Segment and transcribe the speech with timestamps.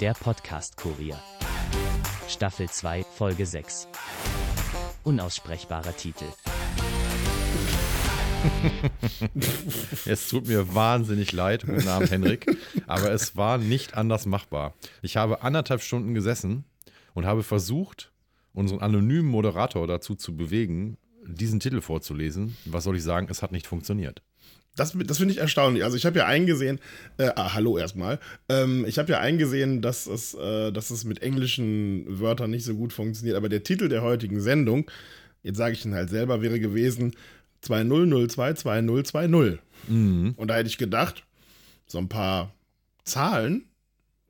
[0.00, 1.20] Der Podcast-Kurier.
[2.28, 3.88] Staffel 2, Folge 6.
[5.02, 6.24] Unaussprechbarer Titel.
[10.06, 12.46] Es tut mir wahnsinnig leid, guten Abend, Henrik,
[12.86, 14.74] aber es war nicht anders machbar.
[15.02, 16.62] Ich habe anderthalb Stunden gesessen
[17.14, 18.12] und habe versucht,
[18.54, 20.96] unseren anonymen Moderator dazu zu bewegen,
[21.26, 22.56] diesen Titel vorzulesen.
[22.66, 23.26] Was soll ich sagen?
[23.28, 24.22] Es hat nicht funktioniert.
[24.78, 25.84] Das, das finde ich erstaunlich.
[25.84, 26.78] Also ich habe ja eingesehen,
[27.18, 28.18] äh, ah, hallo erstmal.
[28.48, 32.74] Ähm, ich habe ja eingesehen, dass es, äh, dass es mit englischen Wörtern nicht so
[32.74, 33.36] gut funktioniert.
[33.36, 34.90] Aber der Titel der heutigen Sendung,
[35.42, 37.14] jetzt sage ich ihn halt selber, wäre gewesen
[37.62, 39.58] 2002 2020.
[39.88, 40.34] Mhm.
[40.36, 41.24] Und da hätte ich gedacht,
[41.86, 42.52] so ein paar
[43.04, 43.64] Zahlen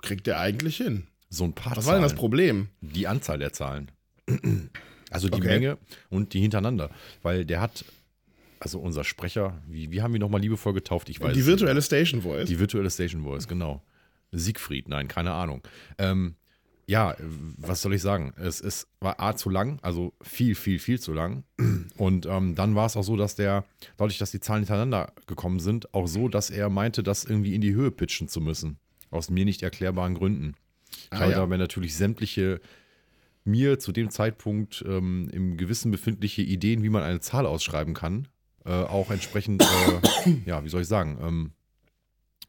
[0.03, 1.07] kriegt der eigentlich hin.
[1.31, 2.19] So ein paar Was war denn das Zahlen.
[2.21, 2.69] Problem?
[2.81, 3.91] Die Anzahl der Zahlen.
[5.11, 5.49] Also die Okay.
[5.49, 5.79] Menge
[6.11, 6.91] und die hintereinander.
[7.23, 7.83] Weil der hat,
[8.61, 11.09] also unser Sprecher, wie, wie haben wir nochmal liebevoll getauft?
[11.09, 12.49] Ich weiß Die virtuelle Station Voice.
[12.49, 13.83] Die virtuelle Station Voice, genau.
[14.33, 15.63] Siegfried, nein, keine Ahnung.
[15.97, 16.37] Ähm,
[16.87, 17.15] ja,
[17.59, 18.33] was soll ich sagen?
[18.37, 21.45] Es, es war A zu lang, also viel, viel, viel zu lang.
[21.99, 23.65] Und ähm, dann war es auch so, dass der,
[23.99, 27.61] dadurch, dass die Zahlen hintereinander gekommen sind, auch so, dass er meinte, das irgendwie in
[27.61, 28.79] die Höhe pitchen zu müssen.
[29.11, 30.55] Aus mir nicht erklärbaren Gründen.
[31.11, 31.39] Ah, habe ja.
[31.39, 32.61] dabei natürlich sämtliche
[33.45, 38.29] mir zu dem Zeitpunkt ähm, im Gewissen befindliche Ideen, wie man eine Zahl ausschreiben kann,
[38.69, 41.51] äh, auch entsprechend, äh, ja, wie soll ich sagen, ähm,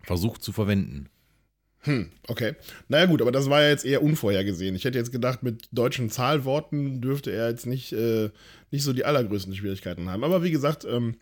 [0.03, 1.09] versucht zu verwenden.
[1.83, 2.55] Hm, okay.
[2.89, 4.75] Naja gut, aber das war ja jetzt eher unvorhergesehen.
[4.75, 8.31] Ich hätte jetzt gedacht, mit deutschen Zahlworten dürfte er jetzt nicht, äh,
[8.69, 10.25] nicht so die allergrößten Schwierigkeiten haben.
[10.25, 11.15] Aber wie gesagt, ähm,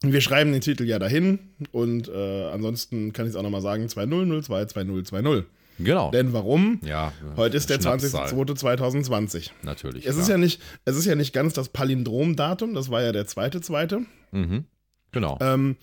[0.00, 1.38] wir schreiben den Titel ja dahin
[1.72, 5.44] und äh, ansonsten kann ich es auch nochmal sagen, 2002 2020.
[5.78, 6.10] Genau.
[6.10, 6.80] Denn warum?
[6.84, 8.28] ja, Heute ist der Schnapszahl.
[8.28, 9.50] 20.02.2020.
[9.62, 10.06] Natürlich.
[10.06, 13.26] Es ist ja nicht, es ist ja nicht ganz das Palindromdatum, das war ja der
[13.26, 14.00] zweite zweite.
[14.32, 14.64] Mhm.
[15.12, 15.38] Genau.
[15.40, 15.76] Ähm,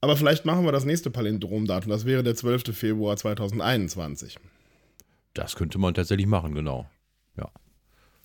[0.00, 2.76] aber vielleicht machen wir das nächste Palindromdatum, das wäre der 12.
[2.76, 4.38] Februar 2021.
[5.34, 6.88] das könnte man tatsächlich machen, genau.
[7.36, 7.50] Ja.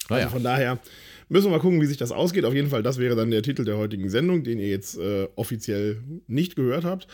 [0.10, 0.24] Naja.
[0.26, 0.80] Also von daher
[1.30, 2.46] müssen wir mal gucken, wie sich das ausgeht.
[2.46, 5.28] Auf jeden Fall, das wäre dann der Titel der heutigen Sendung, den ihr jetzt äh,
[5.36, 7.08] offiziell nicht gehört habt.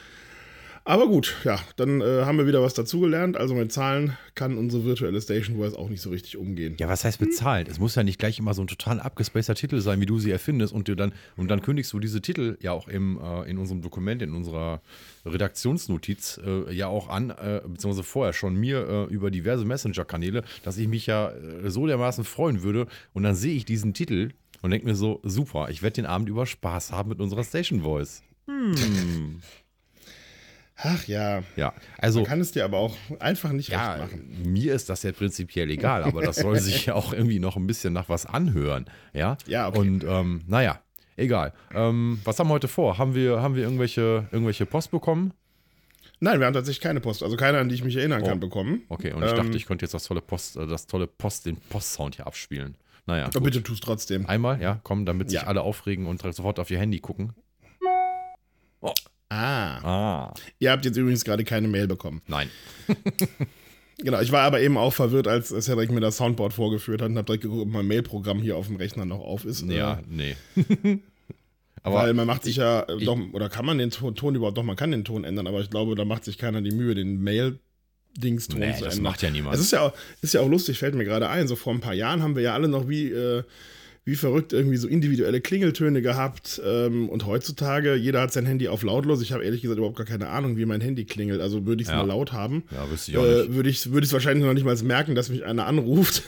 [0.85, 3.37] Aber gut, ja, dann äh, haben wir wieder was dazugelernt.
[3.37, 6.75] Also mit Zahlen kann unsere virtuelle Station Voice auch nicht so richtig umgehen.
[6.79, 7.67] ja, was heißt bezahlt?
[7.67, 10.31] Es muss ja nicht gleich immer so ein total abgespaceter Titel sein, wie du sie
[10.31, 13.57] erfindest und, dir dann, und dann kündigst du diese Titel ja auch im, äh, in
[13.57, 14.81] unserem Dokument, in unserer
[15.25, 20.77] Redaktionsnotiz äh, ja auch an, äh, beziehungsweise vorher schon mir äh, über diverse Messenger-Kanäle, dass
[20.77, 24.71] ich mich ja äh, so dermaßen freuen würde und dann sehe ich diesen Titel und
[24.71, 28.23] denke mir so, super, ich werde den Abend über Spaß haben mit unserer Station Voice.
[28.47, 29.41] Hm.
[30.81, 34.43] Ach ja, Ja, also man kann es dir aber auch einfach nicht Ja, recht machen.
[34.45, 37.67] mir ist das ja prinzipiell egal, aber das soll sich ja auch irgendwie noch ein
[37.67, 38.85] bisschen nach was anhören.
[39.13, 39.77] Ja, Ja, okay.
[39.79, 40.79] Und ähm, naja,
[41.17, 41.53] egal.
[41.73, 42.97] Ähm, was haben wir heute vor?
[42.97, 45.33] Haben wir, haben wir irgendwelche, irgendwelche Post bekommen?
[46.21, 48.27] Nein, wir haben tatsächlich keine Post, also keine, an die ich mich erinnern Oh.
[48.27, 48.81] kann, bekommen.
[48.89, 51.45] Okay, und ich Ähm, dachte, ich könnte jetzt das tolle Post, äh, das tolle Post,
[51.45, 52.75] den Postsound hier abspielen.
[53.05, 53.43] Naja, gut.
[53.43, 54.25] bitte tust trotzdem.
[54.27, 55.47] einmal, ja, komm, damit sich Ja.
[55.47, 57.33] alle aufregen und sofort auf ihr Handy gucken.
[59.29, 59.77] Ah.
[60.29, 62.21] Ah, Ihr habt jetzt übrigens gerade keine Mail bekommen.
[62.27, 62.49] nein.
[64.01, 67.17] Genau, ich war aber eben auch verwirrt, als Cedric mir das Soundboard vorgeführt hat und
[67.17, 69.61] habe direkt geguckt, ob mein Mailprogramm hier auf dem Rechner noch auf ist.
[69.69, 70.37] Ja, nee.
[71.83, 74.63] weil man macht sich ja ich- doch, oder kann man den Ton, Ton überhaupt, doch,
[74.63, 77.21] man kann den Ton ändern, aber ich glaube, da macht sich keiner die Mühe, den
[77.21, 79.11] Mail-Dings-Ton Nee, zu das ändern.
[79.11, 79.55] macht ja niemand.
[79.55, 81.81] Es ist ja, auch, ist ja auch lustig, fällt mir gerade ein, so vor ein
[81.81, 83.43] paar Jahren haben wir ja alle noch wie, äh,
[84.05, 88.81] wie verrückt irgendwie so individuelle Klingeltöne gehabt ähm, und heutzutage, jeder hat sein Handy auf
[88.83, 89.21] lautlos.
[89.21, 91.87] Ich habe ehrlich gesagt überhaupt gar keine Ahnung, wie mein Handy klingelt, also würde ich
[91.87, 91.97] es Ja.
[91.99, 92.63] mal laut haben.
[92.71, 93.49] Ja, wüsste ich auch nicht.
[93.49, 96.23] Äh, würde ich würde ich es wahrscheinlich noch nicht mal merken, dass mich einer anruft,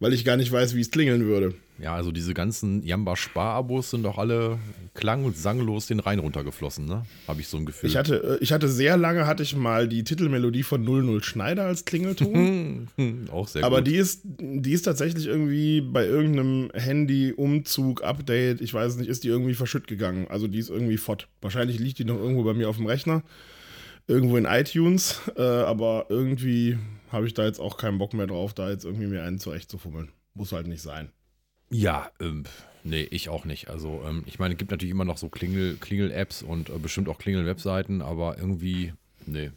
[0.00, 1.54] weil ich gar nicht weiß, wie es klingeln würde.
[1.78, 4.58] Ja, also diese ganzen Jamba-Spar-Abos sind doch alle
[4.94, 7.04] klang- und sanglos den Rhein runtergeflossen, ne?
[7.28, 7.90] Habe ich so ein Gefühl.
[7.90, 11.64] Ich hatte, äh, ich hatte sehr lange, hatte ich mal die Titelmelodie von 00 Schneider
[11.64, 12.88] als Klingelton.
[13.30, 13.88] auch sehr aber gut.
[13.88, 19.24] die ist, die ist tatsächlich irgendwie bei irgendeinem Handy-Umzug, Update, ich weiß es nicht, ist
[19.24, 20.26] die irgendwie verschütt gegangen.
[20.28, 21.28] Also die ist irgendwie fort.
[21.42, 23.22] Wahrscheinlich liegt die noch irgendwo bei mir auf dem Rechner.
[24.08, 25.20] Irgendwo in iTunes.
[25.36, 26.78] Äh, aber irgendwie
[27.16, 30.10] habe ich da jetzt auch keinen Bock mehr drauf, da jetzt irgendwie mir einen zurechtzufummeln.
[30.34, 31.10] Muss halt nicht sein.
[31.70, 32.44] Ja, ähm,
[32.84, 33.68] nee, ich auch nicht.
[33.68, 37.08] Also, ähm, ich meine, es gibt natürlich immer noch so Klingel- Klingel-Apps und äh, bestimmt
[37.08, 38.92] auch Klingel-Webseiten, aber irgendwie,
[39.26, 39.50] nee.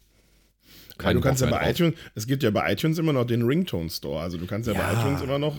[1.02, 1.70] Weil du kannst ja bei drauf.
[1.70, 4.20] iTunes, es gibt ja bei iTunes immer noch den Ringtone Store.
[4.22, 5.00] Also du kannst ja, bei Ja.
[5.00, 5.56] iTunes immer noch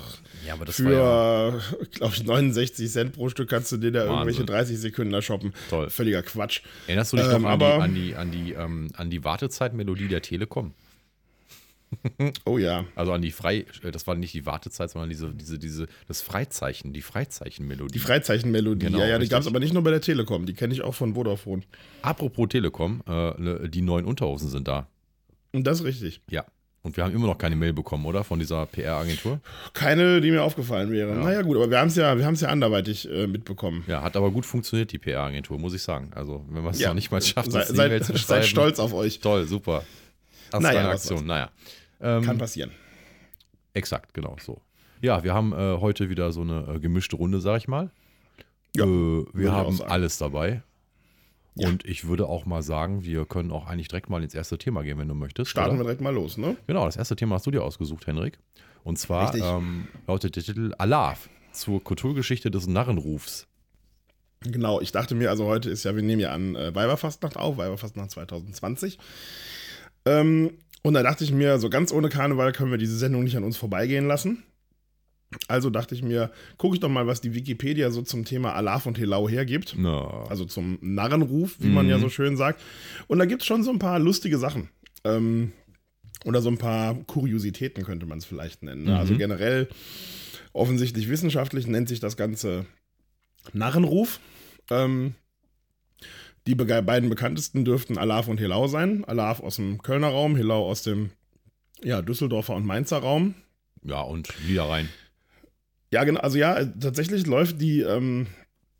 [0.46, 4.40] Ja, war ja für, glaube ich, 69 Cent pro Stück kannst du dir da irgendwelche
[4.40, 4.46] Wahnsinn.
[4.46, 5.54] 30 Sekunden da shoppen.
[5.70, 5.88] Toll.
[5.88, 6.60] Völliger Quatsch.
[6.88, 9.24] Erinnerst du dich Ähm, noch an die, aber- an die, an die, ähm, an die
[9.24, 10.74] Wartezeitmelodie der Telekom?
[12.44, 12.84] Oh ja.
[12.94, 16.22] Also an die Frei, äh, das war nicht die Wartezeit, sondern diese, diese, diese, das
[16.22, 17.92] Freizeichen, die Freizeichenmelodie.
[17.92, 18.86] Die Freizeichenmelodie.
[18.86, 20.46] Genau, ja, ja, die gab es aber nicht nur bei der Telekom.
[20.46, 21.62] Die kenne ich auch von Vodafone.
[22.02, 23.10] Apropos Telekom, äh,
[23.40, 24.86] ne, die neuen Unterhosen sind da.
[25.52, 26.20] Und das ist richtig.
[26.30, 26.44] Ja.
[26.82, 28.24] Und wir haben immer noch keine Mail bekommen, oder?
[28.24, 29.40] Von dieser PR-Agentur?
[29.74, 31.14] Keine, die mir aufgefallen wäre.
[31.14, 33.84] Naja, gut, aber wir haben es ja, wir ja anderweitig äh, mitbekommen.
[33.86, 36.10] Ja, hat aber gut funktioniert, die PR-Agentur, muss ich sagen.
[36.14, 36.88] Also, wenn man es Ja.
[36.88, 39.20] noch nicht mal schafft, Sei, seid, seid stolz auf euch.
[39.20, 39.84] Toll, super.
[40.50, 41.50] Das Naja, was Aktion, naja.
[42.00, 42.70] Ähm, Kann passieren.
[43.74, 44.60] Exakt, genau so.
[45.00, 47.90] Ja, wir haben äh, heute wieder so eine äh, gemischte Runde, sag ich mal.
[48.76, 50.62] Ja, äh, wir haben alles dabei.
[51.56, 51.68] Ja.
[51.68, 54.82] Und ich würde auch mal sagen, wir können auch eigentlich direkt mal ins erste Thema
[54.82, 55.50] gehen, wenn du möchtest.
[55.50, 55.84] Starten wir oder?
[55.84, 56.56] direkt mal los, ne?
[56.66, 58.38] Genau, das erste Thema hast du dir ausgesucht, Henrik.
[58.84, 63.46] Und zwar ähm, lautet der Titel Alaf zur Kulturgeschichte des Narrenrufs.
[64.42, 67.58] Genau, ich dachte mir, also heute ist ja, wir nehmen ja an äh, Weiberfastnacht auf,
[67.58, 68.98] Weiberfastnacht 2020.
[70.06, 70.50] Ähm,
[70.82, 73.44] und da dachte ich mir, so ganz ohne Karneval können wir diese Sendung nicht an
[73.44, 74.42] uns vorbeigehen lassen.
[75.46, 78.86] Also dachte ich mir, gucke ich doch mal, was die Wikipedia so zum Thema Alaf
[78.86, 79.74] und Helau hergibt.
[79.78, 82.02] Na, Also zum Narrenruf, wie man ja Mhm.
[82.02, 82.60] so schön sagt.
[83.06, 84.70] Und da gibt es schon so ein paar lustige Sachen.
[85.04, 85.52] Ähm,
[86.24, 88.84] oder so ein paar Kuriositäten könnte man es vielleicht nennen.
[88.84, 88.98] Ne?
[88.98, 89.18] Also Mhm.
[89.18, 89.68] generell,
[90.52, 92.66] offensichtlich wissenschaftlich nennt sich das Ganze
[93.52, 94.18] Narrenruf.
[94.70, 95.14] Ähm,
[96.50, 99.04] die beiden bekanntesten dürften Alaf und Helau sein.
[99.04, 101.10] Alaf aus dem Kölner Raum, Helau aus dem
[101.82, 103.34] ja, Düsseldorfer und Mainzer Raum.
[103.82, 104.88] ja, und Niederrhein.
[105.92, 106.20] Ja, genau.
[106.20, 108.26] Also ja, tatsächlich läuft die, ähm,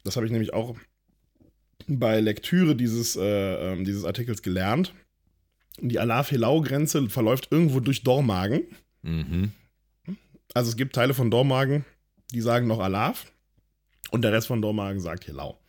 [0.04, 0.76] das habe ich nämlich auch
[1.86, 4.94] bei Lektüre dieses, äh, ähm, dieses Artikels gelernt.
[5.80, 8.62] Die Alaf-Helau-Grenze verläuft irgendwo durch Dormagen.
[9.02, 9.52] Mhm.
[10.52, 11.84] Also es gibt Teile von Dormagen,
[12.32, 13.32] die sagen noch Alaf
[14.10, 15.59] und der Rest von Dormagen sagt Helau.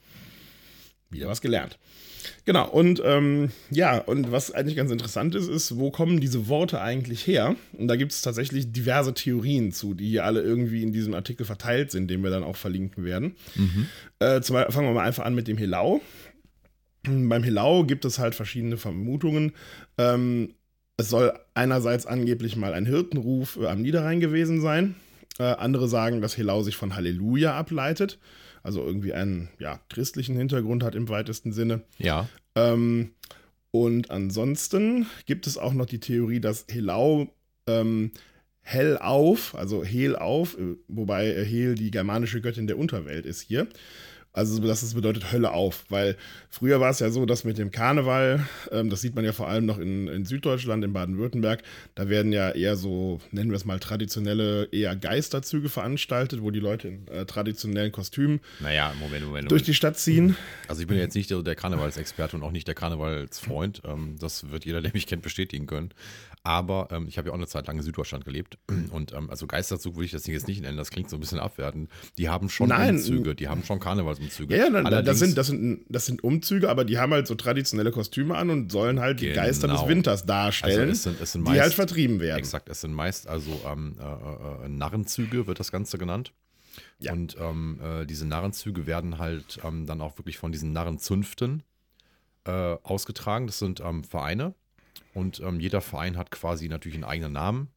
[1.12, 1.78] Wieder was gelernt.
[2.46, 6.82] Genau, und ähm, ja, und was eigentlich ganz interessant ist, ist, wo kommen diese Worte
[6.82, 7.56] eigentlich her?
[7.74, 11.46] Und da gibt es tatsächlich diverse Theorien zu, die hier alle irgendwie in diesem Artikel
[11.46, 13.36] verteilt sind, den wir dann auch verlinken werden.
[13.56, 13.88] Mhm.
[14.20, 16.02] Äh, zum fangen wir mal einfach an mit dem Helau.
[17.04, 19.54] Beim Helau gibt es halt verschiedene Vermutungen.
[19.98, 20.54] Ähm,
[20.98, 24.96] es soll einerseits angeblich mal ein Hirtenruf äh, am Niederrhein gewesen sein.
[25.40, 28.20] Äh, andere sagen, dass Helau sich von Halleluja ableitet.
[28.64, 31.82] Also irgendwie einen ja, christlichen Hintergrund hat im weitesten Sinne.
[31.98, 32.30] Ja.
[32.56, 33.12] Ähm,
[33.72, 37.28] und ansonsten gibt es auch noch die Theorie, dass Helau
[37.68, 38.12] ähm,
[38.62, 43.42] hell auf, also Hel auf, äh, wobei äh, Hel die germanische Göttin der Unterwelt ist
[43.42, 43.68] hier.
[44.34, 46.16] Also das ist- bedeutet Hölle auf, weil
[46.50, 49.50] früher war es ja so, dass mit dem Karneval, ähm, das sieht man ja vor
[49.50, 51.64] allem noch in, in Süddeutschland, in Baden-Württemberg,
[51.96, 56.60] da werden ja eher so, nennen wir es mal traditionelle, eher Geisterzüge veranstaltet, wo die
[56.62, 59.52] Leute in äh, traditionellen Kostümen Naja, Moment, Moment.
[59.52, 59.68] durch Moment.
[59.68, 60.36] die Stadt ziehen.
[60.68, 63.82] Also ich bin jetzt nicht der, der Karnevalsexperte und auch nicht der Karnevalsfreund.
[63.86, 65.90] Ähm, das wird jeder, der mich kennt, bestätigen können.
[66.44, 68.58] Aber ähm, ich habe ja auch eine Zeit lang in Süddeutschland gelebt.
[68.90, 71.20] Und ähm, also Geisterzug würde ich das Ding jetzt nicht nennen, das klingt so ein
[71.20, 71.90] bisschen abwertend.
[72.18, 72.96] Die haben schon Nein.
[72.96, 73.80] Umzüge, die haben schon
[74.22, 74.56] Karnevalsumzüge.
[74.58, 77.36] Ja, ja, nein, das, sind, das, sind, das sind Umzüge, aber die haben halt so
[77.36, 79.42] traditionelle Kostüme an und sollen halt die Genau.
[79.42, 82.40] Geister des Winters darstellen, Also es sind- es sind die meist- halt vertrieben werden.
[82.40, 86.34] Exakt, es sind meist also ähm, äh, äh, Narrenzüge, wird das Ganze genannt.
[87.00, 87.14] Ja.
[87.14, 91.64] Und ähm, äh, diese Narrenzüge werden halt ähm, dann auch wirklich von diesen Narrenzünften
[92.46, 92.52] äh,
[92.84, 93.48] ausgetragen.
[93.48, 94.54] Das sind ähm, Vereine.
[95.14, 97.68] Und ähm, jeder Verein hat quasi natürlich einen eigenen Namen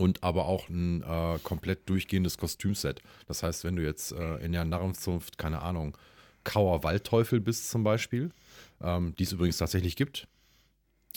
[0.00, 3.02] und aber auch ein äh, komplett durchgehendes Kostümset.
[3.28, 5.96] Das heißt, wenn du jetzt äh, in der Narrenzunft, keine Ahnung,
[6.42, 8.30] Kauer Waldteufel bist zum Beispiel,
[8.80, 10.26] ähm, die es übrigens tatsächlich gibt,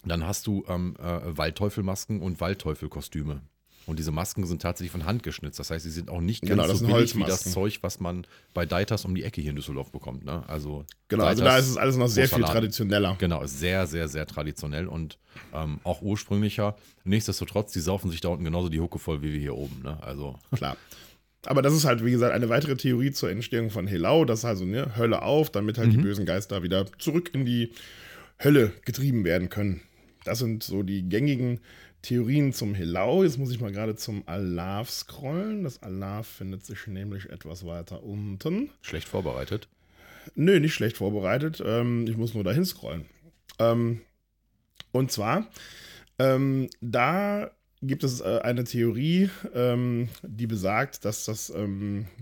[0.03, 3.41] dann hast du ähm, äh, Waldteufelmasken und Waldteufelkostüme.
[3.85, 5.59] Und diese Masken sind tatsächlich von Hand geschnitzt.
[5.59, 7.43] Das heißt, sie sind auch nicht ganz Genau, das so billig wie das.
[7.51, 10.23] Zeug, was man bei Deitas um die Ecke hier in Düsseldorf bekommt.
[10.23, 10.43] Ne?
[10.47, 13.15] Also Genau, also Deitas, da ist es alles noch sehr viel traditioneller.
[13.19, 15.17] Genau, sehr, sehr, sehr traditionell und
[15.53, 16.75] ähm, auch ursprünglicher.
[17.03, 19.81] Nichtsdestotrotz, die saufen sich da unten genauso die Hucke voll wie wir hier oben.
[19.83, 19.97] Ne?
[20.01, 20.77] Also, Klar.
[21.45, 24.23] Aber das ist halt, wie gesagt, eine weitere Theorie zur Entstehung von Helau.
[24.23, 26.03] Das ist also ne, Hölle auf, damit halt die Mhm.
[26.03, 27.73] bösen Geister wieder zurück in die
[28.41, 29.81] Hölle getrieben werden können.
[30.23, 31.59] Das sind so die gängigen
[32.03, 33.23] Theorien zum Helau.
[33.23, 35.63] Jetzt muss ich mal gerade zum Alaf scrollen.
[35.63, 38.69] Das Alaf findet sich nämlich etwas weiter unten.
[38.81, 39.69] schlecht vorbereitet.
[40.35, 41.63] Nö, nicht schlecht vorbereitet.
[41.65, 43.05] Ähm, ich muss nur dahin scrollen.
[43.57, 44.01] Ähm,
[44.91, 45.47] und zwar,
[46.19, 49.29] ähm, da gibt es äh, eine Theorie,
[50.23, 51.51] die besagt, dass das,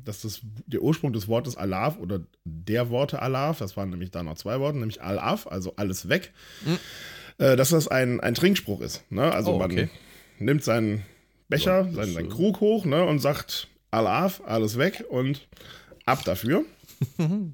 [0.06, 4.24] dass das der Ursprung des Wortes Alaf oder der Worte Alaf, das waren nämlich da
[4.24, 6.34] noch zwei Worte, nämlich Alaf, also alles weg,
[7.42, 9.04] äh, dass das ein, ein Trinkspruch ist.
[9.12, 9.32] Ne?
[9.34, 9.90] Also Oh, man okay.
[10.40, 11.04] nimmt seinen
[11.50, 15.48] Becher, das, seinen, seinen Krug hoch ne, und sagt Alaf, alles weg und
[16.06, 16.64] ab dafür.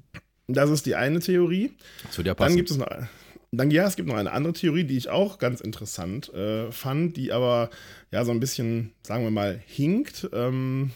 [0.50, 1.72] Das ist die eine Theorie.
[2.06, 2.56] Das würde ja Dann passen.
[2.56, 2.86] gibt es noch,
[3.52, 7.18] dann, ja, es gibt noch eine andere Theorie, die ich auch ganz interessant äh, fand,
[7.18, 7.68] die aber
[8.10, 10.26] ja so ein bisschen, sagen wir mal, hinkt.
[10.32, 10.92] Ähm,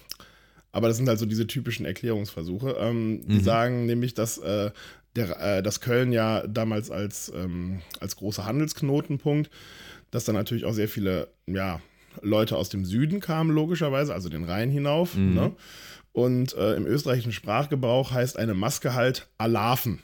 [0.72, 2.76] aber das sind halt so diese typischen Erklärungsversuche.
[2.78, 3.42] Ähm, Die Mhm.
[3.42, 4.70] sagen nämlich, dass, äh,
[5.16, 9.50] der, äh, dass Köln ja damals als, ähm, als großer Handelsknotenpunkt
[10.12, 11.80] dass dann natürlich auch sehr viele, ja,
[12.20, 15.14] Leute aus dem Süden kamen, logischerweise, also den Rhein hinauf.
[15.14, 15.34] Mhm.
[15.34, 15.52] Ne?
[16.12, 20.00] Und äh, im österreichischen Sprachgebrauch heißt eine Maske halt Alafen.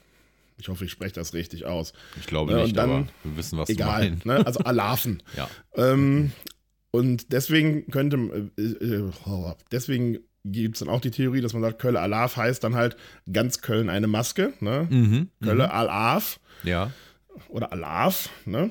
[0.56, 1.92] Ich hoffe, ich spreche das richtig aus.
[2.18, 4.24] Ich glaube und nicht, dann- aber wir wissen, was Egal, du meinst.
[4.26, 4.46] ne?
[4.46, 5.22] also Alafen.
[5.36, 5.50] Ja.
[5.76, 6.32] Ähm,
[6.90, 8.16] und deswegen könnte,
[8.56, 10.20] äh, äh, oh, deswegen
[10.52, 12.96] gibt es dann auch die Theorie, dass man sagt, Kölle Alaf heißt dann halt
[13.32, 14.86] ganz Köln eine Maske, ne?
[14.90, 15.28] Mhm.
[15.42, 16.92] Kölle Alaf Ja.
[17.48, 18.70] oder Alaf, ne?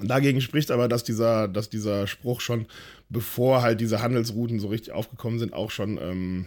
[0.00, 2.66] Dagegen spricht aber, dass dieser, dass dieser Spruch schon,
[3.10, 6.46] bevor halt diese Handelsrouten so richtig aufgekommen sind, auch schon, ähm,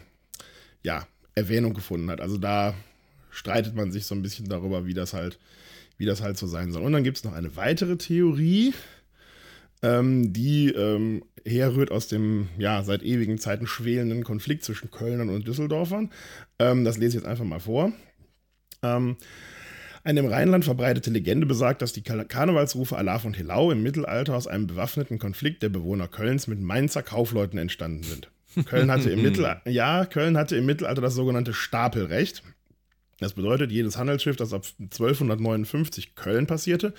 [0.84, 2.22] ja, Erwähnung gefunden hat.
[2.22, 2.74] Also da
[3.30, 5.38] streitet man sich so ein bisschen darüber, wie das halt,
[5.98, 6.82] wie das halt so sein soll.
[6.84, 8.74] Und dann gibt es noch eine weitere Theorie,
[9.82, 15.48] ähm, die ähm, herrührt aus dem, ja, seit ewigen Zeiten schwelenden Konflikt zwischen Kölnern und
[15.48, 16.12] Düsseldorfern.
[16.60, 17.92] Ähm, das lese ich jetzt einfach mal vor.
[18.84, 19.18] Ähm,
[20.04, 24.36] eine im Rheinland verbreitete Legende besagt, dass die Kar- Karnevalsrufe Alaf und Helau im Mittelalter
[24.36, 28.30] aus einem bewaffneten Konflikt der Bewohner Kölns mit Mainzer Kaufleuten entstanden sind.
[28.66, 32.44] Köln hatte im, Mittel ja, Köln hatte im Mittelalter das sogenannte Stapelrecht.
[33.20, 36.94] Das bedeutet, jedes Handelsschiff, das ab 1259 Köln passierte,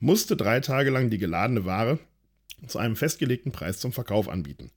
[0.00, 1.98] musste drei Tage lang die geladene Ware
[2.66, 4.70] zu einem festgelegten Preis zum Verkauf anbieten.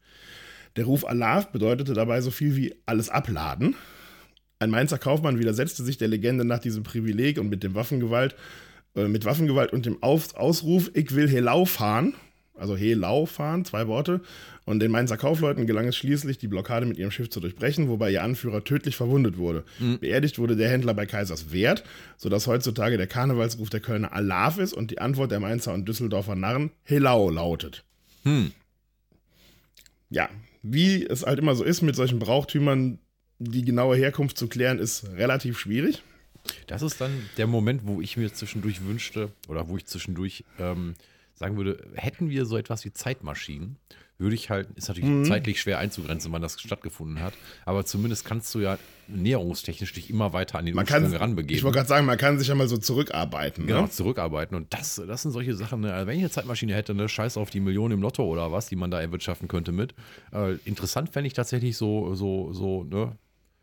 [0.75, 3.75] Der Ruf Alaf bedeutete dabei so viel wie alles abladen.
[4.59, 8.35] Ein Mainzer Kaufmann widersetzte sich der Legende nach diesem Privileg und mit dem Waffengewalt,
[8.95, 12.13] äh, mit Waffengewalt und dem Auf Ausruf, ich will Helau fahren,
[12.55, 14.21] also Helau fahren, zwei Worte.
[14.65, 18.11] Und den Mainzer Kaufleuten gelang es schließlich, die Blockade mit ihrem Schiff zu durchbrechen, wobei
[18.11, 19.63] ihr Anführer tödlich verwundet wurde.
[19.99, 21.83] Beerdigt wurde der Händler bei Kaisers Wert,
[22.17, 26.35] sodass heutzutage der Karnevalsruf der Kölner Alaf ist und die Antwort der Mainzer und Düsseldorfer
[26.35, 27.83] Narren Helau lautet.
[28.23, 28.51] Hm.
[30.09, 30.29] Ja,
[30.63, 32.97] wie es halt immer so ist mit solchen Brauchtümern,
[33.37, 36.01] die genaue Herkunft zu klären, ist relativ schwierig.
[36.67, 40.95] Das ist dann der Moment, wo ich mir zwischendurch wünschte, oder wo ich zwischendurch ähm,
[41.33, 43.77] sagen würde, hätten wir so etwas wie Zeitmaschinen,
[44.17, 45.25] würde ich halt, ist natürlich Mhm.
[45.25, 47.33] zeitlich schwer einzugrenzen, wann das stattgefunden hat,
[47.65, 51.55] aber zumindest kannst du ja näherungstechnisch dich immer weiter an den Man Ursprung ranbegeben.
[51.55, 53.67] ich wollte gerade sagen, man kann sich ja mal so zurückarbeiten.
[53.67, 53.89] Genau, Ne?
[53.89, 54.55] zurückarbeiten.
[54.57, 55.93] Und das, das sind solche Sachen, ne?
[55.93, 58.67] also wenn ich eine Zeitmaschine hätte, ne, scheiß auf die Millionen im Lotto oder was,
[58.67, 59.93] die man da erwirtschaften könnte mit.
[60.33, 63.17] Äh, interessant fände ich tatsächlich so, so, so, ne,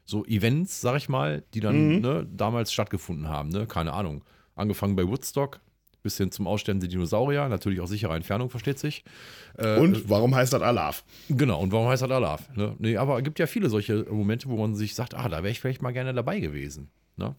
[0.04, 2.00] so Events, sag ich mal, die dann Mhm.
[2.02, 3.66] ne, damals stattgefunden haben, ne?
[3.66, 4.23] Keine Ahnung.
[4.54, 5.61] Angefangen bei Woodstock,
[6.02, 9.04] bis hin zum Aussterben der Dinosaurier, natürlich auch sichere Entfernung, versteht sich.
[9.56, 11.04] Äh, Und warum heißt das Alaf?
[11.28, 12.49] Genau, und warum heißt das Alaf?
[12.56, 12.75] Ne?
[12.78, 15.50] Nee, aber es gibt ja viele solche Momente, wo man sich sagt, ah, da wäre
[15.50, 16.90] ich vielleicht mal gerne dabei gewesen.
[17.16, 17.37] Ne?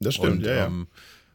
[0.00, 0.66] Das stimmt, und, ja, ja.
[0.66, 0.88] Ähm,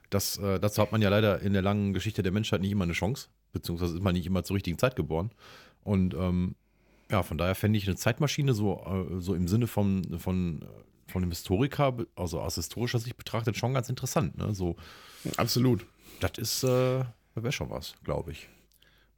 [0.09, 2.83] das, äh, dazu hat man ja leider in der langen Geschichte der Menschheit nicht immer
[2.83, 5.31] eine Chance, beziehungsweise ist man nicht immer zur richtigen Zeit geboren.
[5.83, 6.55] Und ähm,
[7.11, 10.65] ja, von daher fände ich eine Zeitmaschine so, äh, so im Sinne von, von,
[11.07, 14.37] von einem Historiker, also aus historischer Sicht betrachtet, schon ganz interessant.
[14.37, 14.53] Ne?
[14.55, 14.75] So,
[15.37, 15.85] Absolut.
[16.19, 16.67] Das ist, äh,
[17.35, 18.47] wäre schon was, glaube ich.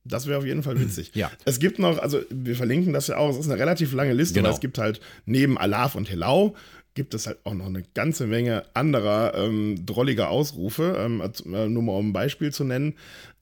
[0.03, 1.11] Das wäre auf jeden Fall witzig.
[1.15, 1.31] Ja.
[1.45, 4.35] Es gibt noch, also wir verlinken das ja auch, es ist eine relativ lange Liste,
[4.35, 4.47] Genau.
[4.49, 6.55] weil es gibt halt neben Alaf und Helau
[6.93, 10.95] gibt es halt auch noch eine ganze Menge anderer ähm, drolliger Ausrufe.
[10.99, 12.95] Ähm, äh, nur mal um ein Beispiel zu nennen.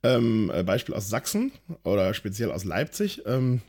[0.03, 1.51] Ähm, äh, Beispiel aus Sachsen
[1.83, 3.23] oder speziell aus Leipzig.
[3.25, 3.61] Ähm,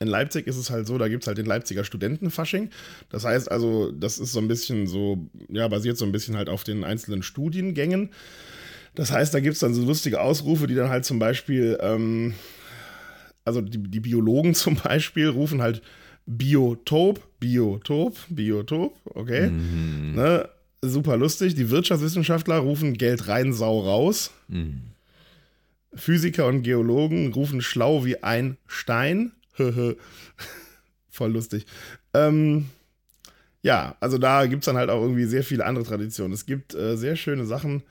[0.00, 2.70] in Leipzig ist es halt so, da gibt es halt den Leipziger Studentenfasching.
[3.10, 6.48] Das heißt also, das ist so ein bisschen so, ja, basiert so ein bisschen halt
[6.48, 8.10] auf den einzelnen Studiengängen.
[8.94, 12.34] Das heißt, da gibt es dann so lustige Ausrufe, die dann halt zum Beispiel, ähm,
[13.44, 15.82] also die, die Biologen zum Beispiel rufen halt
[16.26, 19.50] Biotop, Biotop, Biotop, okay.
[20.14, 20.48] Ne?
[20.80, 21.54] Super lustig.
[21.54, 24.30] Die Wirtschaftswissenschaftler rufen Geld rein, Sau raus.
[25.94, 29.32] Physiker und Geologen rufen schlau wie ein Stein.
[31.10, 31.66] Voll lustig.
[32.12, 32.66] Ähm,
[33.62, 36.32] ja, also da gibt es dann halt auch irgendwie sehr viele andere Traditionen.
[36.32, 37.82] Es gibt äh, sehr schöne Sachen.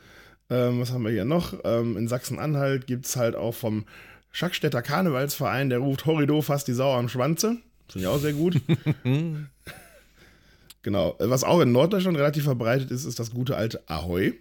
[0.54, 1.54] Ähm, was haben wir hier noch?
[1.64, 3.86] Ähm, in Sachsen-Anhalt gibt es halt auch vom
[4.32, 7.58] Schackstädter Karnevalsverein, der ruft Horrido fast die Sau am Schwanze.
[7.90, 8.60] Finde ich auch sehr gut.
[10.82, 11.16] genau.
[11.20, 14.34] Was auch in Norddeutschland relativ verbreitet ist, ist das gute alte Ahoi.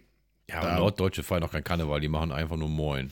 [0.48, 3.10] Ja, Da- aber Norddeutsche feiern auch kein Karneval, die machen einfach nur Moin.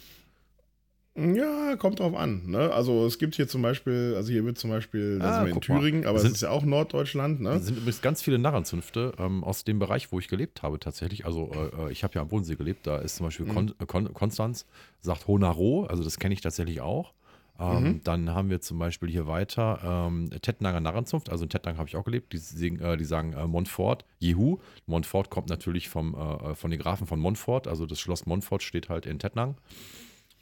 [1.35, 2.43] Ja, kommt drauf an.
[2.47, 2.73] Ne?
[2.73, 5.49] Also es gibt hier zum Beispiel, also hier wird zum Beispiel, da Ah, sind wir
[5.49, 5.79] in guck mal.
[5.81, 7.41] Thüringen, aber Sind- es ist ja auch Norddeutschland.
[7.41, 7.51] Ne?
[7.51, 11.27] Es sind übrigens ganz viele Narrenzünfte ähm, aus dem Bereich, wo ich gelebt habe tatsächlich.
[11.27, 13.87] Also äh, äh, ich habe ja am Bodensee gelebt, da ist zum Beispiel Kon äh,
[13.87, 14.67] Kon Konstanz,
[15.01, 17.13] sagt Honaro, also das kenne ich tatsächlich auch.
[17.59, 21.87] Ähm, Dann haben wir zum Beispiel hier weiter ähm, Tettnanger Narrenzunft, also in Tettnang habe
[21.89, 24.57] ich auch gelebt, die, singen, äh, die sagen äh, Montfort, Jehu.
[24.87, 28.89] Montfort kommt natürlich vom, äh, von den Grafen von Montfort, also das Schloss Montfort steht
[28.89, 29.57] halt in Tettnang.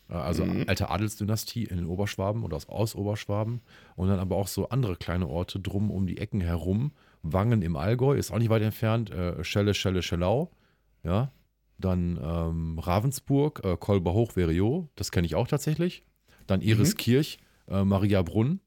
[0.08, 3.60] Äh, Also alte Adelsdynastie in den Oberschwaben oder aus, aus Oberschwaben.
[3.96, 6.92] Und dann aber auch so andere kleine Orte drum um die Ecken herum.
[7.22, 9.10] Wangen im Allgäu ist auch nicht weit entfernt.
[9.10, 10.50] Äh, Schelle, Schelle, Schellau.
[11.02, 11.32] Ja.
[11.78, 16.02] Dann ähm, Ravensburg, äh, Kolberhoch-Veriot, das kenne ich auch tatsächlich.
[16.48, 17.38] Dann Eriskirch,
[17.68, 18.60] äh, Maria Brunn.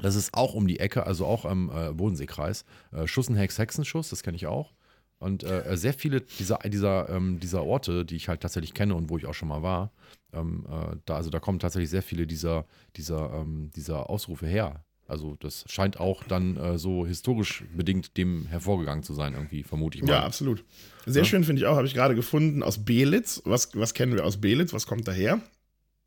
[0.00, 2.64] Das ist auch um die Ecke, also auch am äh, Bodenseekreis.
[2.92, 4.72] Äh, Schussenhex Hexenschuss, das kenne ich auch.
[5.20, 9.10] Und äh, sehr viele dieser, dieser, ähm, dieser Orte, die ich halt tatsächlich kenne und
[9.10, 9.92] wo ich auch schon mal war,
[10.32, 12.64] ähm, äh, da, also da kommen tatsächlich sehr viele dieser,
[12.96, 14.82] dieser, ähm, dieser Ausrufe her.
[15.06, 19.98] Also das scheint auch dann äh, so historisch bedingt dem hervorgegangen zu sein, irgendwie, vermute
[19.98, 20.10] ich mal.
[20.10, 20.64] Ja, absolut.
[21.04, 21.28] Sehr Ja.
[21.28, 23.42] schön finde ich auch, habe ich gerade gefunden, aus Belitz.
[23.44, 24.72] Was, was kennen wir aus Belitz?
[24.72, 25.40] Was kommt daher?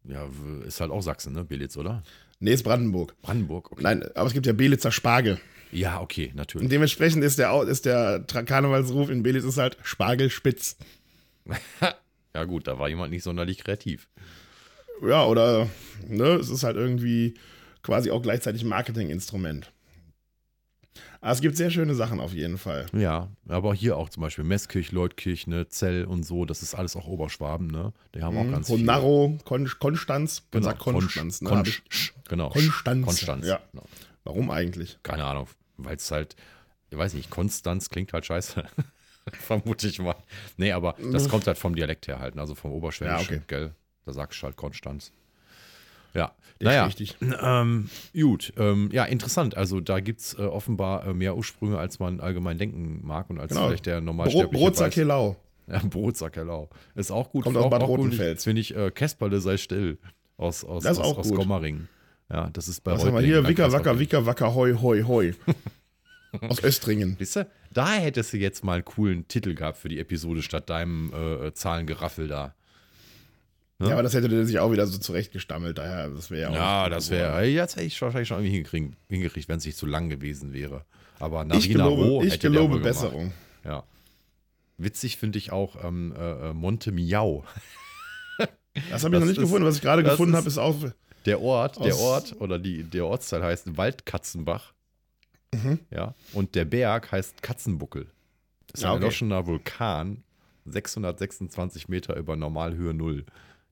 [0.05, 0.27] Ja,
[0.65, 1.43] ist halt auch Sachsen, ne?
[1.43, 2.01] Belitz, oder?
[2.39, 3.15] Nee, ist Brandenburg.
[3.21, 3.83] Brandenburg, okay.
[3.83, 5.39] Nein, aber es gibt ja Belitzer Spargel.
[5.71, 6.69] Ja, okay, Und natürlich.
[6.69, 10.77] dementsprechend ist der, ist der Karnevalsruf in Belitz ist halt Spargelspitz.
[12.35, 14.07] Ja, gut, da war jemand nicht sonderlich kreativ.
[15.07, 15.69] Ja, oder
[16.07, 17.35] ne, es ist halt irgendwie
[17.83, 19.71] quasi auch gleichzeitig ein Marketinginstrument.
[21.23, 22.85] Aber es gibt sehr schöne Sachen auf jeden Fall.
[22.91, 26.97] Ja, aber hier auch zum Beispiel Meßkirch, Leutkirch, ne, Zell und so, das ist alles
[26.97, 27.93] auch Oberschwaben, ne?
[28.13, 28.79] Die haben auch ganz viel.
[28.79, 30.41] Honaro, Kon Konstanz.
[30.51, 31.41] Man Genau, sagt Konstanz.
[31.41, 31.49] Ne?
[31.51, 31.81] Hab ich-
[32.27, 32.49] genau.
[32.49, 33.05] Konstanz.
[33.05, 33.47] Konstanz.
[33.47, 33.61] Ja.
[33.71, 33.85] Genau.
[34.25, 34.97] Warum eigentlich?
[35.01, 36.35] Keine Ahnung, weil es halt,
[36.89, 38.63] ich weiß nicht, Konstanz klingt halt scheiße.
[39.31, 40.15] Vermute ich mal.
[40.57, 43.41] Nee, aber das kommt halt vom Dialekt her halt, ne, also vom Oberschwäbischen, Ja, okay.
[43.47, 43.71] gell?
[44.05, 45.13] Da sagst du halt Konstanz.
[46.13, 47.15] Ja, Ist naja, richtig.
[47.41, 49.57] ähm, gut, ähm, ja, interessant.
[49.57, 53.39] Also da gibt es äh, offenbar äh, mehr Ursprünge, als man allgemein denken mag und
[53.39, 53.67] als Genau.
[53.67, 54.95] vielleicht der Bro normalsterbliche Brotsack.
[54.95, 55.35] Helau.
[55.67, 56.69] Ja, Brotsackerlau.
[56.93, 57.45] Ist auch gut.
[57.45, 57.87] Kommt auch, Bad auch.
[57.87, 58.43] Rotenfels.
[58.43, 59.97] Finde ich, äh, Kesperle sei still.
[60.37, 61.33] Aus, aus, Das ist aus, aus.
[61.33, 61.87] Gommering.
[62.29, 63.47] Ja, das ist bei Was haben wir hier?
[63.47, 63.97] Wicker, Wacker.
[63.99, 65.33] Wicker, Wacker, Hoi, Hoi, Hoi.
[66.49, 67.15] Aus Östringen.
[67.19, 70.67] Siehst du, da hättest du jetzt mal einen coolen Titel gehabt für die Episode statt
[70.69, 72.55] deinem äh, Zahlengeraffel da.
[73.79, 75.77] Ja, aber das hätte der sich auch wieder so zurechtgestammelt.
[75.77, 76.53] Daher, das wäre ja auch.
[76.55, 79.85] Ja, das wäre, jetzt hätte ich wahrscheinlich schon irgendwie hingekriegt, hingekriegt wenn es nicht zu
[79.85, 80.85] lang gewesen wäre.
[81.19, 82.79] Aber Narina Ich gelobe, Roh ich hätte gelobe.
[82.79, 83.33] Besserung.
[83.65, 83.83] Ja.
[84.77, 87.43] Witzig finde ich auch ähm, äh, äh, Monte Miau.
[88.89, 89.67] Das habe ich Das noch nicht ist- gefunden.
[89.67, 90.75] Was ich gerade gefunden habe, ist auch.
[91.25, 94.73] Der Ort, der Ort oder die, der Ortsteil heißt Waldkatzenbach.
[95.53, 95.77] Mhm.
[95.91, 96.15] Ja.
[96.33, 98.07] Und der Berg heißt Katzenbuckel.
[98.67, 99.03] Das ist Ja, ein okay.
[99.03, 100.23] erloschener Vulkan,
[100.65, 103.25] 626 Meter über Normalhöhe Null.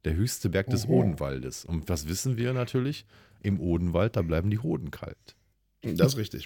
[0.06, 1.00] Der höchste Berg des Oho.
[1.02, 1.66] Odenwaldes.
[1.66, 3.06] Und was wissen wir natürlich?
[3.44, 5.36] Im Odenwald, da bleiben die Hoden kalt.
[5.84, 6.46] Das ist richtig.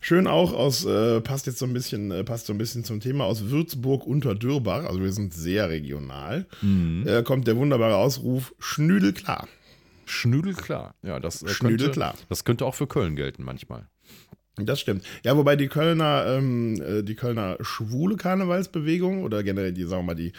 [0.00, 3.00] Schön auch aus, äh, passt jetzt so ein bisschen, äh, passt so ein bisschen zum
[3.00, 7.06] Thema aus Würzburg unter Dürbach, also wir sind sehr regional, Mhm.
[7.06, 9.48] äh, kommt der wunderbare Ausruf Schnüdelklar.
[10.04, 10.94] Schnüdelklar.
[11.02, 12.14] Ja, das, äh, könnte, Schnüdelklar.
[12.28, 13.88] das könnte auch für Köln gelten manchmal.
[14.56, 15.04] Das stimmt.
[15.24, 20.06] Ja, wobei die Kölner, ähm, äh, die Kölner schwule Karnevalsbewegung oder generell die, sagen wir
[20.06, 20.32] mal, die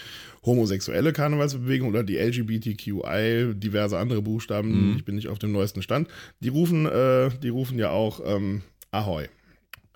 [0.46, 4.98] homosexuelle Karnevalsbewegung oder die LGBTQI, diverse andere Buchstaben, Mhm.
[4.98, 6.08] ich bin nicht auf dem neuesten Stand,
[6.40, 9.26] die rufen, äh, die rufen ja auch ähm, Ahoi.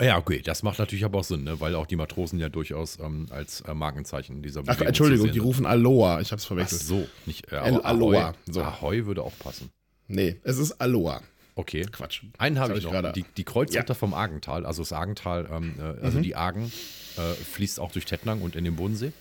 [0.02, 1.60] Ja, okay, das macht natürlich aber auch Sinn, ne?
[1.60, 5.32] weil auch die Matrosen ja durchaus ähm, als äh, Markenzeichen dieser Ach, Bewegung Entschuldigung, zu
[5.32, 6.82] die rufen Aloha, ich hab's Ach verwechselt.
[6.82, 8.32] so, nicht äh, Aloha, Ahoi.
[8.50, 8.62] so.
[8.62, 9.70] Ahoi würde auch passen.
[10.08, 11.22] Nee, es ist Aloha.
[11.60, 11.82] Okay.
[11.92, 12.22] Quatsch.
[12.38, 12.92] Einen habe ich noch.
[12.92, 16.22] ich gerade- die, die Kreuzritter vom Argental, also das Argental, ähm, äh, also Mhm.
[16.22, 16.72] die Argen,
[17.16, 19.12] äh, fließt auch durch Tettnang und in den Bodensee.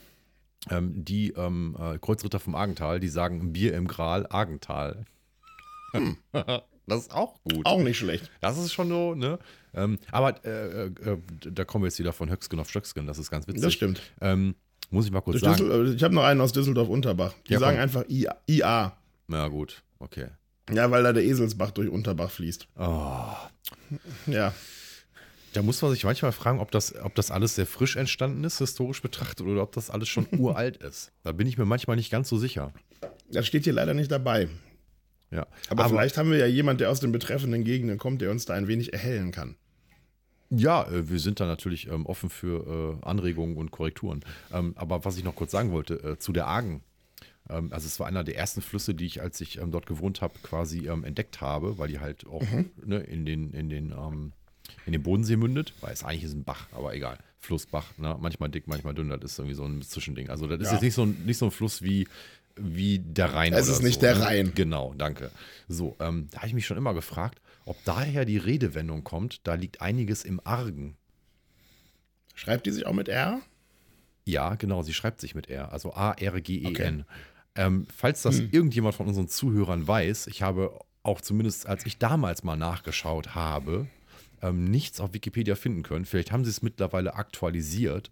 [0.69, 5.05] Ähm, die ähm, äh, Kreuzritter vom Argental, die sagen Bier im Gral, Argental.
[6.85, 7.55] das ist auch gut.
[7.57, 7.65] Hm.
[7.65, 8.29] Auch nicht schlecht.
[8.41, 9.39] Das ist schon so, ne?
[9.73, 11.17] Ähm, aber äh, äh, äh,
[11.51, 13.61] da kommen wir jetzt wieder von Höcksken auf Stöcksken, das ist ganz witzig.
[13.63, 14.01] Das stimmt.
[14.21, 14.55] Ähm,
[14.91, 15.57] muss ich mal kurz sagen.
[15.57, 17.33] Düssel, äh, ich habe noch einen aus Düsseldorf-Unterbach.
[17.47, 17.83] Die Ja, sagen komm.
[17.83, 18.97] einfach IA, IA.
[19.27, 20.27] Na gut, okay.
[20.71, 22.67] Ja, weil da der Eselsbach durch Unterbach fließt.
[22.77, 23.25] Oh,
[24.27, 24.53] Ja.
[25.53, 28.59] da muss man sich manchmal fragen, ob das, ob das alles sehr frisch entstanden ist,
[28.59, 31.11] historisch betrachtet, oder ob das alles schon uralt ist.
[31.23, 32.71] Da bin ich mir manchmal nicht ganz so sicher.
[33.31, 34.49] Das steht hier leider nicht dabei.
[35.31, 35.45] Ja.
[35.69, 38.53] Aber, vielleicht haben wir ja jemand, der aus den betreffenden Gegenden kommt, der uns da
[38.55, 39.55] ein wenig erhellen kann.
[40.49, 44.21] Ja, äh, wir sind da natürlich ähm, offen für äh, Anregungen und Korrekturen.
[44.51, 46.81] Ähm, aber was ich noch kurz sagen wollte, äh, zu der Argen.
[47.49, 50.21] Ähm, also es war einer der ersten Flüsse, die ich, als ich ähm, dort gewohnt
[50.21, 52.43] habe, quasi ähm, entdeckt habe, weil die halt auch
[52.85, 53.91] ne, in den, in den,
[54.85, 55.73] in den Bodensee mündet.
[55.81, 57.17] Weil es eigentlich ist ein Bach, aber egal.
[57.39, 58.17] Flussbach, ne?
[58.19, 60.29] manchmal dick, manchmal dünn, das ist irgendwie so ein Zwischending.
[60.29, 60.73] Also das ist Ja.
[60.73, 62.07] jetzt nicht so, ein, nicht so ein Fluss wie,
[62.57, 63.53] wie der Rhein.
[63.53, 64.25] Es ist nicht so, der ne?
[64.25, 64.51] Rhein.
[64.53, 65.31] Genau, danke.
[65.69, 69.53] So, ähm, da habe ich mich schon immer gefragt, ob daher die Redewendung kommt, da
[69.53, 70.97] liegt einiges im Argen.
[72.35, 73.41] Schreibt die sich auch mit R?
[74.25, 77.01] Ja, genau, sie schreibt sich mit R, also A-R-G-E-N.
[77.01, 77.03] Okay.
[77.57, 77.63] Hm.
[77.65, 82.43] Ähm, falls das irgendjemand von unseren Zuhörern weiß, ich habe auch zumindest, als ich damals
[82.43, 83.87] mal nachgeschaut habe,
[84.41, 86.05] ähm, nichts auf Wikipedia finden können.
[86.05, 88.11] Vielleicht haben sie es mittlerweile aktualisiert,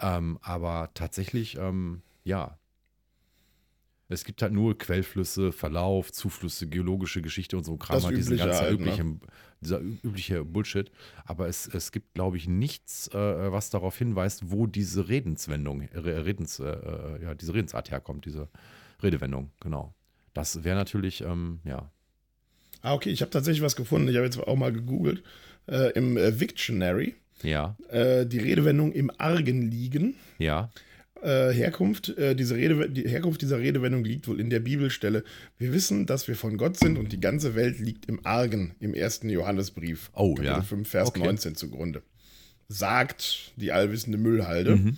[0.00, 2.58] ähm, aber tatsächlich, ähm, ja.
[4.10, 8.46] Es gibt halt nur Quellflüsse, Verlauf, Zuflüsse, geologische Geschichte und so Kram, halt diese Übliche
[8.46, 8.86] ganze halt, ne?
[8.86, 9.20] übliche,
[9.60, 10.90] dieser ü- übliche Bullshit.
[11.26, 16.24] Aber es, es gibt, glaube ich, nichts, äh, was darauf hinweist, wo diese Redenswendung, Re-
[16.24, 18.48] Redens, äh, äh, ja, diese Redensart herkommt, diese
[19.02, 19.94] Redewendung, genau.
[20.34, 21.90] Das wäre natürlich, ähm, ja,
[22.80, 24.06] Ah, okay, ich habe tatsächlich was gefunden.
[24.08, 25.24] Ich habe jetzt auch mal gegoogelt.
[25.66, 27.16] Äh, Im äh, Victionary.
[27.42, 30.14] ja, Äh, die Redewendung im Argen liegen.
[30.38, 30.70] ja,
[31.20, 35.24] Äh, Herkunft, äh, diese Rede, die Herkunft dieser Redewendung liegt wohl in der Bibelstelle.
[35.58, 38.94] Wir wissen, dass wir von Gott sind und die ganze Welt liegt im Argen, im
[38.94, 40.10] ersten Johannesbrief.
[40.14, 40.62] Oh, Kapitel ja.
[40.62, 41.18] 5, Vers Okay.
[41.24, 42.02] 19 zugrunde.
[42.68, 44.76] Sagt die allwissende Müllhalde.
[44.76, 44.96] Mhm.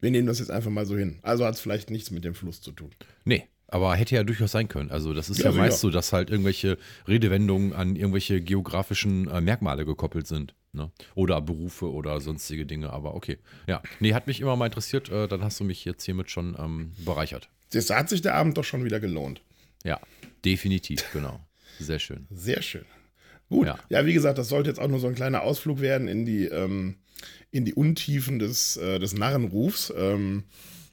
[0.00, 1.18] Wir nehmen das jetzt einfach mal so hin.
[1.22, 2.90] Also hat es vielleicht nichts mit dem Fluss zu tun.
[3.24, 4.90] Nee, aber hätte ja durchaus sein können.
[4.90, 9.40] Also das ist Ja, ja, meist so, dass halt irgendwelche Redewendungen an irgendwelche geografischen äh,
[9.40, 10.54] Merkmale gekoppelt sind.
[10.72, 10.90] Ne?
[11.14, 12.90] Oder Berufe oder sonstige Dinge.
[12.90, 13.38] Aber okay.
[13.66, 15.10] Ja, nee, hat mich immer mal interessiert.
[15.10, 17.48] Äh, dann hast du mich jetzt hiermit schon ähm, bereichert.
[17.72, 19.42] Das hat sich der Abend doch schon wieder gelohnt.
[19.84, 20.00] Ja,
[20.44, 21.40] definitiv, genau.
[21.78, 22.26] Sehr schön.
[22.30, 22.84] Sehr schön.
[23.48, 23.66] Gut.
[23.66, 23.78] Ja.
[23.88, 24.06] Ja.
[24.06, 26.96] wie gesagt, das sollte jetzt auch nur so ein kleiner Ausflug werden in die, ähm,
[27.50, 29.92] in die Untiefen des, äh, des Narrenrufs.
[29.96, 30.44] Ähm,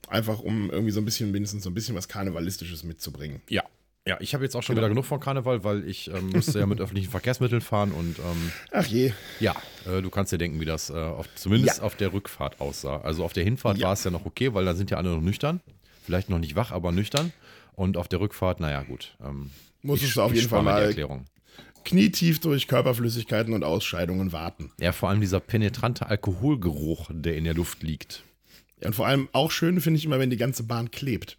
[0.08, 3.40] einfach um irgendwie so ein bisschen, mindestens so ein bisschen was Karnevalistisches mitzubringen.
[3.48, 3.62] Ja.
[4.08, 4.84] Ja, ich habe jetzt auch schon Genau.
[4.86, 8.52] wieder genug von Karneval, weil ich ähm, musste ja mit öffentlichen Verkehrsmitteln fahren und ähm,
[8.70, 9.12] Ach je.
[9.40, 11.82] Ja, äh, du kannst dir denken, wie das äh, auf, zumindest Ja.
[11.82, 13.00] auf der Rückfahrt aussah.
[13.00, 13.86] Also auf der Hinfahrt Ja.
[13.88, 15.60] war es ja noch okay, weil da sind ja alle noch nüchtern.
[16.04, 17.32] Vielleicht noch nicht wach, aber nüchtern.
[17.74, 19.16] Und auf der Rückfahrt, naja, gut.
[19.20, 19.50] Ähm,
[19.82, 21.24] Musstest ich- du auf jeden Fall mal Erklärung.
[21.86, 24.72] Knietief durch Körperflüssigkeiten und Ausscheidungen warten.
[24.78, 28.24] Ja, vor allem dieser penetrante Alkoholgeruch, der in der Luft liegt.
[28.82, 31.38] Ja, und vor allem auch schön finde ich immer, wenn die ganze Bahn klebt.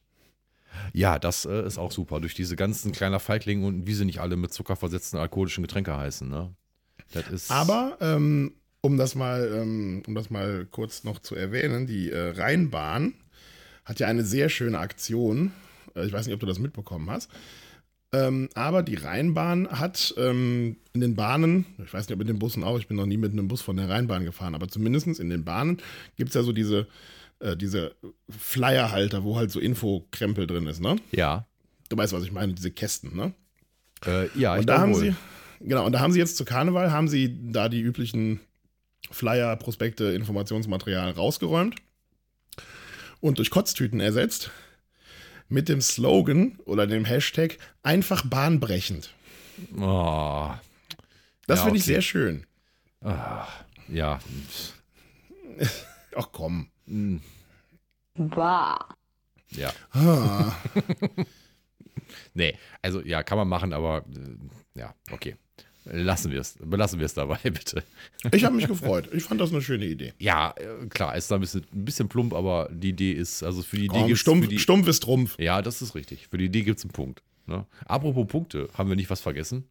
[0.93, 2.19] Ja, das äh, ist auch super.
[2.19, 5.95] Durch diese ganzen kleiner Feiglinge und wie sie nicht alle mit Zucker versetzten alkoholischen Getränke
[5.95, 6.55] heißen, ne?
[7.11, 7.51] Das ist.
[7.51, 12.31] Aber ähm, um das mal, ähm, um das mal kurz noch zu erwähnen, die äh,
[12.31, 13.13] Rheinbahn
[13.85, 15.51] hat ja eine sehr schöne Aktion.
[15.95, 17.29] Äh, ich weiß nicht, ob du das mitbekommen hast.
[18.13, 22.39] Ähm, aber die Rheinbahn hat ähm, in den Bahnen, ich weiß nicht, ob in den
[22.39, 25.19] Bussen auch, ich bin noch nie mit einem Bus von der Rheinbahn gefahren, aber zumindest
[25.19, 25.81] in den Bahnen
[26.15, 26.87] gibt es ja so diese,
[27.39, 27.95] äh, diese
[28.29, 30.95] Flyerhalter, wo halt so Infokrempel drin ist, ne?
[31.11, 31.45] Ja.
[31.89, 33.33] Du weißt, was ich meine, diese Kästen, ne?
[34.05, 35.01] Äh, ja, ich und da glaube haben wohl.
[35.01, 35.15] sie,
[35.59, 38.39] genau, und da haben sie jetzt zu Karneval, haben sie da die üblichen
[39.11, 41.75] Flyer, Prospekte, Informationsmaterial rausgeräumt
[43.19, 44.51] und durch Kotztüten ersetzt
[45.49, 49.13] mit dem Slogan oder dem Hashtag einfach bahnbrechend.
[49.77, 50.51] Oh,
[51.47, 51.93] Das Ja, finde ich okay.
[51.93, 52.45] sehr schön.
[53.87, 54.19] ja.
[56.15, 56.69] Ach komm.
[58.15, 58.89] Bah.
[59.51, 59.71] Ja.
[59.91, 60.53] Ah,
[62.33, 65.35] Nee, also ja, kann man machen, aber äh, ja, okay.
[65.89, 67.83] Lassen wir es, belassen wir es dabei, bitte.
[68.33, 69.09] ich habe mich gefreut.
[69.13, 70.13] Ich fand das eine schöne Idee.
[70.19, 73.61] Ja, äh, klar, ist da ein bisschen, ein bisschen plump, aber die Idee ist, also
[73.63, 75.39] für die Idee Komm, gibt's stumpf, die, stumpf ist Trumpf.
[75.39, 76.27] Ja, das ist richtig.
[76.27, 77.21] Für die Idee gibt es einen Punkt.
[77.45, 77.65] Ne?
[77.85, 79.63] Apropos Punkte, haben wir nicht was vergessen?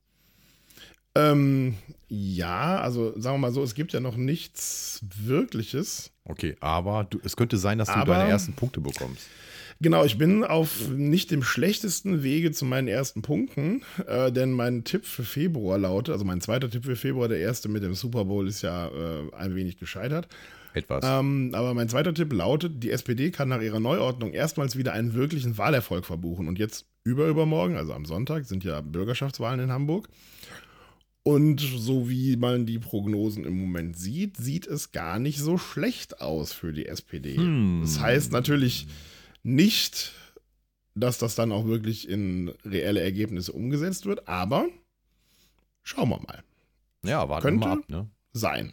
[1.15, 1.75] Ähm,
[2.09, 6.11] ja, also sagen wir mal so, es gibt ja noch nichts Wirkliches.
[6.25, 9.27] Okay, aber du, es könnte sein, dass du Aber- deine ersten Punkte bekommst.
[9.81, 14.85] Genau, ich bin auf nicht dem schlechtesten Wege zu meinen ersten Punkten, äh, denn mein
[14.85, 18.25] Tipp für Februar lautet, also mein zweiter Tipp für Februar, der erste mit dem Super
[18.25, 20.29] Bowl ist ja äh, ein wenig gescheitert.
[20.73, 21.05] Etwas.
[21.07, 25.15] Ähm, aber mein zweiter Tipp lautet, die SPD kann nach ihrer Neuordnung erstmals wieder einen
[25.15, 26.49] wirklichen Wahlerfolg verbuchen.
[26.49, 30.09] Und jetzt überübermorgen, also am Sonntag, sind ja Bürgerschaftswahlen in Hamburg.
[31.23, 36.21] Und so wie man die Prognosen im Moment sieht, sieht es gar nicht so schlecht
[36.21, 37.37] aus für die SPD.
[37.37, 37.81] Hm.
[37.83, 38.87] Das heißt natürlich
[39.47, 40.13] nicht,
[40.95, 44.67] dass das dann auch wirklich in reelle Ergebnisse umgesetzt wird, aber
[45.83, 46.43] schauen wir mal.
[47.05, 48.11] ja, warten wir könnte- mal ab, ne?
[48.33, 48.73] Sein.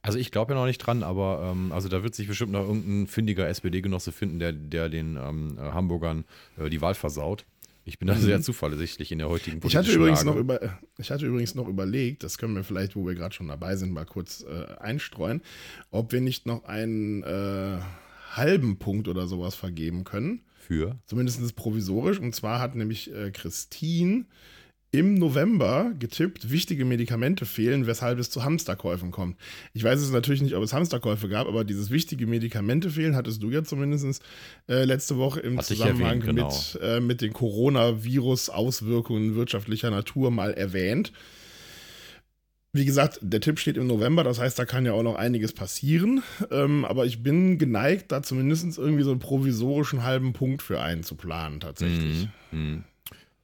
[0.00, 2.62] Also ich glaube ja noch nicht dran, aber ähm, also da wird sich bestimmt noch
[2.66, 6.24] irgendein findiger SPD-Genosse finden, der, der den ähm, äh, Hamburgern
[6.56, 7.44] äh, die Wahl versaut.
[7.84, 9.62] Ich bin da sehr zuversichtlich in der heutigen Mhm.
[9.66, 10.30] Ich hatte, politischen übrigens Lage.
[10.36, 13.48] noch über, ich hatte übrigens noch überlegt, das können wir vielleicht, wo wir gerade schon
[13.48, 15.42] dabei sind, mal kurz äh, einstreuen,
[15.90, 17.78] ob wir nicht noch einen äh,
[18.38, 20.40] halben Punkt oder sowas vergeben können.
[20.58, 20.98] Für?
[21.06, 22.18] Zumindest provisorisch.
[22.18, 24.26] Und zwar hat nämlich äh, Christine
[24.90, 29.36] im November getippt, wichtige Medikamente fehlen, weshalb es zu Hamsterkäufen kommt.
[29.74, 33.42] Ich weiß es natürlich nicht, ob es Hamsterkäufe gab, aber dieses wichtige Medikamente fehlen hattest
[33.42, 34.22] du ja zumindest
[34.66, 36.46] äh, letzte Woche im ich Zusammenhang erwähnt, genau.
[36.46, 41.12] mit, äh, mit den Coronavirus-Auswirkungen wirtschaftlicher Natur mal erwähnt.
[42.72, 45.52] Wie gesagt, der Tipp steht im November, das heißt, da kann ja auch noch einiges
[45.54, 46.22] passieren.
[46.50, 51.60] Ähm, aber ich bin geneigt, da zumindest irgendwie so einen provisorischen halben Punkt für einzuplanen,
[51.60, 52.28] tatsächlich.
[52.52, 52.60] Mhm.
[52.60, 52.84] Mhm.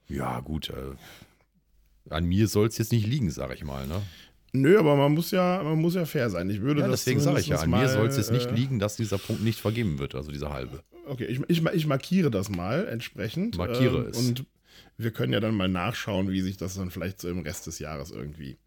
[0.08, 0.70] Ja, gut.
[0.70, 3.86] Äh, an mir soll es jetzt nicht liegen, sage ich mal.
[3.86, 4.02] Ne?
[4.52, 6.50] Nö, aber man muss ja, man muss ja fair sein.
[6.50, 8.54] Ich würde Ja, deswegen sage ich ja, an mir mal, soll es jetzt nicht äh,
[8.54, 10.82] liegen, dass dieser Punkt nicht vergeben wird, also dieser halbe.
[11.06, 13.56] Okay, ich, ich, ich markiere das mal entsprechend.
[13.56, 14.18] Markiere ähm, es.
[14.18, 14.44] Und
[14.96, 17.78] wir können ja dann mal nachschauen, wie sich das dann vielleicht so im Rest des
[17.78, 18.58] Jahres irgendwie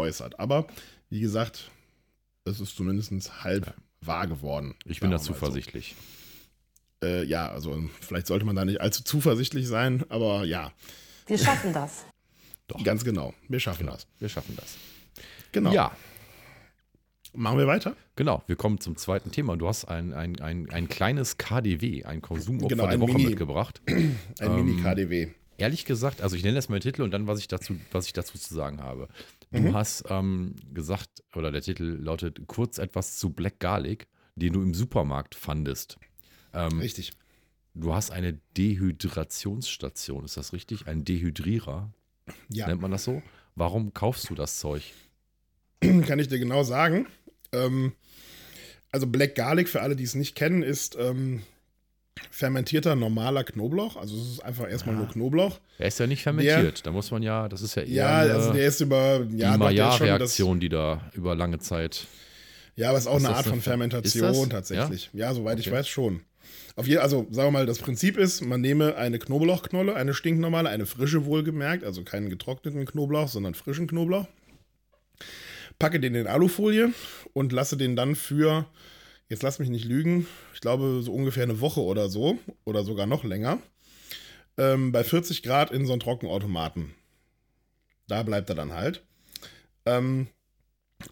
[0.00, 0.38] äußert.
[0.40, 0.66] Aber
[1.10, 1.70] wie gesagt,
[2.44, 4.74] es ist zumindest halb wahr geworden.
[4.84, 5.32] Ich bin da wir mal so.
[5.32, 5.94] zuversichtlich.
[7.02, 10.72] Äh, ja, also vielleicht sollte man da nicht allzu zuversichtlich sein, aber ja,
[11.26, 12.04] Wir schaffen das.
[12.84, 13.34] ganz genau.
[13.48, 14.06] Wir schaffen das.
[14.18, 14.76] Wir schaffen das.
[15.52, 15.72] Genau.
[15.72, 15.96] Ja,
[17.32, 17.94] Machen wir weiter?
[18.16, 18.42] genau.
[18.48, 19.56] Wir kommen zum zweiten Thema.
[19.56, 23.26] Du hast ein, ein, ein, ein kleines KDW, ein Konsumopfer Genau, der ein Woche Mini-
[23.28, 23.80] mitgebracht.
[23.86, 25.28] Ein Ähm, Mini-KDW.
[25.60, 28.06] Ehrlich gesagt, also ich nenne das mal den Titel und dann, was ich dazu, was
[28.06, 29.08] ich dazu zu sagen habe.
[29.50, 29.74] Du Mhm.
[29.74, 34.72] hast ähm, gesagt, oder der Titel lautet kurz etwas zu Black Garlic, den du im
[34.74, 35.98] Supermarkt fandest.
[36.54, 37.12] Ähm, Richtig.
[37.74, 40.86] du hast eine Dehydrationsstation, ist das richtig?
[40.86, 41.92] Ein Dehydrierer,
[42.48, 42.66] Ja.
[42.66, 43.22] nennt man das so?
[43.54, 44.82] Warum kaufst du das Zeug?
[45.80, 47.06] kann ich dir genau sagen.
[47.52, 47.92] Ähm,
[48.92, 51.42] also Black Garlic, für alle, die es nicht kennen, ist ähm,
[52.30, 53.96] fermentierter normaler Knoblauch.
[53.96, 55.58] Also es ist einfach erstmal nur Knoblauch.
[55.78, 56.84] Er ist ja nicht fermentiert.
[56.86, 59.38] da muss man ja, das ist ja eher Ja, eine, also der ist über die
[59.38, 62.06] ja, der das, Maillard-Reaktion, die da über lange Zeit.
[62.76, 65.10] Ja, aber es ist auch Ist eine Art von eine Fer- Fermentation tatsächlich.
[65.12, 65.76] Ja, soweit ich Okay.
[65.76, 66.20] weiß schon.
[66.76, 70.68] Auf je, also sagen wir mal, das Prinzip ist, man nehme eine Knoblauchknolle, eine stinknormale,
[70.68, 74.26] eine frische wohlgemerkt, also keinen getrockneten Knoblauch, sondern frischen Knoblauch.
[75.78, 76.92] Packe den in Alufolie
[77.32, 78.66] und lasse den dann für,
[79.30, 83.06] jetzt lass mich nicht lügen, ich glaube so ungefähr eine Woche oder so, oder sogar
[83.06, 83.58] noch länger,
[84.58, 86.94] ähm, bei 40 Grad in so einen Trockenautomaten.
[88.08, 89.02] Da bleibt er dann halt.
[89.86, 90.26] Ähm,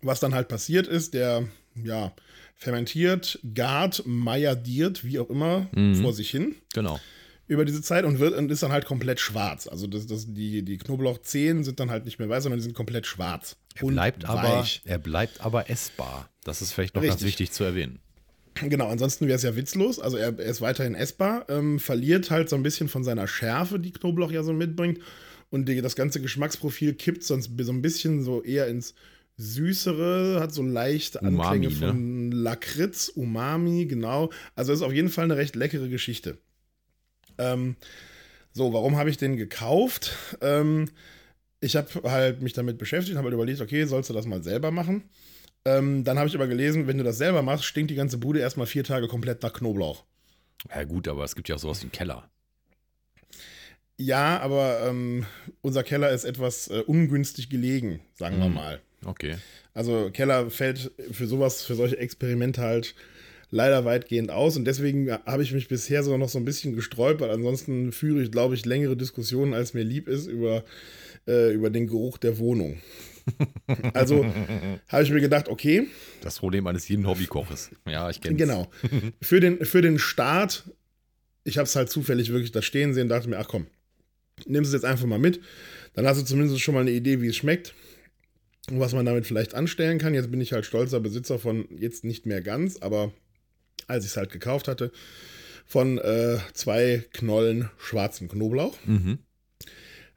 [0.03, 1.49] was dann halt passiert ist, der,
[1.83, 2.13] ja,
[2.57, 5.95] fermentiert, gart, mailladiert, wie auch immer, Mhm.
[6.03, 7.01] vor sich hin Genau.
[7.47, 9.67] über diese Zeit und, wird, und ist dann halt komplett schwarz.
[9.69, 12.75] Also das, das, die, die Knoblauchzehen sind dann halt nicht mehr weiß, sondern die sind
[12.75, 13.57] komplett schwarz.
[13.77, 14.83] Er bleibt, aber, weich.
[14.85, 16.29] er bleibt aber essbar.
[16.45, 17.29] Das ist vielleicht noch ganz Richtig.
[17.29, 18.01] wichtig zu erwähnen.
[18.63, 19.99] Genau, ansonsten wäre es ja witzlos.
[19.99, 23.79] Also er, er ist weiterhin essbar, ähm, verliert halt so ein bisschen von seiner Schärfe,
[23.79, 24.99] die Knoblauch ja so mitbringt.
[25.51, 28.95] Und die, das ganze Geschmacksprofil kippt sonst so ein bisschen so eher ins
[29.39, 34.31] Süßere, hat so leicht Umami, Anklänge von Lakritz, Umami, genau.
[34.57, 36.39] Also ist auf jeden Fall eine recht leckere Geschichte.
[37.39, 37.77] Ähm,
[38.53, 40.17] so, warum habe ich den gekauft?
[40.41, 40.91] Ähm,
[41.61, 44.71] ich habe halt mich damit beschäftigt, habe halt überlegt, okay, sollst du das mal selber
[44.71, 45.05] machen?
[45.65, 48.41] Ähm, dann habe ich aber gelesen, wenn du das selber machst, stinkt die ganze Bude
[48.41, 50.05] erstmal vier Tage komplett nach Knoblauch.
[50.75, 52.31] Ja, gut, aber es gibt ja auch sowas wie einen Keller.
[53.97, 55.27] Ja, aber ähm,
[55.61, 58.55] unser Keller ist etwas äh, ungünstig gelegen, sagen wir Mhm.
[58.55, 58.81] mal.
[59.05, 59.37] Okay.
[59.75, 62.95] Also Keller fällt für sowas, für solche Experimente halt
[63.51, 67.21] leider weitgehend aus und deswegen habe ich mich bisher sogar noch so ein bisschen gesträubt,
[67.21, 70.65] weil ansonsten führe ich, glaube ich, längere Diskussionen, als mir lieb ist, über,
[71.27, 72.81] äh, über den Geruch der Wohnung.
[73.95, 74.25] Also
[74.89, 75.87] habe ich mir gedacht, okay,
[76.23, 77.71] Das Problem eines jeden Hobbykoches.
[77.87, 78.71] Ja, ich kenne Genau.
[79.23, 80.65] Für den, für den Start,
[81.45, 83.67] ich habe es halt zufällig wirklich da stehen sehen, dachte mir, ach komm,
[84.47, 85.41] nimmst es jetzt einfach mal mit.
[85.95, 87.75] Dann hast du zumindest schon mal eine Idee, wie es schmeckt
[88.71, 90.15] und was man damit vielleicht anstellen kann.
[90.15, 93.13] Jetzt bin ich halt stolzer Besitzer von, jetzt nicht mehr ganz, aber
[93.87, 94.93] als ich es halt gekauft hatte,
[95.67, 99.19] von äh, zwei Knollen schwarzen Knoblauch, Mhm.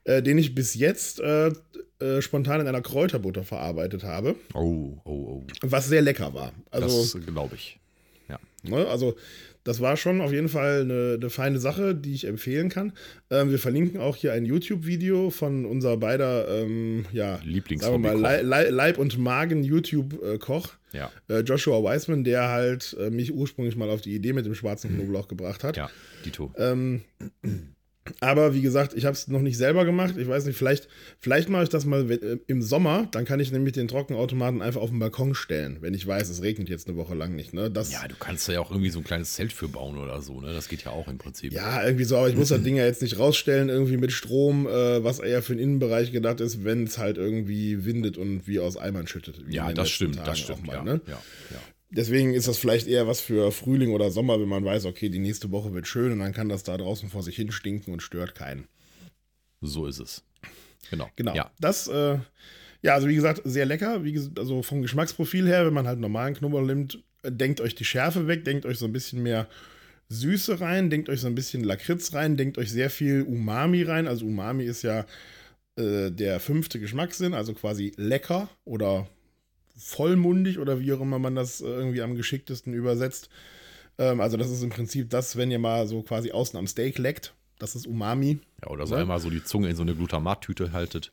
[0.04, 1.52] äh, den ich bis jetzt äh,
[2.02, 5.44] äh, spontan in einer Kräuterbutter verarbeitet habe, Oh, oh, oh.
[5.62, 6.52] was sehr lecker war.
[6.72, 6.88] Also
[7.20, 7.80] das glaube ich.
[8.30, 8.40] Ja.
[8.64, 8.88] Ne?
[8.88, 9.16] Also,
[9.64, 12.94] das war schon auf jeden Fall eine, eine feine Sache, die ich empfehlen kann.
[13.30, 17.40] Ähm, wir verlinken auch hier ein YouTube-Video von unser beider, ähm, ja,
[17.78, 21.12] sagen wir mal, Leib- und Magen-YouTube-Koch, Ja.
[21.30, 24.96] äh, Joshua Weisman, der halt äh, mich ursprünglich mal auf die Idee mit dem schwarzen
[24.96, 25.78] Knoblauch gebracht hat.
[25.78, 25.90] Ja,
[26.26, 26.52] Dito.
[26.58, 27.02] Ähm,
[28.20, 30.16] aber wie gesagt, ich habe es noch nicht selber gemacht.
[30.18, 30.88] Ich weiß nicht, vielleicht,
[31.20, 33.08] vielleicht mache ich das mal äh, im Sommer.
[33.12, 36.42] Dann kann ich nämlich den Trockenautomaten einfach auf den Balkon stellen, wenn ich weiß, es
[36.42, 37.54] regnet jetzt eine Woche lang nicht.
[37.54, 37.70] Ne?
[37.70, 40.22] Das, Ja, du kannst da ja auch irgendwie so ein kleines Zelt für bauen oder
[40.22, 40.52] so, ne?
[40.54, 41.54] Das geht ja auch im Prinzip.
[41.54, 44.68] Ja, irgendwie so, aber ich muss das Ding ja jetzt nicht rausstellen, irgendwie mit Strom,
[44.68, 48.60] äh, was eher für den Innenbereich gedacht ist, wenn es halt irgendwie windet und wie
[48.60, 49.42] aus Eimern schüttet.
[49.48, 50.66] Ja, in den das stimmt, das auch stimmt.
[50.66, 51.02] mal, ja, ne?
[51.06, 51.60] ja, ja.
[51.94, 55.20] Deswegen ist das vielleicht eher was für Frühling oder Sommer, wenn man weiß, okay, die
[55.20, 58.02] nächste Woche wird schön und dann kann das da draußen vor sich hin stinken und
[58.02, 58.68] stört keinen.
[59.60, 60.24] So ist es.
[60.90, 61.10] Genau.
[61.18, 61.36] Genau.
[61.36, 61.52] Ja.
[61.60, 62.18] Das, äh,
[62.82, 64.06] ja, also wie gesagt, sehr lecker.
[64.06, 68.28] Wie also vom Geschmacksprofil her, wenn man halt normalen Knoblauch nimmt, denkt euch die Schärfe
[68.28, 69.48] weg, denkt euch so ein bisschen mehr
[70.08, 74.08] Süße rein, denkt euch so ein bisschen Lakritz rein, denkt euch sehr viel Umami rein.
[74.08, 75.06] Also Umami ist ja
[75.78, 79.08] äh, der fünfte Geschmackssinn, also quasi lecker oder
[79.78, 83.30] vollmundig oder wie auch immer man das äh, irgendwie am geschicktesten übersetzt.
[83.98, 86.98] Ähm, also das ist im Prinzip das, wenn ihr mal so quasi außen am Steak
[86.98, 87.34] leckt.
[87.60, 88.40] Das ist Umami.
[88.64, 89.02] ja oder so Ja.
[89.02, 91.12] einmal so die Zunge in so eine Glutamattüte haltet.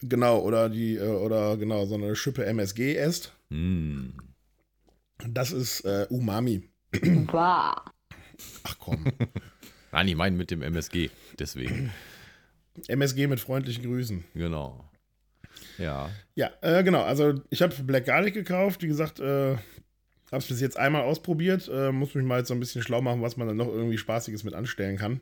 [0.00, 3.32] Genau, oder die, äh, oder genau, so eine Schippe MSG esst.
[3.50, 4.10] Mm.
[5.28, 6.62] Das ist äh, Umami.
[7.32, 7.84] Bah.
[8.62, 9.04] Ach komm.
[9.92, 11.10] Nein, ich meine mit dem MSG.
[11.38, 11.90] Deswegen.
[12.86, 14.24] MSG mit freundlichen Grüßen.
[14.34, 14.87] Genau.
[15.78, 16.10] Ja.
[16.34, 17.02] Ja, äh, genau.
[17.02, 18.82] Also ich habe Black Garlic gekauft.
[18.82, 19.62] Wie gesagt, äh, habe
[20.42, 21.68] es bis jetzt einmal ausprobiert.
[21.72, 23.98] Äh, muss mich mal jetzt so ein bisschen schlau machen, was man dann noch irgendwie
[23.98, 25.20] Spaßiges mit anstellen kann.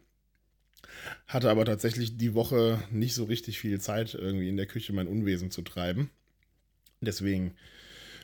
[1.27, 5.09] Hatte aber tatsächlich die Woche nicht so richtig viel Zeit, irgendwie in der Küche mein
[5.09, 6.11] Unwesen zu treiben.
[7.01, 7.55] Deswegen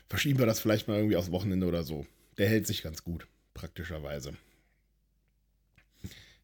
[0.08, 2.06] verschieben wir das vielleicht mal irgendwie aufs Wochenende oder so.
[2.38, 4.32] Der hält sich ganz gut, praktischerweise.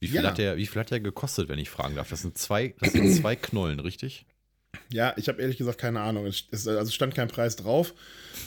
[0.01, 0.31] Wie viel, Ja.
[0.31, 2.11] hat der, wie viel hat der gekostet, wenn ich fragen darf?
[2.11, 4.27] Das sind zwei, das sind zwei Knollen, richtig?
[4.91, 6.27] Ja, ich habe ehrlich gesagt keine Ahnung.
[6.27, 7.95] Es, es, also stand kein Preis drauf,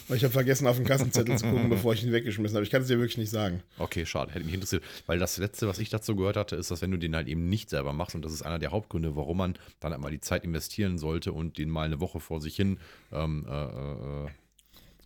[0.07, 2.63] weil ich habe vergessen, auf den Kassenzettel zu gucken, bevor ich ihn weggeschmissen habe.
[2.63, 3.61] Ich kann es dir wirklich nicht sagen.
[3.77, 4.31] Okay, schade.
[4.31, 4.83] Hätte mich interessiert.
[5.05, 7.49] Weil das Letzte, was ich dazu gehört hatte, ist, dass wenn du den halt eben
[7.49, 10.43] nicht selber machst, und das ist einer der Hauptgründe, warum man dann einmal die Zeit
[10.43, 12.79] investieren sollte und den mal eine Woche vor sich hin,
[13.11, 14.25] ähm, äh, äh,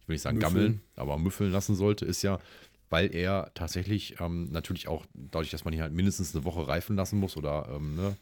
[0.02, 0.54] ich will nicht sagen Müffeln.
[0.54, 2.40] gammeln, aber müffeln lassen sollte, ist ja,
[2.90, 6.96] weil er tatsächlich ähm, natürlich auch, dadurch, dass man ihn halt mindestens eine Woche reifen
[6.96, 8.16] lassen muss oder ähm, ne,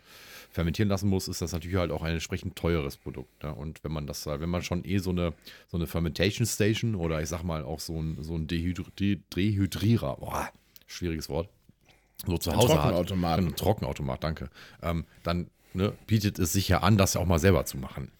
[0.53, 3.43] fermentieren lassen muss, ist das natürlich halt auch ein entsprechend teures Produkt.
[3.43, 3.53] Ne?
[3.53, 5.33] Und wenn man das, wenn man schon eh so eine,
[5.67, 9.19] so eine Fermentation Station oder ich sag mal auch so ein, so ein Dehydri De
[9.35, 10.49] Dehydrierer, boah,
[10.85, 11.49] schwieriges Wort,
[12.25, 12.81] so zu Ein Hause hat.
[12.81, 13.39] Trockenautomat.
[13.39, 14.49] Ein Trockenautomat, danke.
[14.83, 18.11] Ähm, dann ne, bietet es sich ja an, das auch mal selber zu machen.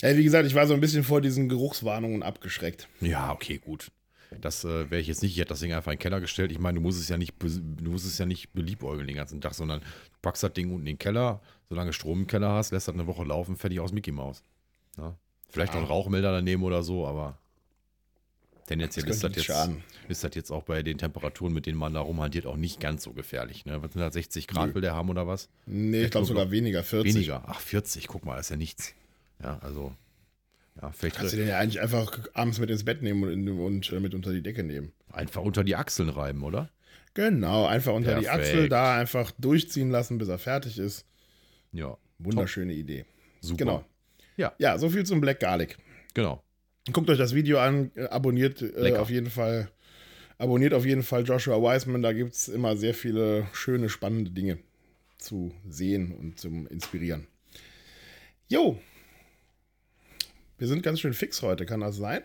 [0.00, 2.88] Ja, wie gesagt, ich war so ein bisschen vor diesen Geruchswarnungen abgeschreckt.
[3.02, 3.90] Ja, okay, gut.
[4.40, 5.32] Das äh, wäre ich jetzt nicht.
[5.32, 6.52] Ich hätte das Ding einfach in den Keller gestellt.
[6.52, 9.40] Ich meine, du musst es ja nicht, du musst es ja nicht beliebäugeln den ganzen
[9.40, 9.82] Tag, sondern
[10.22, 13.06] packst das Ding unten in den Keller, solange Strom im Keller hast, lässt das eine
[13.06, 14.42] Woche laufen, fertig aus Mickey Maus.
[14.98, 15.16] Ja?
[15.48, 17.38] Vielleicht noch ein Rauchmelder daneben oder so, aber
[18.66, 19.82] tendenziell Das ist das, jetzt, schaden.
[20.08, 23.02] ist das jetzt auch bei den Temperaturen, mit denen man da rumhantiert, auch nicht ganz
[23.02, 23.64] so gefährlich.
[23.64, 23.82] Ne?
[23.82, 24.74] Was sind das, 60 Grad Nö.
[24.74, 25.48] will der haben oder was?
[25.66, 27.14] Nee, ich glaube sogar weniger, 40.
[27.14, 27.42] Weniger.
[27.46, 28.94] Ach, 40, guck mal, ist ja nichts.
[29.42, 29.92] Ja, also,
[30.80, 33.48] ja, vielleicht Kannst du den ja eigentlich einfach abends mit ins Bett nehmen und, in-
[33.58, 34.92] und äh, mit unter die Decke nehmen.
[35.10, 36.70] einfach unter die Achseln reiben, oder?
[37.14, 38.46] Genau, einfach unter die Perfekt.
[38.48, 41.04] Achsel, da einfach durchziehen lassen, bis er fertig ist.
[41.72, 43.04] Ja, Wunderschöne Idee.
[43.40, 43.56] super.
[43.58, 43.84] Genau.
[44.36, 44.52] Ja.
[44.58, 45.76] Ja, so viel zum Black Garlic.
[46.14, 46.42] Genau.
[46.92, 49.70] Guckt euch das Video an, äh, abonniert äh, auf jeden Fall.
[50.38, 54.58] Abonniert auf jeden Fall Joshua Wiseman, da gibt es immer sehr viele schöne, spannende Dinge
[55.18, 57.26] zu sehen und zum Inspirieren.
[58.48, 58.78] Jo,
[60.58, 62.22] wir sind ganz schön fix heute, kann das sein?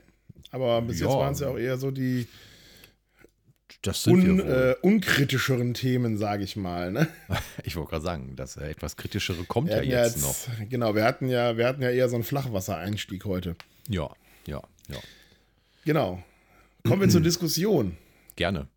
[0.52, 1.08] Aber bis Ja.
[1.08, 2.28] jetzt waren es ja auch eher so die
[3.82, 6.92] Das un, äh, unkritischeren Themen, sage ich mal.
[6.92, 7.08] Ne?
[7.64, 10.36] Ich wollte gerade sagen, das äh, etwas kritischere kommt Wir ja ja jetzt noch.
[10.70, 13.56] Genau, wir hatten ja, wir hatten ja eher so einen Flachwassereinstieg heute.
[13.88, 14.10] Ja,
[14.46, 14.98] ja, ja.
[15.84, 16.24] Genau.
[16.88, 17.98] Kommen wir zur Diskussion.
[18.36, 18.68] Gerne.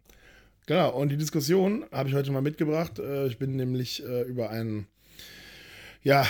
[0.67, 2.99] Genau, und die Diskussion habe ich heute mal mitgebracht.
[2.99, 4.87] Äh, Ich bin nämlich äh, über einen,
[6.03, 6.27] ja,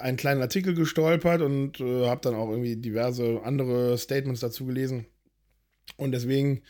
[0.00, 5.06] einen kleinen Artikel gestolpert und habe dann auch irgendwie diverse andere Statements dazu gelesen.
[5.96, 6.62] Und deswegen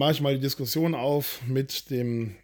[0.00, 2.34] mache ich mal die Diskussion auf mit dem,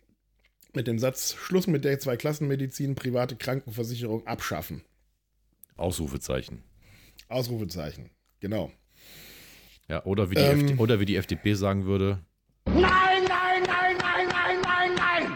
[0.74, 4.82] mit dem Satz: Schluss mit der Zweiklassenmedizin, private Krankenversicherung abschaffen.
[5.76, 6.62] Ausrufezeichen.
[7.28, 8.10] Ausrufezeichen.
[8.40, 8.70] Genau.
[9.88, 10.68] Ja, oder wie die, Ähm.
[10.68, 12.22] FD, oder wie die FDP sagen würde,
[12.66, 12.82] Nein,
[13.26, 15.32] nein, nein, nein, nein, nein,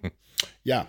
[0.00, 0.10] nein!
[0.64, 0.88] Ja,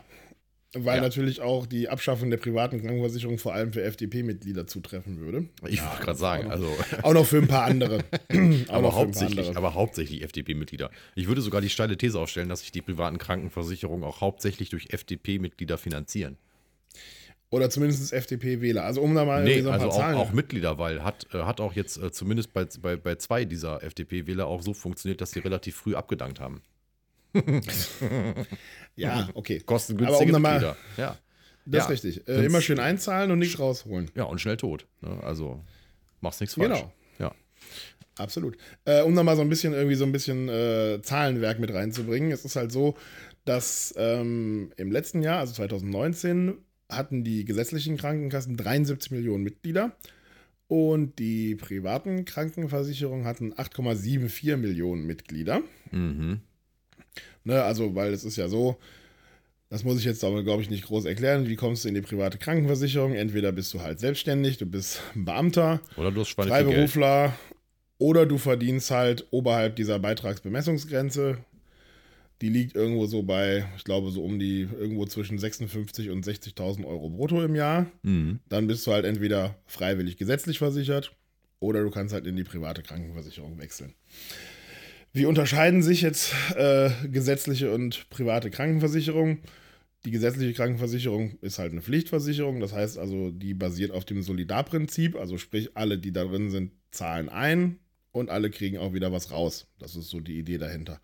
[0.74, 1.02] weil Ja.
[1.02, 5.46] natürlich auch die Abschaffung der privaten Krankenversicherung vor allem für FDP-Mitglieder zutreffen würde.
[5.68, 6.68] ich wollte gerade sagen, also,
[7.04, 8.00] Auch noch für ein paar andere.
[8.30, 9.58] Auch noch aber für ein paar hauptsächlich, andere.
[9.58, 10.90] aber hauptsächlich FDP-Mitglieder.
[11.16, 14.92] Ich würde sogar die steile These aufstellen, dass sich die privaten Krankenversicherungen auch hauptsächlich durch
[14.94, 16.38] FDP-Mitglieder finanzieren.
[17.50, 18.86] Oder zumindest FDP-Wähler.
[18.86, 20.16] Also um da mal Nee, also auch, Zahlen.
[20.16, 23.84] auch Mitglieder, weil hat, äh, hat auch jetzt äh, zumindest bei, bei, bei zwei dieser
[23.84, 26.62] FDP-Wähler auch so funktioniert, dass sie relativ früh abgedankt haben.
[28.96, 29.58] ja, okay.
[29.58, 30.76] Aber Kostengünstige um Mitglieder.
[30.98, 31.18] Ja.
[31.66, 31.84] das ja.
[31.84, 32.28] ist richtig.
[32.28, 34.12] Äh, immer schön einzahlen und nichts rausholen.
[34.16, 34.88] Ja, und schnell tot.
[35.02, 35.20] Ne?
[35.24, 35.64] Also
[36.20, 36.80] machst nichts falsch.
[36.80, 36.94] Genau.
[37.20, 37.34] Ja.
[38.18, 38.58] Absolut.
[38.86, 42.32] Äh, um da mal so ein bisschen irgendwie so ein bisschen äh, Zahlenwerk mit reinzubringen.
[42.32, 42.96] Es ist halt so,
[43.46, 46.58] dass ähm, im letzten Jahr, also 2019,
[46.90, 49.96] hatten die gesetzlichen Krankenkassen 73 Millionen Mitglieder
[50.68, 55.62] und die privaten Krankenversicherungen hatten 8,74 Millionen Mitglieder.
[55.92, 56.42] Mhm.
[57.44, 58.78] Ne, also, weil es ist ja so,
[59.70, 61.48] das muss ich jetzt aber, glaube ich, nicht groß erklären.
[61.48, 63.14] Wie kommst du in die private Krankenversicherung?
[63.14, 66.34] Entweder bist du halt selbstständig, du bist Beamter, Oder du hast.
[66.34, 67.34] Freiberufler
[67.98, 71.38] oder du verdienst halt oberhalb dieser Beitragsbemessungsgrenze.
[72.42, 76.86] Die liegt irgendwo so bei, ich glaube, so um die irgendwo zwischen 56 und 60.000
[76.86, 77.86] Euro brutto im Jahr.
[78.02, 78.40] Mhm.
[78.50, 81.16] Dann bist du halt entweder freiwillig gesetzlich versichert
[81.60, 83.94] oder du kannst halt in die private Krankenversicherung wechseln.
[85.14, 89.40] Wie unterscheiden sich jetzt äh, gesetzliche und private Krankenversicherung?
[90.06, 95.16] Die gesetzliche Krankenversicherung ist halt eine Pflichtversicherung, das heißt also, die basiert auf dem Solidarprinzip,
[95.16, 97.78] also sprich, alle, die da drin sind, zahlen ein
[98.12, 99.68] und alle kriegen auch wieder was raus.
[99.80, 101.02] Das ist so die Idee dahinter.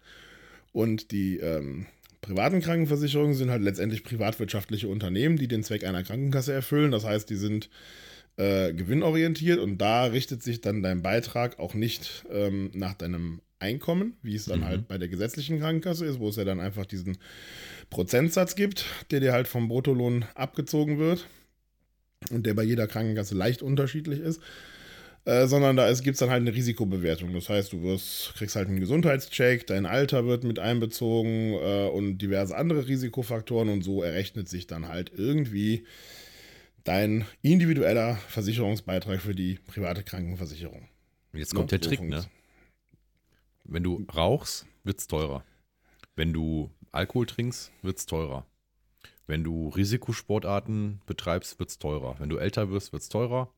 [0.72, 1.86] Und die ähm,
[2.22, 6.91] privaten Krankenversicherungen sind halt letztendlich privatwirtschaftliche Unternehmen, die den Zweck einer Krankenkasse erfüllen.
[6.91, 7.70] Das heißt, die sind
[8.38, 14.14] äh, gewinnorientiert und da richtet sich dann dein Beitrag auch nicht ähm, nach deinem Einkommen,
[14.22, 14.66] wie es dann Mhm.
[14.66, 17.18] halt bei der gesetzlichen Krankenkasse ist, wo es ja dann einfach diesen
[17.89, 21.28] Prozentsatz gibt, der dir halt vom Bruttolohn abgezogen wird
[22.32, 24.41] und der bei jeder Krankenkasse leicht unterschiedlich ist.
[25.26, 27.34] Äh, sondern da gibt es dann halt eine Risikobewertung.
[27.34, 32.20] Das heißt, du wirst, kriegst halt einen Gesundheitscheck, dein Alter wird mit einbezogen äh, und
[32.20, 35.84] diverse andere Risikofaktoren und so errechnet sich dann halt irgendwie
[36.86, 40.88] dein individueller Versicherungsbeitrag für die private Krankenversicherung.
[41.34, 42.26] Jetzt kommt Ja, der so Trick, ne?
[43.68, 45.43] Wenn du rauchst, wird es teurer.
[46.15, 48.45] Wenn du Alkohol trinkst, wird es teurer.
[49.28, 52.15] Wenn du Risikosportarten betreibst, wird es teurer.
[52.20, 53.53] Wenn du älter wirst, wird es teurer.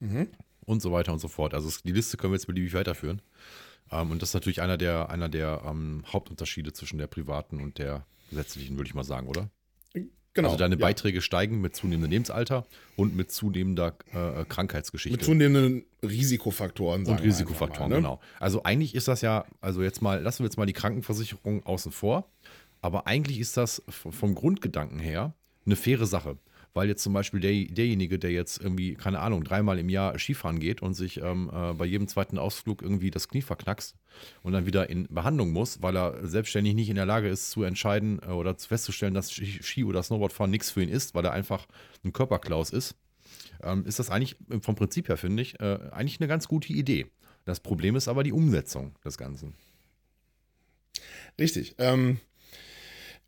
[0.00, 0.28] Mhm.
[0.66, 1.54] Und so weiter und so fort.
[1.54, 3.22] Also die Liste können wir jetzt beliebig weiterführen.
[3.92, 7.78] Ähm, und das ist natürlich einer der, einer der ähm, Hauptunterschiede zwischen der privaten und
[7.78, 9.50] der gesetzlichen, würde ich mal sagen, oder?
[10.34, 10.48] Genau.
[10.48, 10.80] also deine ja.
[10.80, 12.66] Beiträge steigen mit zunehmendem Lebensalter
[12.96, 15.16] und mit zunehmender äh, Krankheitsgeschichte.
[15.16, 17.06] Mit zunehmenden Risikofaktoren.
[17.06, 18.02] Und Risikofaktoren, mal, ne?
[18.02, 18.20] genau.
[18.40, 21.92] Also eigentlich ist das ja, also jetzt mal, lassen wir jetzt mal die Krankenversicherung außen
[21.92, 22.28] vor,
[22.82, 26.36] aber eigentlich ist das vom Grundgedanken her eine faire Sache.
[26.74, 30.58] Weil jetzt zum Beispiel der, derjenige, der jetzt irgendwie, keine Ahnung, dreimal im Jahr Skifahren
[30.58, 33.94] geht und sich ähm, äh, bei jedem zweiten Ausflug irgendwie das Knie verknackst
[34.42, 37.62] und dann wieder in Behandlung muss, weil er selbstständig nicht in der Lage ist zu
[37.62, 41.32] entscheiden äh, oder zu festzustellen, dass Ski oder Snowboardfahren nichts für ihn ist, weil er
[41.32, 41.66] einfach
[42.04, 42.96] ein Körperklaus ist,
[43.62, 47.06] ähm, ist das eigentlich vom Prinzip her, finde ich, äh, eigentlich eine ganz gute Idee.
[47.44, 49.54] Das Problem ist aber die Umsetzung des Ganzen.
[51.38, 51.74] Richtig.
[51.78, 52.18] Ähm,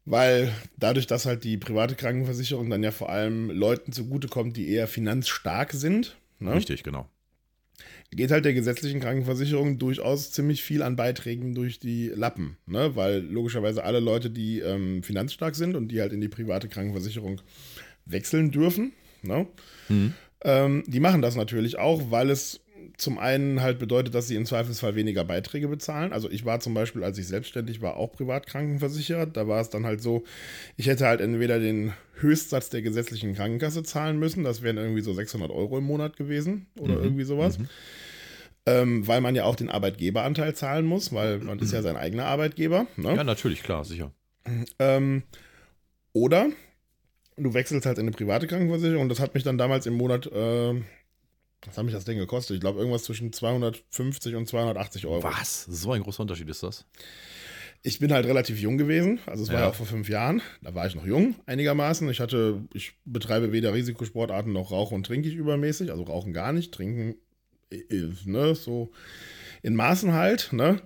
[0.06, 4.86] weil dadurch, dass halt die private Krankenversicherung dann ja vor allem Leuten zugutekommt, die eher
[4.86, 7.08] finanzstark sind, ne, Richtig, genau.
[8.12, 12.56] geht halt der gesetzlichen Krankenversicherung durchaus ziemlich viel an Beiträgen durch die Lappen.
[12.66, 12.94] Ne?
[12.94, 17.40] Weil logischerweise alle Leute, die ähm, finanzstark sind und die halt in die private Krankenversicherung
[18.04, 18.92] wechseln dürfen,
[19.22, 19.48] ne?
[20.42, 22.60] ähm, die machen das natürlich auch, weil es
[22.96, 26.12] zum einen halt bedeutet, dass sie im Zweifelsfall weniger Beiträge bezahlen.
[26.12, 29.36] Also ich war zum Beispiel, als ich selbstständig war, auch privat krankenversichert.
[29.36, 30.24] Da war es dann halt so,
[30.76, 35.12] ich hätte halt entweder den Höchstsatz der gesetzlichen Krankenkasse zahlen müssen, das wären irgendwie so
[35.12, 37.58] 600 Euro im Monat gewesen oder irgendwie sowas.
[38.68, 42.24] Ähm, weil man ja auch den Arbeitgeberanteil zahlen muss, weil man ist ja sein eigener
[42.24, 42.86] Arbeitgeber.
[42.96, 43.14] Ne?
[43.14, 44.10] Ja, natürlich, klar, sicher.
[44.78, 45.22] Ähm,
[46.12, 46.48] oder
[47.36, 50.26] du wechselst halt in eine private Krankenversicherung und das hat mich dann damals im Monat,
[50.26, 50.74] äh,
[51.64, 52.54] was hat mich das Ding gekostet?
[52.56, 55.22] Ich glaube irgendwas zwischen 250 und 280 Euro.
[55.24, 55.64] Was?
[55.64, 56.84] So ein großer Unterschied ist das?
[57.82, 59.60] Ich bin halt relativ jung gewesen, also es war Ja.
[59.62, 60.42] ja auch vor fünf Jahren.
[60.62, 62.08] Da war ich noch jung einigermaßen.
[62.10, 66.52] Ich hatte, ich betreibe weder Risikosportarten noch rauche und trinke ich übermäßig, also rauchen gar
[66.52, 67.16] nicht, trinken,
[67.70, 68.90] äh, äh, ne, so
[69.62, 70.80] in Maßen halt, ne.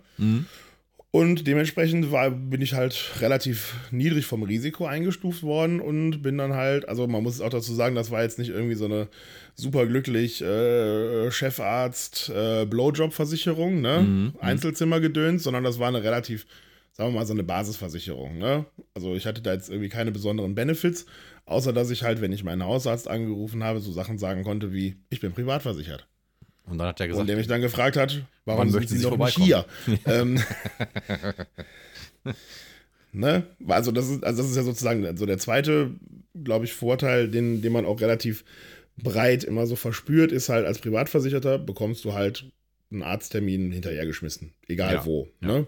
[1.12, 6.54] Und dementsprechend war, bin ich halt relativ niedrig vom Risiko eingestuft worden und bin dann
[6.54, 9.08] halt, also man muss auch dazu sagen, das war jetzt nicht irgendwie so eine
[9.56, 14.32] super glücklich äh, Chefarzt äh, Blowjob-Versicherung, ne?
[14.40, 16.46] Einzelzimmergedöns, sondern das war eine relativ,
[16.92, 18.66] sagen wir mal, so eine Basisversicherung, ne?
[18.94, 21.06] Also ich hatte da jetzt irgendwie keine besonderen Benefits,
[21.44, 24.96] außer dass ich halt, wenn ich meinen Hausarzt angerufen habe, so Sachen sagen konnte wie,
[25.10, 26.06] ich bin privat versichert.
[26.70, 29.00] Und dann hat er Und gesagt, der mich dann gefragt hat, warum sind möchten Sie
[29.00, 29.64] Sie noch nicht hier?
[30.06, 30.40] ähm,
[33.12, 33.44] ne?
[33.66, 35.90] Also das ist, also das ist ja sozusagen so der zweite,
[36.42, 38.44] glaube ich, Vorteil, den, den man auch relativ
[38.96, 42.46] breit immer so verspürt, ist halt als Privatversicherter bekommst du halt
[42.92, 44.52] einen Arzttermin hinterhergeschmissen.
[44.68, 45.28] Egal Ja, wo.
[45.40, 45.66] Ne?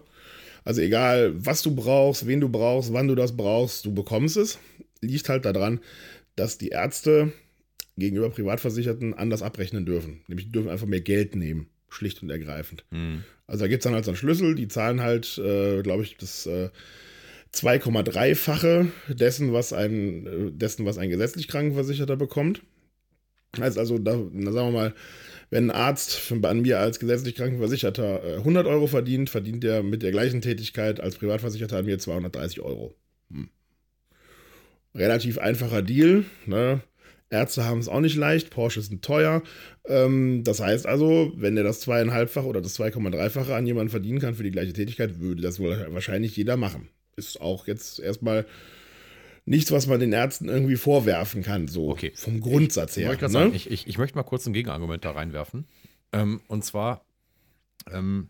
[0.65, 4.59] Also egal, was du brauchst, wen du brauchst, wann du das brauchst, du bekommst es.
[5.01, 5.81] Liegt halt daran,
[6.35, 7.33] dass die Ärzte
[7.97, 10.21] gegenüber Privatversicherten anders abrechnen dürfen.
[10.27, 11.67] Nämlich die dürfen einfach mehr Geld nehmen.
[11.89, 12.85] Schlicht und ergreifend.
[12.91, 16.03] hm, Also da gibt es dann halt so einen Schlüssel, die zahlen halt, äh, glaube
[16.03, 16.69] ich, das äh,
[17.53, 22.63] 2,3-fache dessen, was ein, äh, dessen, was ein gesetzlich Krankenversicherter bekommt.
[23.59, 24.93] Heißt also, da, na, sagen wir mal,
[25.51, 30.01] wenn ein Arzt an mir als gesetzlich Krankenversicherter äh, 100 Euro verdient, verdient er mit
[30.01, 32.95] der gleichen Tätigkeit als Privatversicherter an mir 230 Euro.
[33.29, 33.49] Hm.
[34.95, 36.25] Relativ einfacher Deal.
[36.47, 36.81] Ne?
[37.33, 39.41] Ärzte haben es auch nicht leicht, Porsche sind teuer.
[39.85, 44.35] Ähm, das heißt also, wenn er das zweieinhalbfach oder das 2,3-fache an jemanden verdienen kann
[44.35, 46.87] für die gleiche Tätigkeit, würde das wohl wahrscheinlich jeder machen.
[47.15, 48.45] Ist auch jetzt erstmal
[49.45, 52.11] nichts, was man den Ärzten irgendwie vorwerfen kann, so Okay.
[52.15, 53.11] vom Grundsatz Ich, her.
[53.15, 53.39] gerade ne?
[53.39, 55.65] sagen, ich, ich, ich möchte mal kurz ein Gegenargument da reinwerfen.
[56.13, 57.05] Ähm, und zwar,
[57.91, 58.29] ähm,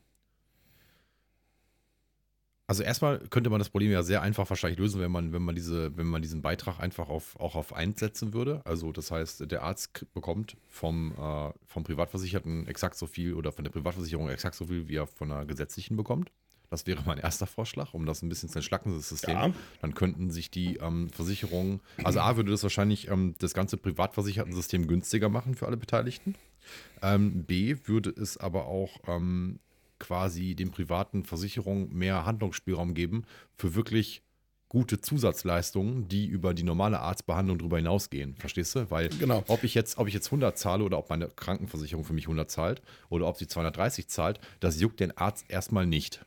[2.66, 5.54] also erstmal könnte man das Problem ja sehr einfach wahrscheinlich lösen, wenn man, wenn man
[5.56, 8.62] diese, wenn man diesen Beitrag einfach auf, auch auf eins setzen würde.
[8.64, 13.66] Also das heißt, der Arzt bekommt vom, äh, vom Privatversicherten exakt so viel oder von
[13.66, 16.32] der Privatversicherung exakt so viel, wie er von der gesetzlichen bekommt.
[16.70, 19.36] Das wäre mein erster Vorschlag, um das ein bisschen zu entschlacken, das System.
[19.36, 19.54] Ja.
[19.82, 24.88] Dann könnten sich die ähm, Versicherungen, also A würde das wahrscheinlich ähm, das ganze Privatversichertensystem
[24.88, 26.34] günstiger machen für alle Beteiligten.
[27.04, 29.60] Ähm, B würde es aber auch ähm,
[30.04, 33.24] quasi den privaten Versicherungen mehr Handlungsspielraum geben
[33.56, 34.22] für wirklich
[34.68, 38.36] gute Zusatzleistungen, die über die normale Arztbehandlung darüber hinausgehen.
[38.36, 38.92] Verstehst du?
[38.92, 39.44] Weil Genau.
[39.48, 42.52] ob ich jetzt, ob ich jetzt 100 zahle oder ob meine Krankenversicherung für mich 100
[42.52, 46.26] zahlt oder ob sie 230 zahlt, das juckt den Arzt erstmal nicht.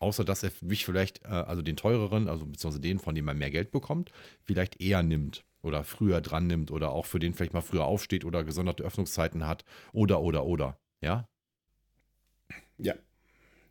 [0.00, 3.38] Außer dass er mich vielleicht, äh, also den teureren, also beziehungsweise den, von dem man
[3.38, 4.10] mehr Geld bekommt,
[4.42, 8.24] vielleicht eher nimmt oder früher dran nimmt oder auch für den vielleicht mal früher aufsteht
[8.24, 10.78] oder gesonderte Öffnungszeiten hat oder, oder, oder.
[11.00, 11.28] Ja?
[12.78, 12.94] Ja.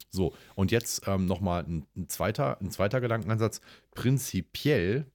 [0.10, 3.62] So, und jetzt ähm, nochmal ein, ein, zweiter, ein zweiter Gedankenansatz.
[3.92, 5.06] Prinzipiell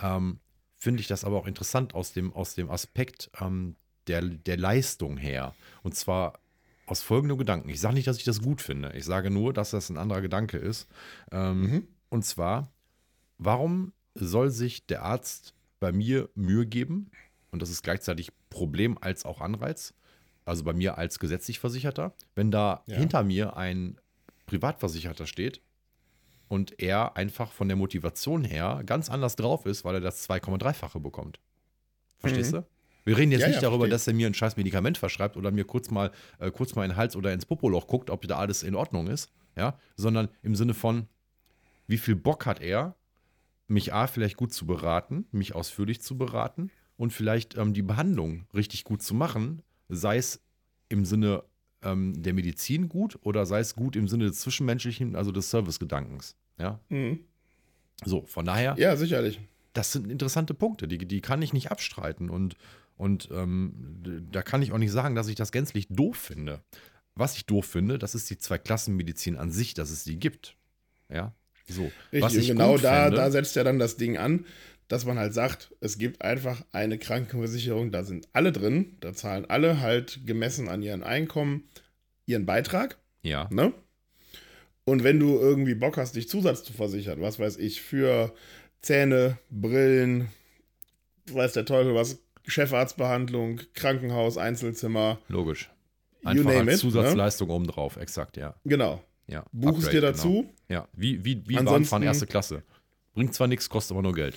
[0.00, 0.38] ähm,
[0.76, 5.16] finde ich das aber auch interessant aus dem, aus dem Aspekt ähm, der, der Leistung
[5.16, 5.54] her.
[5.82, 6.40] Und zwar
[6.86, 7.68] aus folgendem Gedanken.
[7.68, 8.92] Ich sage nicht, dass ich das gut finde.
[8.94, 10.88] Ich sage nur, dass das ein anderer Gedanke ist.
[11.30, 11.88] Ähm, Mhm.
[12.10, 12.72] Und zwar,
[13.36, 17.10] warum soll sich der Arzt bei mir Mühe geben?
[17.50, 19.94] Und das ist gleichzeitig Problem als auch Anreiz.
[20.48, 22.96] Also bei mir als gesetzlich Versicherter, wenn da Ja.
[22.96, 24.00] hinter mir ein
[24.46, 25.60] Privatversicherter steht
[26.48, 31.00] und er einfach von der Motivation her ganz anders drauf ist, weil er das 2,3-fache
[31.00, 31.40] bekommt.
[32.18, 32.66] Verstehst du?
[33.04, 33.42] Wir reden jetzt Mhm.
[33.42, 33.90] Ja, nicht ja, darüber, verstehe.
[33.90, 36.90] dass er mir ein scheiß Medikament verschreibt oder mir kurz mal, äh, kurz mal in
[36.90, 40.54] den Hals oder ins Popoloch guckt, ob da alles in Ordnung ist, ja, sondern im
[40.56, 41.06] Sinne von,
[41.86, 42.96] wie viel Bock hat er,
[43.66, 48.46] mich A, vielleicht gut zu beraten, mich ausführlich zu beraten und vielleicht ähm, die Behandlung
[48.54, 50.40] richtig gut zu machen, sei es
[50.88, 51.44] im Sinne
[51.82, 56.36] ähm, der Medizin gut oder sei es gut im Sinne des Zwischenmenschlichen, also des Servicegedankens.
[56.58, 57.20] Ja, Mhm.
[58.04, 59.40] so, von daher, Ja, sicherlich.
[59.74, 62.56] das sind interessante Punkte, die, die kann ich nicht abstreiten und,
[62.96, 63.72] und ähm,
[64.32, 66.60] da kann ich auch nicht sagen, dass ich das gänzlich doof finde.
[67.14, 70.56] Was ich doof finde, das ist die Zweiklassenmedizin an sich, dass es die gibt.
[71.08, 71.32] Ja,
[71.68, 71.84] so.
[72.12, 74.44] Richtig, Was ich genau da, fände- da setzt ja dann das Ding an,
[74.88, 79.44] dass man halt sagt, es gibt einfach eine Krankenversicherung, da sind alle drin, da zahlen
[79.48, 81.64] alle halt gemessen an ihren Einkommen
[82.26, 83.72] ihren Beitrag, Ja, ne?
[84.84, 88.32] Und wenn du irgendwie Bock hast, dich Zusatz zu versichern, was weiß ich, für
[88.80, 90.28] Zähne, Brillen,
[91.30, 95.70] weiß der Teufel was, Chefarztbehandlung, Krankenhaus, Einzelzimmer, logisch.
[96.24, 96.76] Einfach als it, ne?
[96.78, 98.54] Zusatzleistung obendrauf, exakt, ja.
[98.64, 99.02] genau.
[99.26, 99.44] ja.
[99.52, 100.54] Buch es dir dazu, Genau.
[100.70, 102.62] Ja, wie, wie, wie Ansonsten- Bahnfahren erste Klasse.
[103.14, 104.36] Bringt zwar nichts, kostet aber nur Geld.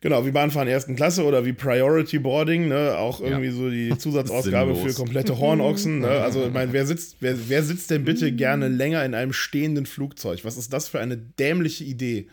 [0.00, 2.96] Genau, wie Bahnfahren ersten Klasse oder wie Priority Boarding, ne?
[2.96, 6.00] Auch irgendwie so die Zusatzausgabe für komplette Hornochsen.
[6.00, 6.08] Ne?
[6.28, 9.86] Also, ich meine, wer sitzt, wer, wer sitzt denn bitte gerne länger in einem stehenden
[9.86, 10.44] Flugzeug?
[10.44, 12.28] Was ist das für eine dämliche Idee?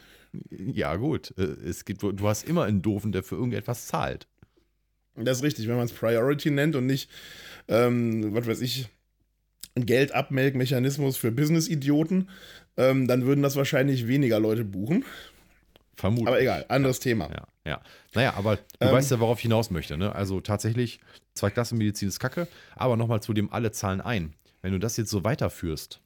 [0.52, 1.34] Ja, gut.
[1.38, 4.28] äh, Es gibt, du hast immer einen Doofen, der für irgendetwas zahlt.
[5.16, 7.10] Das ist richtig, wenn man es Priority nennt und nicht,
[7.68, 8.90] ähm, was weiß ich,
[9.76, 12.30] ein Geldabmelkmechanismus für Business-Idioten,
[12.78, 15.06] ähm, dann würden das wahrscheinlich weniger Leute buchen.
[15.96, 16.28] Vermutlich.
[16.28, 17.30] Aber egal, anderes Thema.
[17.34, 17.82] Ja, ja.
[18.14, 19.98] Naja, aber du Ähm, weißt ja, worauf ich hinaus möchte.
[19.98, 20.14] Ne?
[20.14, 21.00] Also tatsächlich,
[21.34, 24.34] Zweiklassenmedizin ist kacke, aber nochmal zu dem alle zahlen ein.
[24.62, 26.02] Wenn du das jetzt so weiterführst,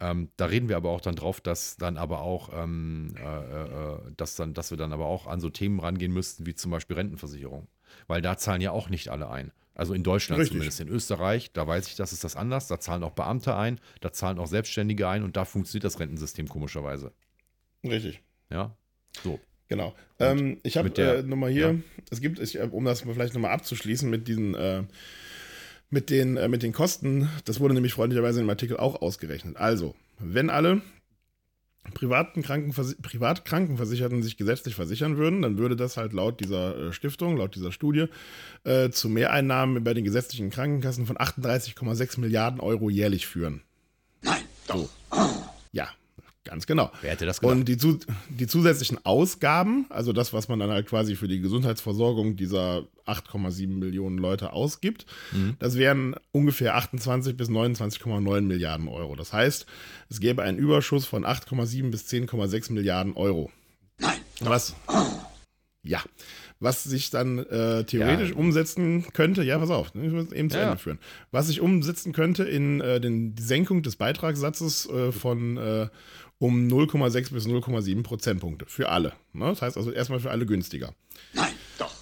[0.00, 3.98] ähm, da reden wir aber auch dann drauf, dass dann aber auch, ähm, äh, äh,
[4.16, 6.96] dass, dann, dass wir dann aber auch an so Themen rangehen müssten, wie zum Beispiel
[6.96, 7.66] Rentenversicherung.
[8.06, 9.50] Weil da zahlen ja auch nicht alle ein.
[9.74, 10.54] Also in Deutschland Richtig.
[10.54, 10.80] zumindest.
[10.80, 12.68] In Österreich, da weiß ich, das ist das anders.
[12.68, 16.48] Da zahlen auch Beamte ein, da zahlen auch Selbstständige ein und da funktioniert das Rentensystem
[16.48, 17.12] komischerweise.
[17.84, 18.22] Richtig.
[18.50, 18.76] Ja,
[19.22, 19.40] so.
[19.68, 19.94] Genau.
[20.18, 21.74] Ähm, ich habe äh, nochmal hier, ja.
[22.10, 24.82] es gibt, ich, äh, um das vielleicht nochmal abzuschließen mit diesen, äh,
[25.90, 29.56] mit den, äh, mit den Kosten, das wurde nämlich freundlicherweise im Artikel auch ausgerechnet.
[29.56, 30.82] Also, wenn alle
[31.94, 37.36] privaten Krankenversi Privatkrankenversicherten sich gesetzlich versichern würden, dann würde das halt laut dieser äh, Stiftung,
[37.36, 38.06] laut dieser Studie,
[38.64, 43.62] äh, zu Mehreinnahmen bei den gesetzlichen Krankenkassen von 38,6 Milliarden Euro jährlich führen.
[44.22, 44.88] Nein, doch.
[45.72, 45.88] Ja,
[46.48, 46.90] ganz genau.
[47.02, 47.56] Wer hätte das gedacht?
[47.56, 51.40] Und die, zu, die zusätzlichen Ausgaben, also das, was man dann halt quasi für die
[51.40, 55.54] Gesundheitsversorgung dieser 8,7 Millionen Leute ausgibt, Mhm.
[55.58, 59.14] das wären ungefähr 28 bis 29,9 Milliarden Euro.
[59.14, 59.66] Das heißt,
[60.08, 63.50] es gäbe einen Überschuss von 8,7 bis 10,6 Milliarden Euro.
[64.00, 64.74] Nein, Was?
[65.84, 66.00] Ja.
[66.60, 68.36] Was sich dann äh, theoretisch Ja.
[68.36, 70.98] umsetzen könnte, ja, pass auf, ich muss eben zu Ja, Ende führen.
[71.30, 75.88] Was sich umsetzen könnte in äh, den, die Senkung des Beitragssatzes äh, von äh,
[76.38, 79.12] um 0,6 bis 0,7 Prozentpunkte für alle.
[79.32, 79.46] Ne?
[79.46, 80.94] Das heißt also erstmal für alle günstiger.
[81.34, 81.92] nein, doch.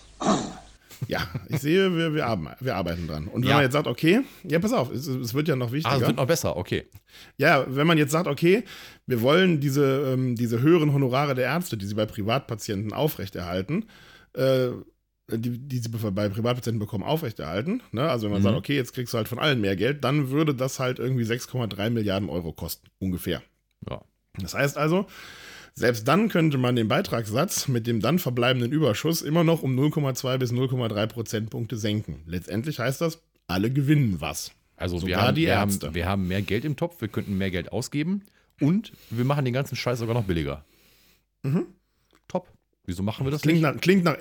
[1.09, 3.29] Ja, ich sehe, wir, wir, arbeiten, wir arbeiten dran.
[3.29, 3.55] Und wenn Ja.
[3.57, 5.97] man jetzt sagt, okay, ja, pass auf, es, es wird ja noch Ah, wichtiger.
[5.97, 6.87] es wird noch besser, okay.
[7.37, 8.65] Ja, wenn man jetzt sagt, okay,
[9.07, 13.85] wir wollen diese, ähm, diese höheren Honorare der Ärzte, die sie bei Privatpatienten aufrechterhalten,
[14.33, 14.69] äh,
[15.31, 17.83] die, die sie bei Privatpatienten bekommen, aufrechterhalten.
[17.93, 18.09] Ne?
[18.09, 18.45] Also wenn man Mhm.
[18.45, 21.25] sagt, okay, jetzt kriegst du halt von allen mehr Geld, dann würde das halt irgendwie
[21.25, 23.43] 6,3 Milliarden Euro kosten, ungefähr.
[23.89, 24.01] Ja.
[24.41, 25.07] Das heißt also,
[25.75, 30.39] selbst dann könnte man den Beitragssatz mit dem dann verbleibenden Überschuss immer noch um 0,2
[30.39, 32.23] bis 0,3 Prozentpunkte senken.
[32.27, 34.53] Letztendlich heißt das, alle gewinnen was.
[34.77, 35.87] Also wir Sogar haben, die wir, Ärzte.
[35.89, 38.23] haben, wir haben mehr Geld im Topf, wir könnten mehr Geld ausgeben
[38.61, 40.65] und wir machen den ganzen Scheiß sogar noch billiger.
[41.43, 41.67] Mhm.
[42.29, 42.49] Top.
[42.85, 43.75] Wieso machen wir das Klingt nicht?
[43.75, 44.17] nach, klingt nach,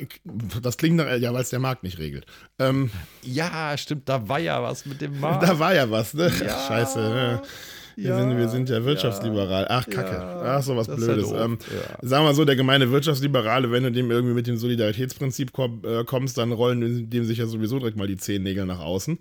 [0.61, 2.25] das klingt nach, ja, weil es der Markt nicht regelt.
[2.59, 2.89] Ähm,
[3.21, 5.43] Ja, stimmt, da war ja was mit dem Markt.
[5.47, 6.31] da war ja was, ne?
[6.43, 6.67] Ja.
[6.67, 7.41] Scheiße, ne?
[7.95, 8.85] Wir, Ja, sind, wir sind ja ja.
[8.85, 9.67] wirtschaftsliberal.
[9.69, 10.15] Ach, Kacke.
[10.15, 11.29] Ja, Ach, so was ja Blödes.
[11.29, 12.07] doof, ähm, ja.
[12.07, 15.81] Sagen wir mal so, der gemeine Wirtschaftsliberale, wenn du dem irgendwie mit dem Solidaritätsprinzip komm,
[15.85, 19.17] äh, kommst, dann rollen dem sich ja sowieso direkt mal die Zehennägel nach außen.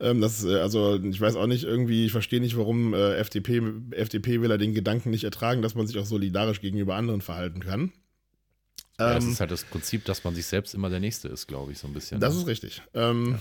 [0.00, 3.62] Ähm, das, äh, also, ich weiß auch nicht, irgendwie, ich verstehe nicht, warum äh, FDP,
[3.92, 7.92] FDP-Wähler den Gedanken nicht ertragen, dass man sich auch solidarisch gegenüber anderen verhalten kann.
[9.00, 11.46] Ja, das Ähm, ist halt das Prinzip, dass man sich selbst immer der Nächste ist,
[11.46, 12.18] glaube ich, so ein bisschen.
[12.20, 12.40] das ne?
[12.40, 12.82] ist richtig.
[12.94, 13.38] Ähm,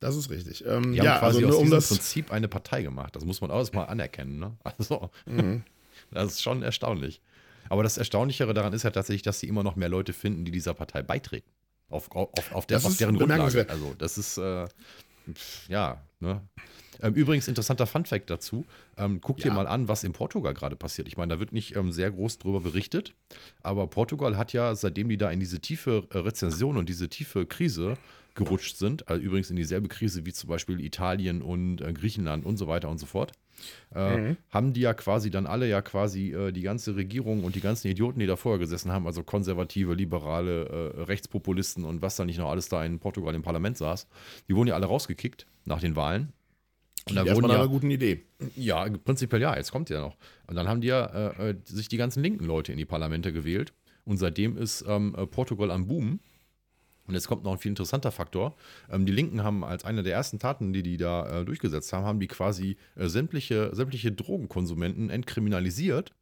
[0.00, 0.64] Das ist richtig.
[0.66, 1.88] Ähm, Die ja, haben quasi also aus nur um diesem das.
[1.88, 3.16] Prinzip eine Partei gemacht.
[3.16, 4.38] Das muss man auch erstmal anerkennen.
[4.38, 4.56] Ne?
[4.64, 5.62] Also, Mhm.
[6.10, 7.20] das ist schon erstaunlich.
[7.68, 10.52] Aber das Erstaunlichere daran ist ja tatsächlich, dass sie immer noch mehr Leute finden, die
[10.52, 11.48] dieser Partei beitreten.
[11.88, 13.66] Auf, auf, auf, der, Das auf ist deren Grundlage.
[13.68, 14.66] Also, das ist, äh,
[15.68, 16.42] ja, ne?
[17.02, 18.64] Ähm, übrigens, interessanter Funfact dazu.
[18.96, 19.54] Ähm, guck dir Ja.
[19.54, 21.08] mal an, was in Portugal gerade passiert.
[21.08, 23.14] Ich meine, da wird nicht ähm, sehr groß drüber berichtet,
[23.62, 27.44] aber Portugal hat ja, seitdem die da in diese tiefe äh, Rezension und diese tiefe
[27.44, 27.98] Krise
[28.34, 32.56] gerutscht sind, also übrigens in dieselbe Krise wie zum Beispiel Italien und äh, Griechenland und
[32.56, 33.32] so weiter und so fort,
[33.94, 34.36] äh, Mhm.
[34.50, 37.88] haben die ja quasi dann alle ja quasi äh, die ganze Regierung und die ganzen
[37.88, 42.38] Idioten, die da vorher gesessen haben, also konservative, liberale, äh, Rechtspopulisten und was da nicht
[42.38, 44.06] noch alles da in Portugal im Parlament saß,
[44.48, 46.32] die wurden ja alle rausgekickt nach den Wahlen.
[47.08, 48.24] Und da wurden ja, einer guten Idee.
[48.56, 50.16] ja, prinzipiell ja, jetzt kommt ja noch.
[50.48, 53.32] Und dann haben die ja äh, äh, sich die ganzen linken Leute in die Parlamente
[53.32, 53.72] gewählt.
[54.04, 56.18] Und seitdem ist ähm, äh, Portugal am Boom.
[57.06, 58.56] Und jetzt kommt noch ein viel interessanter Faktor.
[58.90, 62.04] Ähm, die Linken haben als eine der ersten Taten, die die da äh, durchgesetzt haben,
[62.04, 66.12] haben die quasi äh, sämtliche, sämtliche Drogenkonsumenten entkriminalisiert.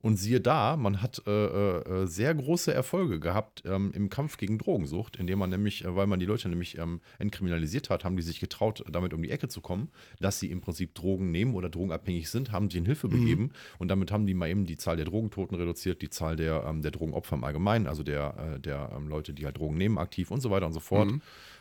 [0.00, 4.56] Und siehe da, man hat äh, äh, sehr große Erfolge gehabt ähm, im Kampf gegen
[4.56, 8.22] Drogensucht, indem man nämlich, äh, weil man die Leute nämlich ähm, entkriminalisiert hat, haben die
[8.22, 9.88] sich getraut, damit um die Ecke zu kommen,
[10.20, 13.88] dass sie im Prinzip Drogen nehmen oder drogenabhängig sind, haben sich in Hilfe begeben und
[13.88, 16.92] damit haben die mal eben die Zahl der Drogentoten reduziert, die Zahl der, ähm, der
[16.92, 20.40] Drogenopfer im Allgemeinen, also der, äh, der ähm, Leute, die halt Drogen nehmen, aktiv und
[20.40, 21.08] so weiter und so fort.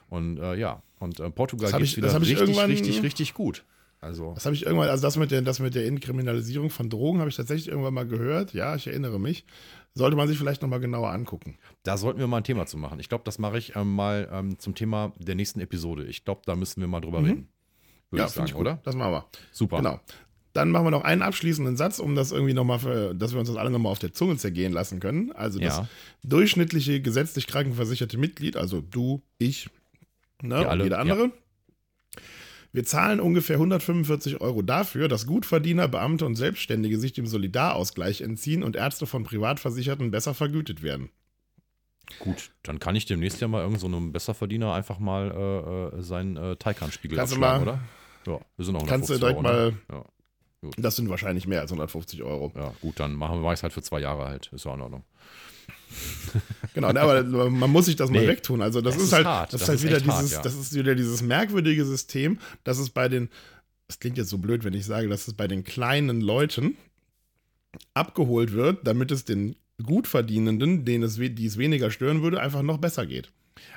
[0.10, 3.66] Und äh, ja, und äh, Portugal geht wieder richtig, richtig, richtig gut.
[4.00, 7.20] Also, Das habe ich irgendwann, also das mit der, das mit der Entkriminalisierung von Drogen
[7.20, 8.54] habe ich tatsächlich irgendwann mal gehört.
[8.54, 9.46] Ja, ich erinnere mich.
[9.96, 11.58] Sollte man sich vielleicht nochmal genauer angucken.
[11.82, 13.00] Da sollten wir mal ein Thema zu machen.
[13.00, 16.06] Ich glaube, das mache ich ähm, mal ähm, zum Thema der nächsten Episode.
[16.06, 17.48] Ich glaube, da müssen wir mal drüber reden.
[18.12, 18.62] Würde ich find sagen, gut.
[18.62, 18.80] oder?
[18.84, 19.26] Das machen wir.
[19.52, 19.78] Super.
[19.78, 20.00] Genau.
[20.54, 23.50] Dann machen wir noch einen abschließenden Satz, um das irgendwie nochmal, für, dass wir uns
[23.50, 25.32] das alle nochmal auf der Zunge zergehen lassen können.
[25.34, 25.88] Also das Ja.
[26.24, 29.70] durchschnittliche gesetzlich krankenversicherte Mitglied, also du, ich,
[30.42, 31.32] ne, und alle, jeder andere.
[32.78, 38.62] Wir zahlen ungefähr 145 Euro dafür, dass Gutverdiener, Beamte und Selbstständige sich dem Solidarausgleich entziehen
[38.62, 41.10] und Ärzte von Privatversicherten besser vergütet werden.
[42.20, 46.02] Gut, dann kann ich demnächst ja mal irgend so einem Besserverdiener einfach mal äh, äh,
[46.04, 47.80] seinen äh, Taycan-Spiegel Kannst du abschlagen, mal-
[48.28, 48.34] oder?
[48.38, 49.78] Ja, wir sind auch Kannst du 150 direkt Euro, ne?
[49.90, 49.98] mal-
[50.62, 50.72] Ja.
[50.78, 52.52] Das sind wahrscheinlich mehr als 150 Euro.
[52.56, 54.52] ja, gut, dann machen wir es halt für zwei Jahre halt.
[54.54, 55.04] Ist ja in Ordnung.
[56.74, 58.62] Genau, ne, aber man muss sich das mal Nee, wegtun.
[58.62, 59.54] Also das, das ist ist halt, hart.
[59.54, 60.42] das ist halt wieder echt hart, dieses, ja.
[60.44, 63.30] das ist wieder dieses merkwürdige System, dass es bei den,
[63.88, 66.78] das klingt jetzt so blöd, wenn ich sage, dass es bei den kleinen Leuten
[67.96, 72.78] abgeholt wird, damit es den Gutverdienenden, denen es, die es weniger stören würde, einfach noch
[72.78, 73.32] besser geht.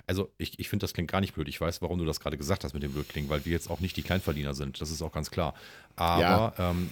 [0.07, 1.49] Also ich, ich finde, das klingt gar nicht blöd.
[1.49, 3.71] Ich weiß, warum du das gerade gesagt hast mit dem blöd klingen, weil wir jetzt
[3.71, 4.81] auch nicht die Kleinverdiener sind.
[4.81, 5.55] Das ist auch ganz klar.
[5.97, 6.91] Aber ähm,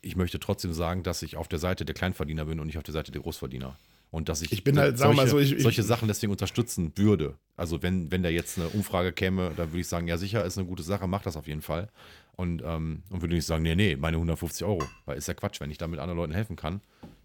[0.00, 2.82] ich möchte trotzdem sagen, dass ich auf der Seite der Kleinverdiener bin und nicht auf
[2.82, 3.76] der Seite der Großverdiener.
[4.12, 6.92] Und dass ich, Ich bin halt, solche, mal so, ich- ich- solche Sachen deswegen unterstützen
[6.96, 7.34] würde.
[7.56, 10.58] Also wenn, wenn da jetzt eine Umfrage käme, dann würde ich sagen, ja sicher, ist
[10.58, 11.88] eine gute Sache, mach das auf jeden Fall.
[12.36, 14.82] Und, ähm, und würde nicht sagen, nee, nee, meine 150 Euro.
[15.06, 16.82] Weil ist ja Quatsch, wenn ich damit anderen Leuten helfen kann.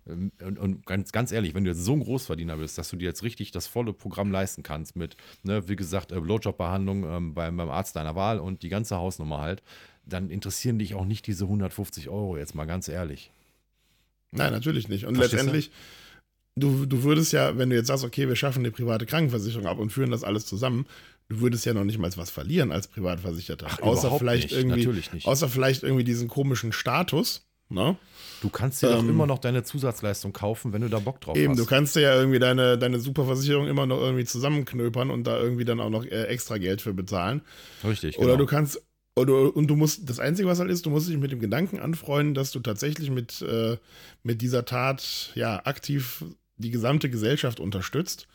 [0.07, 2.95] Ähm, Und, und ganz, ganz ehrlich, wenn du jetzt so ein Großverdiener bist, dass du
[2.95, 7.33] dir jetzt richtig das volle Programm leisten kannst mit, ne, wie gesagt, äh, Blowjob-Behandlung ähm,
[7.33, 9.61] beim, beim Arzt deiner Wahl und die ganze Hausnummer halt,
[10.05, 13.29] dann interessieren dich auch nicht diese 150 Euro, jetzt mal ganz ehrlich.
[14.31, 15.05] Nein, natürlich nicht.
[15.05, 15.73] Und Verstehst letztendlich, du,
[16.57, 19.91] du würdest ja, wenn du jetzt sagst, okay, wir schaffen die private Krankenversicherung ab und
[19.91, 20.85] führen das alles zusammen,
[21.29, 23.67] du würdest ja noch nicht mal was verlieren als Privatversicherter.
[23.69, 24.57] Ach, außer vielleicht nicht.
[24.57, 25.27] irgendwie, Natürlich nicht.
[25.27, 27.43] außer vielleicht irgendwie diesen komischen Status.
[27.69, 27.97] Ne?
[28.41, 31.35] Du kannst dir doch Ähm, immer noch deine Zusatzleistung kaufen, wenn du da Bock drauf
[31.35, 31.59] Eben, hast.
[31.59, 35.65] du kannst dir ja irgendwie deine, deine Superversicherung immer noch irgendwie zusammenknöpern und da irgendwie
[35.65, 37.41] dann auch noch äh, extra Geld für bezahlen.
[37.83, 38.37] Richtig, Oder genau.
[38.37, 38.81] du kannst,
[39.17, 41.79] oder, und du musst, das Einzige, was halt ist, du musst dich mit dem Gedanken
[41.79, 43.75] anfreunden, dass du tatsächlich mit, äh,
[44.23, 46.23] mit dieser Tat ja aktiv
[46.57, 48.27] die gesamte Gesellschaft unterstützt.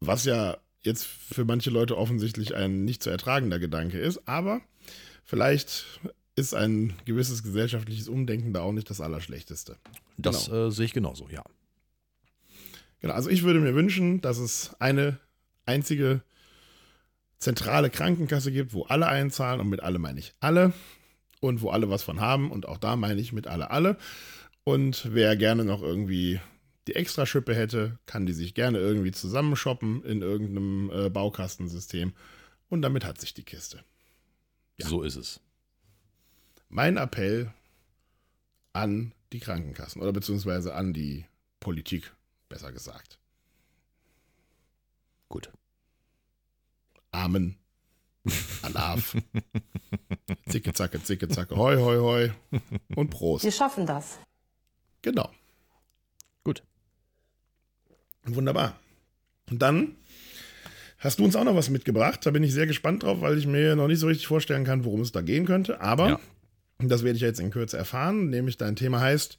[0.00, 4.60] Was ja jetzt für manche Leute offensichtlich ein nicht zu ertragender Gedanke ist, aber
[5.24, 5.84] vielleicht
[6.36, 9.76] ist ein gewisses gesellschaftliches Umdenken da auch nicht das Allerschlechteste.
[10.16, 10.68] Das Genau.
[10.68, 11.42] äh, sehe ich genauso, ja.
[13.00, 15.18] Genau, also ich würde mir wünschen, dass es eine
[15.66, 16.22] einzige
[17.38, 20.72] zentrale Krankenkasse gibt, wo alle einzahlen und mit alle meine ich alle
[21.40, 23.96] und wo alle was von haben und auch da meine ich mit alle alle.
[24.64, 26.40] Und wer gerne noch irgendwie
[26.88, 32.14] die Extraschippe hätte, kann die sich gerne irgendwie zusammenshoppen in irgendeinem äh, Baukastensystem
[32.70, 33.84] und damit hat sich die Kiste.
[34.78, 35.40] So ist es.
[36.70, 37.52] Mein Appell
[38.72, 41.26] an die Krankenkassen oder beziehungsweise an die
[41.60, 42.14] Politik,
[42.48, 43.18] besser gesagt.
[45.28, 45.50] Gut.
[47.10, 47.58] Amen.
[48.62, 49.14] Alaf.
[50.48, 51.54] Zicke, zacke, zicke, zacke.
[51.54, 52.60] Hoi, hoi, hoi.
[52.96, 53.44] Und Prost.
[53.44, 54.18] Wir schaffen das.
[55.02, 55.30] Genau.
[58.34, 58.78] Wunderbar.
[59.50, 59.92] Und dann
[60.98, 62.24] hast du uns auch noch was mitgebracht.
[62.26, 64.84] Da bin ich sehr gespannt drauf, weil ich mir noch nicht so richtig vorstellen kann,
[64.84, 65.80] worum es da gehen könnte.
[65.80, 66.20] Aber Ja.
[66.78, 68.30] das werde ich jetzt in Kürze erfahren.
[68.30, 69.38] Nämlich dein Thema heißt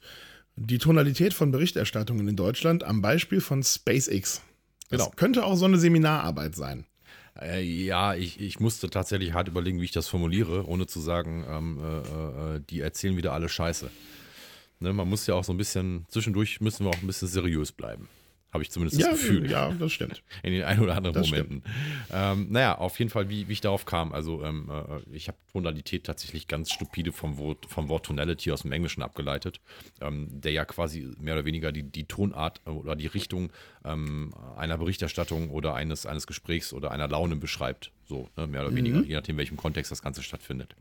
[0.56, 4.42] die Tonalität von Berichterstattungen in Deutschland am Beispiel von SpaceX.
[4.90, 5.12] Das Genau.
[5.16, 6.84] könnte auch so eine Seminararbeit sein.
[7.40, 11.44] Äh, ja, ich, ich musste tatsächlich hart überlegen, wie ich das formuliere, ohne zu sagen,
[11.48, 13.88] ähm, äh, äh, die erzählen wieder alle Scheiße.
[14.80, 17.70] Ne, man muss ja auch so ein bisschen, zwischendurch müssen wir auch ein bisschen seriös
[17.70, 18.08] bleiben.
[18.52, 19.50] Habe ich zumindest Ja, das Gefühl.
[19.50, 20.22] ja, das stimmt.
[20.42, 21.62] in den ein oder anderen Das Momenten.
[22.12, 24.12] Ähm, naja, auf jeden Fall, wie, wie ich darauf kam.
[24.12, 28.62] Also, ähm, äh, ich habe Tonalität tatsächlich ganz stupide vom Wort, vom Wort Tonality aus
[28.62, 29.60] dem Englischen abgeleitet,
[30.00, 33.52] ähm, der ja quasi mehr oder weniger die, die Tonart äh, oder die Richtung
[33.84, 37.92] ähm, einer Berichterstattung oder eines, eines Gesprächs oder einer Laune beschreibt.
[38.10, 40.74] So, ne, mehr oder weniger, je nachdem, in welchem Kontext das Ganze stattfindet.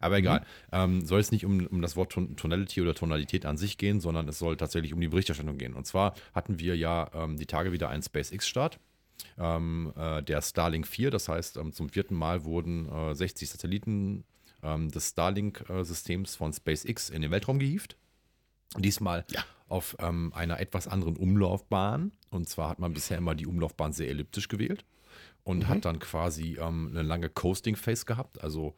[0.00, 3.56] Aber egal, ähm, soll es nicht um, um das Wort Ton Tonality oder Tonalität an
[3.56, 5.74] sich gehen, sondern es soll tatsächlich um die Berichterstattung gehen.
[5.74, 8.80] Und zwar hatten wir ja ähm, die Tage wieder einen SpaceX-Start
[9.38, 11.12] ähm, äh, der Starlink 4.
[11.12, 14.24] Das heißt, ähm, zum vierten Mal wurden äh, 60 Satelliten
[14.64, 17.96] ähm, des Starlink-Systems von SpaceX in den Weltraum gehievt.
[18.76, 19.44] Diesmal Ja.
[19.68, 22.10] auf ähm, einer etwas anderen Umlaufbahn.
[22.30, 24.84] Und zwar hat man bisher immer die Umlaufbahn sehr elliptisch gewählt
[25.44, 28.42] und hat dann quasi ähm, eine lange Coasting Phase gehabt.
[28.42, 28.74] Also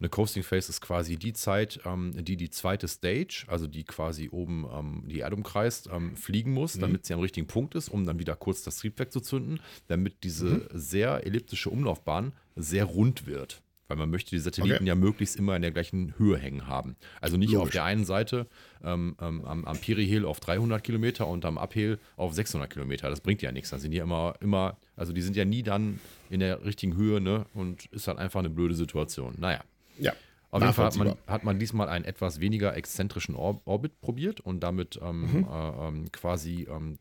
[0.00, 4.28] eine Coasting Phase ist quasi die Zeit, ähm, die die zweite Stage, also die quasi
[4.30, 8.06] oben ähm, die Erde umkreist, ähm, fliegen muss, damit sie am richtigen Punkt ist, um
[8.06, 13.60] dann wieder kurz das Triebwerk zu zünden, damit diese sehr elliptische Umlaufbahn sehr rund wird.
[13.88, 14.84] Weil man möchte die Satelliten Okay.
[14.86, 16.94] ja möglichst immer in der gleichen Höhe hängen haben.
[17.22, 17.72] Also nicht auf Logisch.
[17.72, 18.46] der einen Seite
[18.84, 23.08] ähm, ähm, am, am Perihel auf 300 Kilometer und am Uphill auf 600 Kilometer.
[23.08, 23.70] Das bringt ja nichts.
[23.70, 27.20] Dann sind die immer, immer, also die sind ja nie dann in der richtigen Höhe,
[27.20, 27.46] ne?
[27.54, 29.34] Und ist halt einfach eine blöde Situation.
[29.38, 29.62] Naja.
[29.98, 30.12] Ja.
[30.50, 34.40] Auf jeden Fall hat man, hat man diesmal einen etwas weniger exzentrischen Or Orbit probiert
[34.40, 36.98] und damit ähm, äh, ähm, quasi ähm,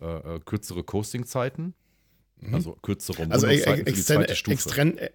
[0.00, 1.74] äh, äh, kürzere Coasting-Zeiten,
[2.52, 4.54] also kürzere Also die exzen zweite Stufe.
[4.54, 5.10] extren äh,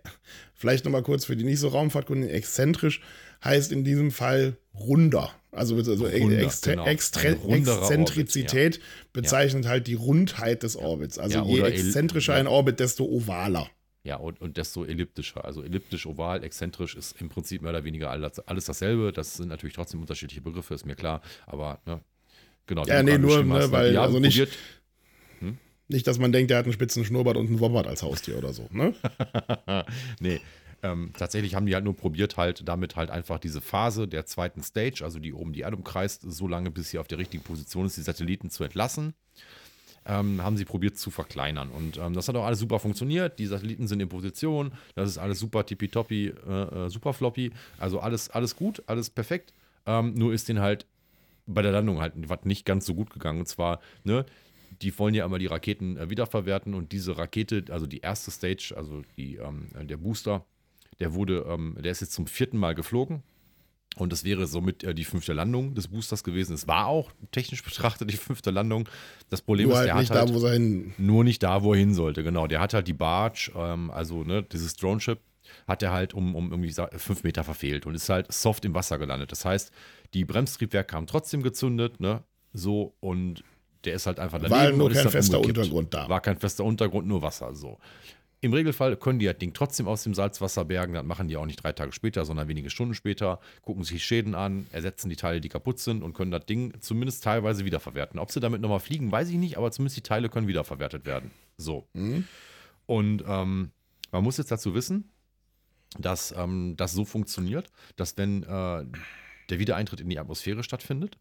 [0.56, 3.02] vielleicht nochmal kurz für die nicht so Raumfahrtkunden, exzentrisch
[3.44, 5.32] heißt in diesem Fall runder.
[5.52, 6.86] Also, also Runder, Extre genau.
[6.86, 8.80] Extre runderer Exzentrizität
[9.14, 11.18] bezeichnet halt die Rundheit des Orbits.
[11.18, 12.40] Also Ja, je exzentrischer ja.
[12.40, 13.68] ein Orbit, desto ovaler.
[14.04, 15.44] Ja, und, und desto elliptischer.
[15.44, 19.12] Also elliptisch, oval, exzentrisch ist im Prinzip mehr oder weniger alles, alles dasselbe.
[19.12, 21.22] Das sind natürlich trotzdem unterschiedliche Begriffe, ist mir klar.
[21.48, 22.00] Aber, ne,
[22.68, 22.86] genau.
[22.86, 24.56] Ja, nee, nur, ne, weil- also nicht- probiert,
[25.92, 28.54] Nicht, dass man denkt, der hat einen spitzen Schnurrbart und einen Wombat als Haustier oder
[28.54, 28.68] so.
[28.72, 28.94] Ne?
[30.20, 30.40] nee,
[30.84, 34.64] ähm, tatsächlich haben die halt nur probiert, halt damit halt einfach diese Phase der zweiten
[34.64, 37.86] Stage, also die oben die Erde umkreist, so lange, bis sie auf der richtigen Position
[37.86, 39.14] ist, die Satelliten zu entlassen.
[40.06, 41.70] Ähm, haben sie probiert zu verkleinern.
[41.70, 43.38] Und ähm, das hat auch alles super funktioniert.
[43.38, 44.72] Die Satelliten sind in Position.
[44.96, 47.52] Das ist alles super tippitoppi, äh, äh, super floppy.
[47.78, 49.54] Also alles, alles gut, alles perfekt.
[49.86, 50.86] Ähm, nur ist denen halt
[51.46, 53.40] bei der Landung halt was nicht ganz so gut gegangen.
[53.40, 54.26] Und zwar, ne,
[54.82, 58.74] die wollen ja immer die Raketen äh, wiederverwerten und diese Rakete, also die erste Stage,
[58.76, 60.46] also die, ähm, der Booster,
[61.00, 63.24] der wurde, ähm, der ist jetzt zum vierten Mal geflogen.
[63.98, 66.54] Und das wäre somit äh, die fünfte Landung des Boosters gewesen.
[66.54, 68.88] Es war auch technisch betrachtet die fünfte Landung.
[69.30, 70.94] Das Problem Nur ist, halt der nicht hat halt da, wo er hin.
[70.98, 72.24] nur nicht da, wo er hin sollte.
[72.24, 75.20] Genau, der hat halt die Barge, ähm, also ne, dieses Drone-Ship,
[75.68, 79.00] hat er halt um, um irgendwie fünf Meter verfehlt und ist halt soft im Wasser
[79.00, 79.32] gelandet.
[79.32, 79.72] Das heißt,
[80.14, 82.24] die Bremstriebwerke haben trotzdem gezündet, ne,
[82.54, 83.44] so und
[83.86, 85.58] der ist halt einfach daneben War halt nur kein fester umgekippt.
[85.60, 86.10] Untergrund da.
[86.10, 87.80] War kein fester Untergrund, nur Wasser, so.
[88.42, 90.94] Im Regelfall können die das Ding trotzdem aus dem Salzwasser bergen.
[90.94, 93.40] Das machen die auch nicht drei Tage später, sondern wenige Stunden später.
[93.62, 96.74] Gucken sich die Schäden an, ersetzen die Teile, die kaputt sind und können das Ding
[96.80, 98.18] zumindest teilweise wiederverwerten.
[98.18, 101.32] Ob sie damit nochmal fliegen, weiß ich nicht, aber zumindest die Teile können wiederverwertet werden.
[101.58, 101.88] So.
[102.86, 103.72] Und ähm,
[104.12, 105.10] man muss jetzt dazu wissen,
[105.98, 107.68] dass ähm, das so funktioniert,
[107.98, 108.86] dass wenn äh,
[109.50, 111.18] der Wiedereintritt in die Atmosphäre stattfindet,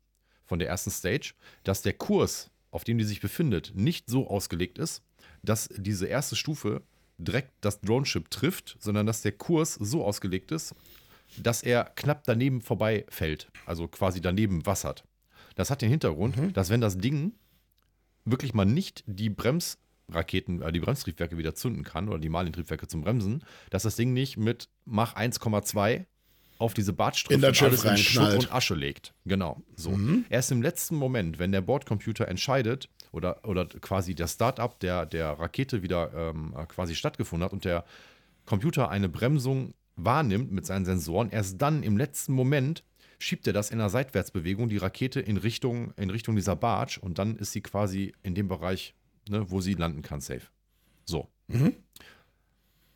[0.48, 4.78] von der ersten Stage, dass der Kurs, auf dem die sich befindet, nicht so ausgelegt
[4.78, 5.02] ist,
[5.42, 6.82] dass diese erste Stufe
[7.18, 10.74] direkt das Droneship trifft, sondern dass der Kurs so ausgelegt ist,
[11.36, 15.04] dass er knapp daneben vorbei fällt, also quasi daneben wassert.
[15.56, 17.32] Das hat den Hintergrund, dass wenn das Ding
[18.24, 23.02] wirklich mal nicht die Bremsraketen, äh, die Bremstriebwerke wieder zünden kann oder die Malentriebwerke zum
[23.02, 26.06] Bremsen, dass das Ding nicht mit Mach 1,2
[26.58, 26.92] auf diese
[27.52, 29.14] Schiff alles in Schutt und Asche legt.
[29.24, 29.90] Genau, so.
[30.28, 35.30] Erst im letzten Moment, wenn der Bordcomputer entscheidet oder, oder quasi der Startup der, der
[35.32, 37.84] Rakete wieder ähm, äh, quasi stattgefunden hat und der
[38.46, 42.84] Computer eine Bremsung wahrnimmt mit seinen Sensoren, erst dann im letzten Moment
[43.18, 47.18] schiebt er das in einer Seitwärtsbewegung, die Rakete in Richtung, in Richtung dieser Barge und
[47.18, 48.94] dann ist sie quasi in dem Bereich,
[49.28, 50.46] ne, wo sie landen kann, safe.
[51.04, 51.28] So.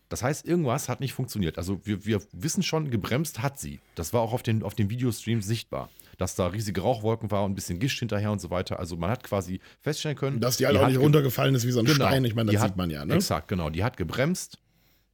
[0.08, 1.56] Das heißt, irgendwas hat nicht funktioniert.
[1.56, 3.80] Also wir, wir wissen schon, gebremst hat sie.
[3.94, 5.88] Das war auch auf den, auf den Videostreams sichtbar.
[6.22, 8.78] Dass da riesige Rauchwolken war und ein bisschen Gischt hinterher und so weiter.
[8.78, 10.38] Also man hat quasi feststellen können.
[10.38, 11.96] Dass die halt auch hat nicht ge- runtergefallen ist wie so ein Genau.
[12.06, 12.24] Stein.
[12.24, 13.14] Ich meine, Die das hat- sieht man ja, ne?
[13.14, 13.70] Exakt, genau.
[13.70, 14.58] Die hat gebremst,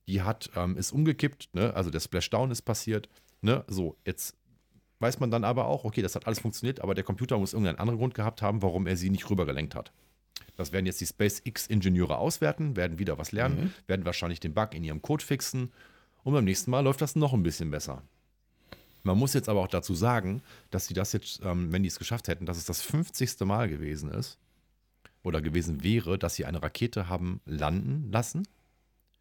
[0.07, 1.73] die hat, ähm, ist umgekippt, ne?
[1.75, 3.09] also der Splashdown ist passiert.
[3.41, 3.65] Ne?
[3.69, 4.35] So, jetzt
[5.01, 7.79] weiß man dann aber auch, okay, das hat alles funktioniert, aber der Computer muss irgendeinen
[7.79, 9.93] anderen Grund gehabt haben, warum er sie nicht rübergelenkt hat.
[10.57, 13.73] Das werden jetzt die SpaceX-Ingenieure auswerten, werden wieder was lernen, Mhm.
[13.87, 15.73] werden wahrscheinlich den Bug in ihrem Code fixen
[16.25, 18.03] und beim nächsten Mal läuft das noch ein bisschen besser.
[19.09, 21.99] Man muss jetzt aber auch dazu sagen, dass sie das jetzt, ähm, wenn die es
[21.99, 23.41] geschafft hätten, dass es das 50.
[23.47, 24.39] Mal gewesen ist
[25.23, 28.47] oder gewesen wäre, dass sie eine Rakete haben landen lassen,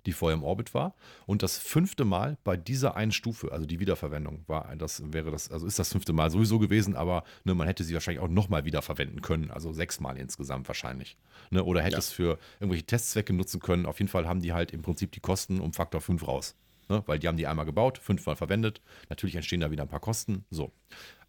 [0.06, 0.94] die vorher im Orbit war.
[1.26, 5.50] Und das fünfte Mal bei dieser einen Stufe, also die Wiederverwendung, war das, wäre das,
[5.52, 8.66] also ist das fünfte Mal sowieso gewesen, aber ne, man hätte sie wahrscheinlich auch nochmal
[8.66, 11.16] wiederverwenden können, also sechsmal insgesamt wahrscheinlich.
[11.50, 12.00] Ne, oder hätte Ja.
[12.00, 13.86] es für irgendwelche Testzwecke nutzen können.
[13.86, 16.56] Auf jeden Fall haben die halt im Prinzip die Kosten um Faktor 5 raus.
[16.90, 18.82] Ne, weil die haben die einmal gebaut, fünfmal verwendet.
[19.10, 20.46] Natürlich entstehen da wieder ein paar Kosten.
[20.50, 20.72] So.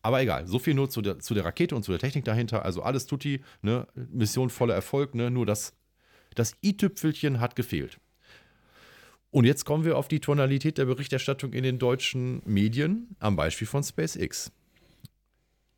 [0.03, 2.65] Aber egal, so viel nur zu der, zu der Rakete und zu der Technik dahinter.
[2.65, 3.87] Also alles tutti, ne?
[3.95, 5.31] Mission voller Erfolg, ne?
[5.31, 5.75] nur das,
[6.35, 7.99] das i-Tüpfelchen hat gefehlt.
[9.31, 13.67] Und jetzt kommen wir auf die Tonalität der Berichterstattung in den deutschen Medien, am Beispiel
[13.67, 14.53] von SpaceX.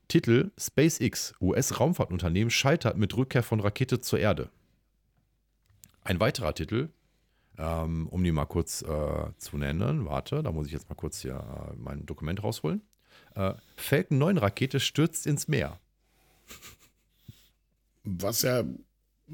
[0.06, 4.50] Titel: SpaceX, US-Raumfahrtunternehmen, scheitert mit Rückkehr von Rakete zur Erde.
[6.02, 6.90] Ein weiterer Titel,
[7.60, 11.20] ähm, um die mal kurz äh, zu nennen, warte, da muss ich jetzt mal kurz
[11.20, 12.82] hier äh, mein Dokument rausholen.
[13.34, 15.78] Äh, Falcon 9 Rakete stürzt ins Meer.
[18.04, 18.64] Was ja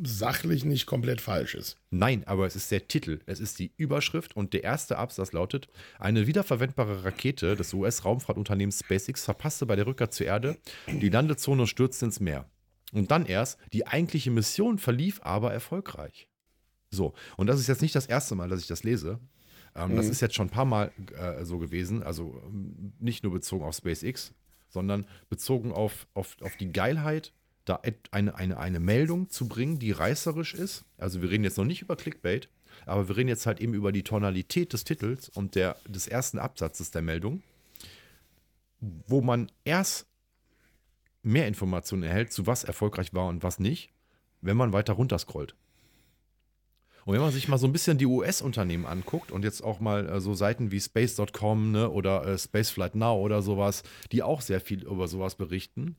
[0.02, 1.78] sachlich nicht komplett falsch ist.
[1.90, 5.68] Nein, aber es ist der Titel, es ist die Überschrift und der erste Absatz lautet:
[5.98, 11.68] Eine wiederverwendbare Rakete des US-Raumfahrtunternehmens SpaceX verpasste bei der Rückkehr zur Erde die Landezone und
[11.68, 12.50] stürzte ins Meer.
[12.92, 16.28] Und dann erst, die eigentliche Mission verlief aber erfolgreich.
[16.90, 19.18] So, und das ist jetzt nicht das erste Mal, dass ich das lese.
[19.74, 23.32] Ähm, Das ist jetzt schon ein paar Mal äh, so gewesen, also ähm, nicht nur
[23.32, 24.32] bezogen auf SpaceX,
[24.68, 27.32] sondern bezogen auf, auf, auf die Geilheit,
[27.64, 27.80] da
[28.12, 30.84] eine, eine, eine Meldung zu bringen, die reißerisch ist.
[30.98, 32.48] Also wir reden jetzt noch nicht über Clickbait,
[32.86, 36.38] aber wir reden jetzt halt eben über die Tonalität des Titels und der, des ersten
[36.38, 37.42] Absatzes der Meldung,
[38.80, 40.06] wo man erst
[41.22, 43.90] mehr Informationen erhält, zu was erfolgreich war und was nicht,
[44.42, 45.56] wenn man weiter runterscrollt.
[47.06, 50.08] Und wenn man sich mal so ein bisschen die US-Unternehmen anguckt und jetzt auch mal
[50.08, 54.60] äh, so Seiten wie Space.com ne, oder äh, Spaceflight Now oder sowas, die auch sehr
[54.60, 55.94] viel über sowas berichten,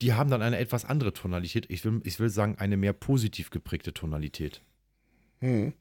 [0.00, 1.66] die haben dann eine etwas andere Tonalität.
[1.70, 4.62] Ich will, ich will sagen, eine mehr positiv geprägte Tonalität.
[5.40, 5.74] Hm.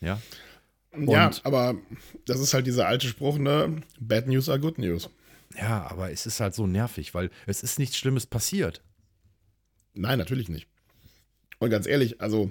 [0.00, 0.20] Ja,
[0.92, 1.76] Ja, Und- aber
[2.26, 3.80] das ist halt dieser alte Spruch, ne?
[4.00, 5.08] Bad News are good news.
[5.56, 8.82] ja, aber es ist halt so nervig, weil es ist nichts Schlimmes passiert.
[9.94, 10.66] Nein, natürlich nicht.
[11.60, 12.50] Und ganz ehrlich, also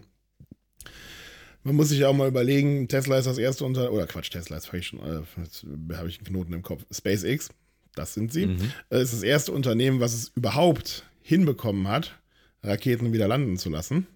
[1.64, 4.58] man muss sich ja auch mal überlegen, Tesla ist das erste Unter oder Quatsch, Tesla
[4.58, 6.86] ist ich schon, äh, jetzt habe ich einen Knoten im Kopf.
[6.92, 7.50] SpaceX,
[7.96, 8.44] das sind sie,
[8.90, 12.16] äh, ist das erste Unternehmen, was es überhaupt hinbekommen hat,
[12.64, 14.08] Raketen wieder landen zu lassen.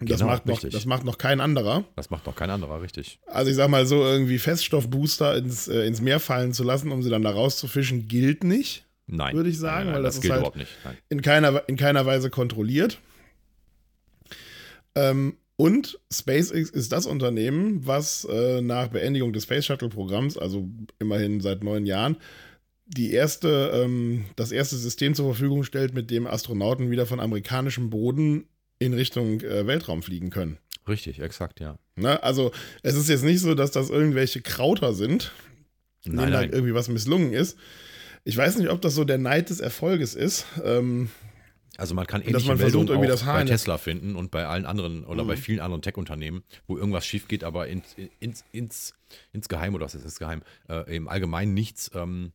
[0.00, 1.84] Und das, Genau, macht noch, das macht noch kein anderer.
[1.94, 3.20] Das macht noch kein anderer, richtig.
[3.26, 7.02] Also ich sag mal so, irgendwie Feststoffbooster ins, äh, ins Meer fallen zu lassen, um
[7.02, 8.86] sie dann da rauszufischen, gilt nicht.
[9.06, 9.36] Nein.
[9.36, 10.70] Würde ich sagen, nein, nein, weil das das ist gilt halt- überhaupt nicht.
[10.84, 10.96] Nein.
[11.10, 12.98] in keiner, in keiner Weise kontrolliert.
[15.00, 21.40] Ähm, und SpaceX ist das Unternehmen, was äh, nach Beendigung des Space Shuttle-Programms, also immerhin
[21.40, 22.16] seit neun Jahren,
[22.86, 27.90] die erste, ähm, das erste System zur Verfügung stellt, mit dem Astronauten wieder von amerikanischem
[27.90, 28.44] Boden
[28.78, 30.56] in Richtung äh, Weltraum fliegen können.
[30.88, 31.78] Richtig, exakt, ja.
[31.94, 32.22] Ne?
[32.22, 35.30] Also es ist jetzt nicht so, dass das irgendwelche Krauter sind,
[36.04, 36.52] Nein, denen halt nein.
[36.52, 37.58] irgendwie was misslungen ist.
[38.24, 40.46] Ich weiß nicht, ob das so der Neid des Erfolges ist.
[40.64, 41.10] Ähm,
[41.80, 44.66] Also man kann ähnliche man versucht, Meldungen irgendwie auch bei Tesla finden und bei allen
[44.66, 48.92] anderen oder bei vielen anderen Tech-Unternehmen, wo irgendwas schief geht, aber ins, ins, ins,
[49.32, 52.32] insgeheim oder was ist das geheim, äh, im Allgemeinen nichts, ähm,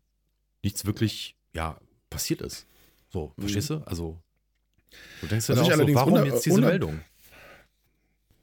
[0.63, 1.77] nichts wirklich ja,
[2.09, 2.65] passiert ist.
[3.09, 3.83] So, verstehst du?
[3.85, 4.17] Also,
[5.21, 7.01] Du denkst dir dann auch so, warum jetzt diese Meldung?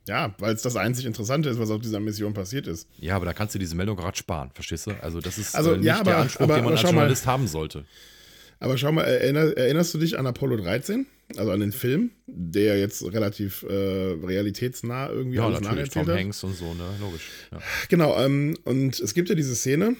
[0.06, 2.88] Ja, weil es das einzig Interessante ist, was auf dieser Mission passiert ist.
[2.98, 4.92] Ja, aber da kannst du diese Meldung gerade sparen, verstehst du?
[5.02, 6.88] Also das ist Also, äh, nicht ja, aber- der Anspruch, aber- den man als schau
[6.88, 6.92] mal.
[6.94, 7.84] Journalist haben sollte.
[8.62, 11.06] Aber schau mal, erinner, erinnerst du dich an Apollo 13?
[11.36, 16.16] Also an den Film, der jetzt relativ äh, realitätsnah irgendwie Ja, alles natürlich, Tom hat?
[16.16, 16.84] Hanks und so, ne?
[17.00, 17.22] Logisch.
[17.50, 17.58] Ja.
[17.88, 19.96] Genau, ähm, und es gibt ja diese Szene,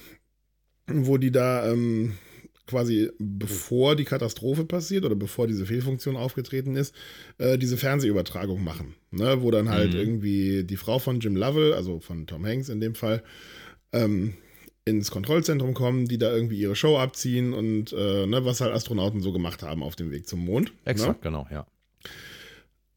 [0.87, 2.15] wo die da ähm,
[2.67, 6.95] quasi bevor die Katastrophe passiert oder bevor diese Fehlfunktion aufgetreten ist,
[7.39, 8.95] äh, diese Fernsehübertragung machen.
[9.11, 9.43] Ne?
[9.43, 9.99] Wo dann halt Mhm.
[9.99, 13.23] irgendwie die Frau von Jim Lovell, also von Tom Hanks in dem Fall,
[13.93, 14.35] ähm,
[14.85, 19.21] ins Kontrollzentrum kommen, die da irgendwie ihre Show abziehen und äh, ne, was halt Astronauten
[19.21, 20.69] so gemacht haben auf dem Weg zum Mond.
[20.85, 20.91] Ne?
[20.91, 21.67] Exakt, genau, ja.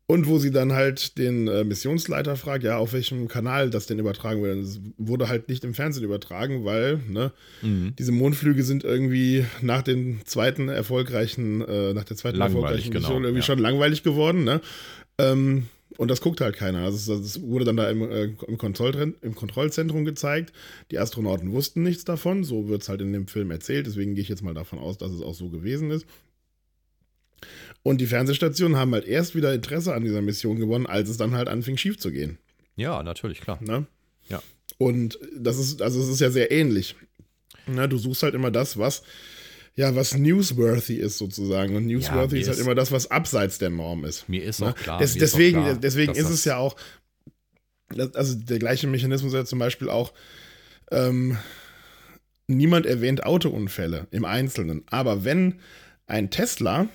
[0.07, 3.97] Und wo sie dann halt den äh, Missionsleiter fragt, ja, auf welchem Kanal das denn
[3.97, 4.63] übertragen wird.
[4.63, 7.31] Das wurde halt nicht im Fernsehen übertragen, weil ne,
[7.63, 7.95] Mhm.
[7.97, 13.07] diese Mondflüge sind irgendwie nach dem zweiten erfolgreichen, äh, nach der zweiten Langweilig, erfolgreichen genau,
[13.07, 13.45] Mission irgendwie ja.
[13.45, 14.43] schon langweilig geworden.
[14.43, 14.61] Ne?
[15.17, 15.67] Ähm,
[15.97, 16.79] und das guckt halt keiner.
[16.79, 18.57] Also das wurde dann da im, äh, im, im
[19.35, 20.53] Kontrollzentrum gezeigt.
[20.91, 22.43] Die Astronauten wussten nichts davon.
[22.43, 23.87] So wird es halt in dem Film erzählt.
[23.87, 26.05] Deswegen gehe ich jetzt mal davon aus, dass es auch so gewesen ist.
[27.83, 31.35] Und die Fernsehstationen haben halt erst wieder Interesse an dieser Mission gewonnen, als es dann
[31.35, 32.39] halt anfing schief zu gehen.
[32.75, 33.59] Ja, natürlich, klar.
[33.61, 33.85] Ne?
[34.27, 34.41] Ja.
[34.77, 36.95] Und das ist, also es ist ja sehr ähnlich.
[37.67, 39.03] Ne, du suchst halt immer das, was,
[39.75, 41.75] ja, was newsworthy ist sozusagen.
[41.75, 44.27] Und newsworthy mir ist halt ist- immer das, was abseits der Norm ist.
[44.29, 44.67] Mir ist Ne?
[44.69, 44.99] auch klar.
[44.99, 46.75] Des, mir ist deswegen klar, deswegen ist es ja auch,
[48.13, 50.13] also der gleiche Mechanismus ist ja zum Beispiel auch,
[50.91, 51.37] ähm,
[52.47, 54.83] niemand erwähnt Autounfälle im Einzelnen.
[54.89, 55.55] Aber wenn
[56.07, 56.87] ein Tesla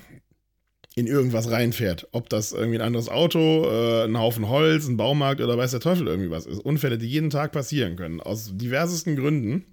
[0.96, 5.40] in irgendwas reinfährt, ob das irgendwie ein anderes Auto, äh, ein Haufen Holz, ein Baumarkt
[5.40, 9.16] oder weiß der Teufel irgendwie was ist, Unfälle, die jeden Tag passieren können, aus diversesten
[9.16, 9.64] Gründen.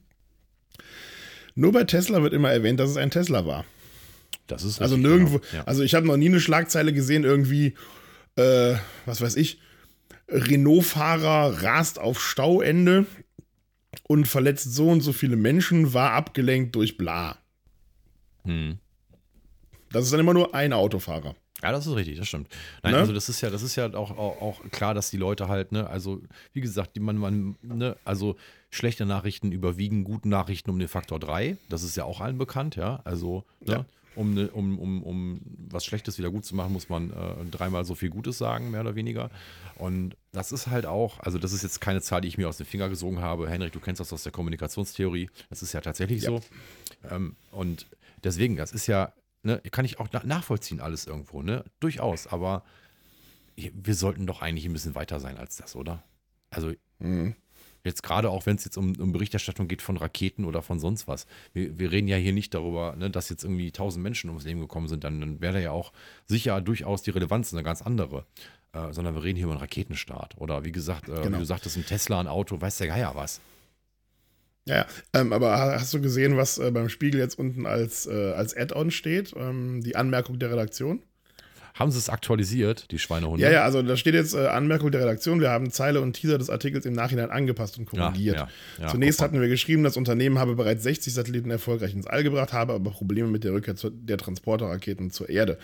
[1.57, 3.65] Nur bei Tesla wird immer erwähnt, dass es ein Tesla war.
[4.45, 5.63] Das ist Also nirgendwo, genau, ja.
[5.65, 7.73] also ich habe noch nie eine Schlagzeile gesehen, irgendwie,
[8.35, 8.75] äh,
[9.07, 9.59] was weiß ich,
[10.29, 13.07] Renault-Fahrer rast auf Stauende
[14.03, 17.37] und verletzt so und so viele Menschen, war abgelenkt durch bla.
[18.43, 18.77] Hm.
[19.91, 21.35] Das ist dann immer nur ein Autofahrer.
[21.63, 22.49] Ja, das ist richtig, das stimmt.
[22.83, 22.99] Nein, Ne?
[22.99, 25.71] also das ist ja, das ist ja auch, auch, auch klar, dass die Leute halt,
[25.71, 26.21] ne, also
[26.53, 28.35] wie gesagt, die man, man, ne, also
[28.69, 31.57] schlechte Nachrichten überwiegen guten Nachrichten um den Faktor 3.
[31.69, 32.99] Das ist ja auch allen bekannt, ja.
[33.05, 33.85] Also, ne, Ja.
[34.15, 37.85] um, ne, um, um, um was Schlechtes wieder gut zu machen, muss man äh, dreimal
[37.85, 39.29] so viel Gutes sagen, mehr oder weniger.
[39.75, 42.57] Und das ist halt auch, also das ist jetzt keine Zahl, die ich mir aus
[42.57, 43.49] den Finger gesogen habe.
[43.49, 45.29] Henrik, du kennst das aus der Kommunikationstheorie.
[45.49, 46.29] Das ist ja tatsächlich Ja.
[46.31, 46.41] so.
[47.09, 47.87] Ähm, und
[48.23, 49.13] deswegen, das ist ja,
[49.43, 51.63] ne, kann ich auch na- nachvollziehen alles irgendwo, ne?
[51.79, 52.63] Durchaus, aber
[53.55, 56.03] wir sollten doch eigentlich ein bisschen weiter sein als das, oder?
[56.49, 57.35] Also Mhm.
[57.87, 61.07] Jetzt gerade auch, wenn es jetzt um, um Berichterstattung geht von Raketen oder von sonst
[61.07, 61.25] was.
[61.53, 64.59] Wir, wir reden ja hier nicht darüber, ne, dass jetzt irgendwie tausend Menschen ums Leben
[64.59, 65.91] gekommen sind, dann, dann wäre da ja auch
[66.27, 68.25] sicher durchaus die Relevanz eine ganz andere.
[68.73, 70.37] Äh, sondern wir reden hier über einen Raketenstart.
[70.37, 71.37] Oder wie gesagt, äh, Genau.
[71.37, 73.39] wie du sagtest, ein Tesla, ein Auto, weiß der Geier was.
[74.65, 74.85] Ja.
[75.13, 78.55] Ähm, aber ha- hast du gesehen, was äh, beim Spiegel jetzt unten als, äh, als
[78.55, 79.33] Add-on steht?
[79.37, 81.01] Ähm, die Anmerkung der Redaktion?
[81.79, 83.43] Haben sie es aktualisiert, die Schweinehunde?
[83.43, 85.39] Ja, ja, also da steht jetzt äh, Anmerkung der Redaktion.
[85.39, 88.35] Wir haben Zeile und Teaser des Artikels im Nachhinein angepasst und korrigiert.
[88.37, 88.47] ja,
[88.79, 89.27] ja, Zunächst guck mal.
[89.33, 92.91] hatten wir geschrieben, das Unternehmen habe bereits 60 Satelliten erfolgreich ins All gebracht, habe aber
[92.91, 95.57] Probleme mit der Rückkehr zu, der Transporterraketen zur Erde.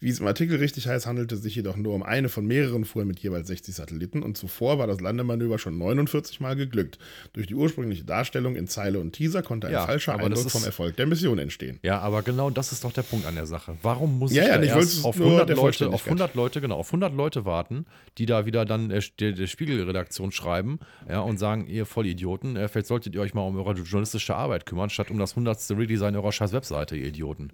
[0.00, 2.84] Wie es im Artikel richtig heißt, handelte es sich jedoch nur um eine von mehreren
[2.84, 6.98] Fuhren mit jeweils 60 Satelliten und zuvor war das Landemanöver schon 49 Mal geglückt.
[7.32, 10.64] Durch die ursprüngliche Darstellung in Zeile und Teaser konnte ein Ja, falscher Eindruck ist- vom
[10.64, 11.78] Erfolg der Mission entstehen.
[11.82, 13.76] Ja, aber genau das ist doch der Punkt an der Sache.
[13.82, 16.08] Warum muss Ja, ich ja, da ich erst auf nur 100 der Leute, auf Vollständigkeit.
[16.08, 17.86] 100 Leute, genau, auf 100 Leute warten,
[18.18, 22.68] die da wieder dann der, der, der Spiegelredaktion schreiben, ja, und sagen, ihr Vollidioten, äh,
[22.68, 25.70] vielleicht solltet ihr euch mal um eure journalistische Arbeit kümmern, statt um das 100.
[25.70, 27.50] Redesign eurer scheiß Webseite, ihr Idioten.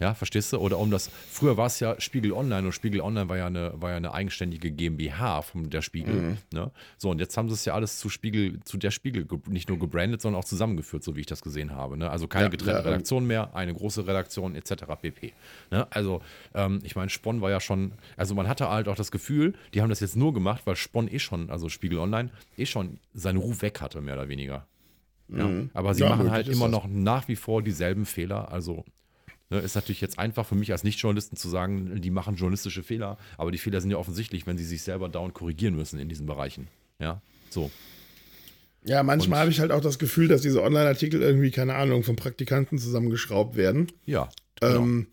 [0.00, 0.56] Ja, verstehst du?
[0.58, 3.72] Oder um das, früher war es ja Spiegel Online und Spiegel Online war ja eine,
[3.80, 6.14] war ja eine eigenständige GmbH von der Spiegel.
[6.14, 6.38] Mhm.
[6.54, 6.70] Ne?
[6.96, 9.68] So, und jetzt haben sie es ja alles zu Spiegel, zu der Spiegel ge- nicht
[9.68, 11.98] nur gebrandet, sondern auch zusammengeführt, so wie ich das gesehen habe.
[11.98, 12.10] Ne?
[12.10, 14.84] Also keine Ja, getrennte ja, ähm, Redaktion mehr, eine große Redaktion etc.
[15.00, 15.32] pp.
[15.70, 15.86] Ne?
[15.90, 16.22] Also,
[16.54, 19.82] ähm, ich meine, Spon war ja schon, also man hatte halt auch das Gefühl, die
[19.82, 23.36] haben das jetzt nur gemacht, weil Spon eh schon, also Spiegel Online, eh schon seinen
[23.36, 24.66] Ruf weg hatte, mehr oder weniger.
[25.28, 25.50] Ja?
[25.74, 26.08] Aber sie Mhm.
[26.08, 28.50] Ja, machen halt immer noch nach wie vor dieselben Fehler.
[28.50, 28.84] Also
[29.58, 33.50] ist natürlich jetzt einfach für mich als Nicht-Journalisten zu sagen, die machen journalistische Fehler, aber
[33.50, 36.68] die Fehler sind ja offensichtlich, wenn sie sich selber dauernd korrigieren müssen in diesen Bereichen.
[37.00, 37.20] Ja,
[37.50, 37.70] so.
[38.84, 42.16] Ja, manchmal habe ich halt auch das Gefühl, dass diese Online-Artikel irgendwie, keine Ahnung, von
[42.16, 43.88] Praktikanten zusammengeschraubt werden.
[44.06, 44.30] Ja.
[44.60, 44.76] Genau.
[44.76, 45.06] Ähm,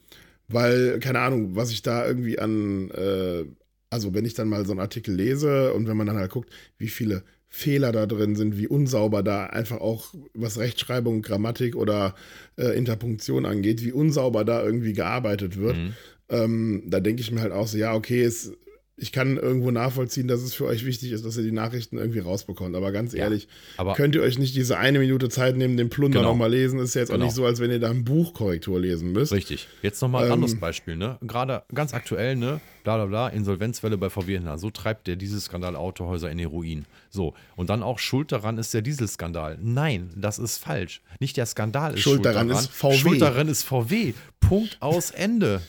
[0.47, 3.43] weil, keine Ahnung, was ich da irgendwie an, äh,
[3.89, 6.49] also wenn ich dann mal so einen Artikel lese und wenn man dann halt guckt,
[6.77, 12.13] wie viele Fehler da drin sind, wie unsauber da einfach auch, was Rechtschreibung, Grammatik oder
[12.57, 15.77] äh, Interpunktion angeht, wie unsauber da irgendwie gearbeitet wird.
[15.77, 15.93] Mhm.
[16.29, 18.51] Ähm, da denke ich mir halt auch so, ja, okay, es,
[18.99, 22.17] ich kann irgendwo nachvollziehen, dass es für euch wichtig ist, dass ihr die Nachrichten irgendwie
[22.19, 22.75] rausbekommt.
[22.75, 25.89] Aber ganz Ja, ehrlich, aber- könnt ihr euch nicht diese eine Minute Zeit nehmen, den
[25.89, 26.31] Plunder Genau.
[26.31, 26.79] nochmal lesen?
[26.79, 27.21] Ist ja jetzt Genau.
[27.23, 29.31] auch nicht so, als wenn ihr da ein Buch Korrektur lesen müsst.
[29.33, 29.67] Richtig.
[29.83, 31.17] Jetzt nochmal ein Ähm, anderes Beispiel, ne?
[31.21, 32.59] Gerade ganz aktuell, ne?
[32.83, 34.57] Bla bla bla, Insolvenzwelle bei VW Händler.
[34.57, 36.85] So treibt der Dieselskandal Autohäuser in den Ruin.
[37.09, 37.33] So.
[37.55, 39.57] Und dann auch schuld daran ist der Dieselskandal.
[39.61, 41.01] Nein, das ist falsch.
[41.19, 42.97] Nicht der Skandal ist Schuld schuld, daran ist VW.
[42.97, 44.13] Schuld daran ist VW.
[44.39, 45.61] Punkt aus Ende.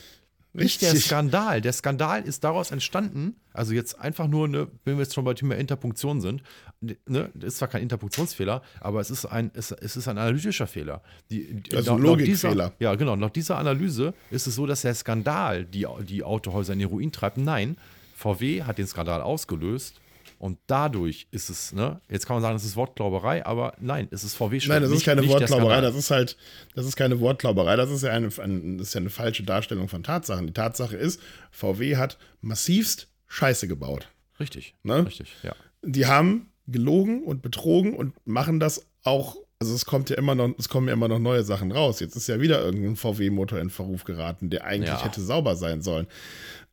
[0.63, 1.07] Nicht der Richtig.
[1.07, 1.61] Skandal.
[1.61, 5.33] Der Skandal ist daraus entstanden, also jetzt einfach nur, ne, wenn wir jetzt schon bei
[5.33, 6.41] Thema Interpunktion sind,
[6.81, 10.67] ne, das ist zwar kein Interpunktionsfehler, aber es ist ein, es, es ist ein analytischer
[10.67, 11.01] Fehler.
[11.31, 12.73] Die, die, Also laut- laut dieser- Logikfehler.
[12.79, 13.15] ja, genau.
[13.15, 17.11] Nach dieser Analyse ist es so, dass der Skandal die, die Autohäuser in den Ruin
[17.11, 17.37] treibt.
[17.37, 17.77] Nein,
[18.15, 19.99] VW hat den Skandal ausgelöst
[20.39, 24.23] und dadurch ist es, ne, jetzt kann man sagen, es ist Wortglauberei, aber nein, es
[24.23, 24.69] ist VW schuld.
[24.69, 25.81] Nein, das ist nicht- keine der Wortklauberei, Skandal.
[25.91, 26.37] das ist halt,
[26.75, 29.87] das ist keine Wortklauberei, das ist ja eine, ein, das ist ja eine falsche Darstellung
[29.89, 30.47] von Tatsachen.
[30.47, 31.21] Die Tatsache ist,
[31.51, 34.07] VW hat massivst Scheiße gebaut.
[34.39, 35.05] Richtig, Ne?
[35.05, 35.53] richtig, ja.
[35.83, 40.51] Die haben gelogen und betrogen und machen das auch, also es kommt ja immer noch,
[40.57, 41.99] es kommen ja immer noch neue Sachen raus.
[41.99, 45.03] Jetzt ist ja wieder irgendein VW-Motor in Verruf geraten, der eigentlich Ja.
[45.03, 46.07] hätte sauber sein sollen.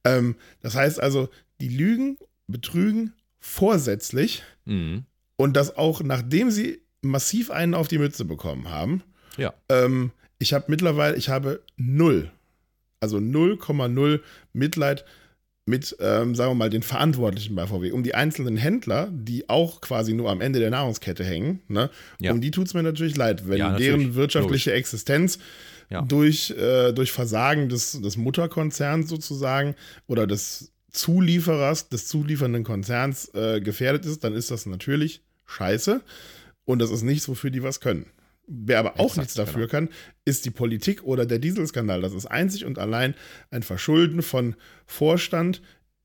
[0.05, 1.29] Ähm, das heißt also,
[1.61, 3.13] die lügen, betrügen
[3.47, 5.05] vorsätzlich Mhm.
[5.37, 9.03] und das auch nachdem sie massiv einen auf die Mütze bekommen haben.
[9.37, 9.55] Ja.
[9.69, 12.31] Ähm, ich habe mittlerweile, ich habe null,
[13.01, 14.21] also 0,0
[14.53, 15.05] Mitleid
[15.69, 17.91] mit, ähm, sagen wir mal, den Verantwortlichen bei VW.
[17.93, 21.91] Um die einzelnen Händler, die auch quasi nur am Ende der Nahrungskette hängen, ne,
[22.21, 22.33] Ja.
[22.33, 23.87] um die tut es mir natürlich leid, wenn Ja, natürlich.
[23.89, 25.39] deren wirtschaftliche Existenz
[25.91, 26.03] Ja.
[26.03, 29.75] durch, äh, durch Versagen des, des Mutterkonzerns sozusagen
[30.09, 36.01] oder des Zulieferers, des zuliefernden Konzerns äh, gefährdet ist, dann ist das natürlich scheiße.
[36.65, 38.07] Und das ist nichts, wofür die was können.
[38.49, 39.71] Wer aber auch Exakt, nichts dafür genau.
[39.71, 39.89] kann,
[40.25, 42.01] ist die Politik oder der Dieselskandal.
[42.01, 43.15] Das ist einzig und allein
[43.51, 44.55] ein Verschulden von
[44.87, 45.63] Vorstand,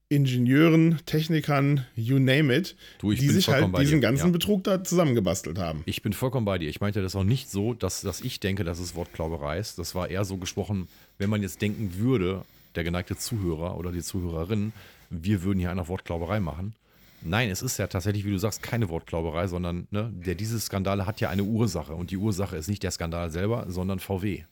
[0.09, 4.31] Ingenieuren, Technikern, you name it, Du, die sich halt diesen dir, ganzen ja.
[4.31, 5.83] Betrug da zusammengebastelt haben.
[5.85, 6.67] Ich bin vollkommen bei dir.
[6.67, 9.79] Ich meinte das auch nicht so, dass, dass ich denke, dass es Wortklauberei ist.
[9.79, 12.43] Das war eher so gesprochen, wenn man jetzt denken würde,
[12.75, 14.73] der geneigte Zuhörer oder die Zuhörerin,
[15.09, 16.75] wir würden hier eine Wortklauberei machen.
[17.23, 21.05] Nein, es ist ja tatsächlich, wie du sagst, keine Wortklauberei, sondern ne, der diese Skandale
[21.05, 21.93] hat ja eine Ursache.
[21.93, 24.45] Und die Ursache ist nicht der Skandal selber, sondern VW.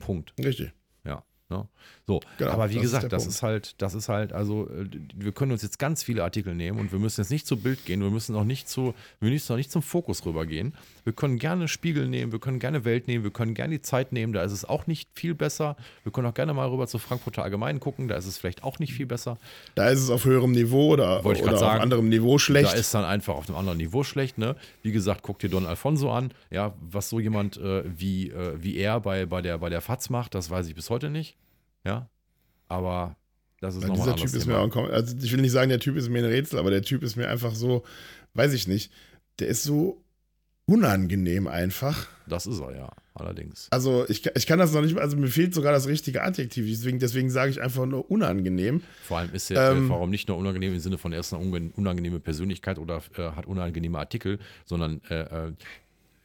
[0.00, 0.32] Punkt.
[0.38, 0.72] Richtig.
[1.04, 1.22] Ja.
[1.48, 1.68] Ne?
[2.08, 3.34] So, Genau, aber wie ist gesagt, der das Punkt.
[3.34, 6.78] ist halt, das ist halt, also äh, wir können uns jetzt ganz viele Artikel nehmen
[6.80, 9.52] und wir müssen jetzt nicht zu Bild gehen, wir müssen auch nicht zu, wir müssen
[9.52, 10.72] auch nicht zum Fokus rübergehen.
[11.04, 14.12] Wir können gerne Spiegel nehmen, wir können gerne Welt nehmen, wir können gerne die Zeit
[14.12, 15.76] nehmen, da ist es auch nicht viel besser.
[16.02, 18.78] Wir können auch gerne mal rüber zu Frankfurter Allgemein gucken, da ist es vielleicht auch
[18.78, 19.36] nicht viel besser.
[19.74, 21.82] Da ist es auf höherem Niveau oder, Wollte oder grad auf sagen.
[21.82, 22.72] anderem Niveau schlecht.
[22.72, 24.56] Da ist dann einfach auf einem anderen Niveau schlecht, ne?
[24.82, 28.78] Wie gesagt, guck dir Don Alfonso an, ja, was so jemand äh, wie, äh, wie
[28.78, 31.36] er bei, bei, der, bei der FAZ macht, das weiß ich bis heute nicht.
[31.84, 32.08] Ja.
[32.68, 33.16] Aber
[33.60, 36.08] das ist nochmal Typ ist mir auch, also ich will nicht sagen, der Typ ist
[36.08, 37.84] mir ein Rätsel, aber der Typ ist mir einfach so,
[38.34, 38.92] weiß ich nicht,
[39.38, 40.04] der ist so
[40.66, 42.06] unangenehm einfach.
[42.26, 43.68] Das ist er, ja, allerdings.
[43.70, 46.98] Also ich, ich kann das noch nicht, also mir fehlt sogar das richtige Adjektiv, deswegen,
[46.98, 48.82] deswegen sage ich einfach nur unangenehm.
[49.02, 51.32] Vor allem ist er, Ähm, äh, warum nicht nur unangenehm im Sinne von, er ist
[51.32, 55.52] eine unangenehme Persönlichkeit oder äh, hat unangenehme Artikel, sondern äh, äh,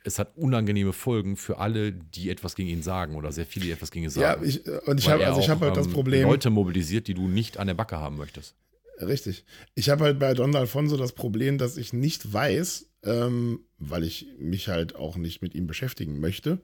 [0.04, 3.72] es hat unangenehme Folgen für alle, die etwas gegen ihn sagen oder sehr viele, die
[3.72, 4.46] etwas gegen ihn Ja, sagen.
[4.48, 6.24] ich, und ich habe also ich habe halt das ähm, Problem.
[6.28, 8.56] Leute mobilisiert, die du nicht an der Backe haben möchtest.
[9.02, 9.46] Richtig.
[9.76, 14.28] Ich habe halt bei Don Alfonso das Problem, dass ich nicht weiß, ähm, weil ich
[14.40, 16.62] mich halt auch nicht mit ihm beschäftigen möchte,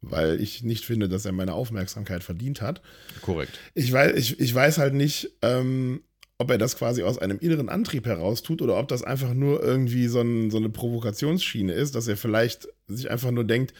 [0.00, 2.80] weil ich nicht finde, dass er meine Aufmerksamkeit verdient hat.
[3.22, 3.58] Korrekt.
[3.74, 6.02] Ich weiß, ich, ich weiß halt nicht, ähm,
[6.38, 9.62] ob er das quasi aus einem inneren Antrieb heraus tut oder ob das einfach nur
[9.62, 13.74] irgendwie so, ein, so eine Provokationsschiene ist, dass er vielleicht sich einfach nur denkt,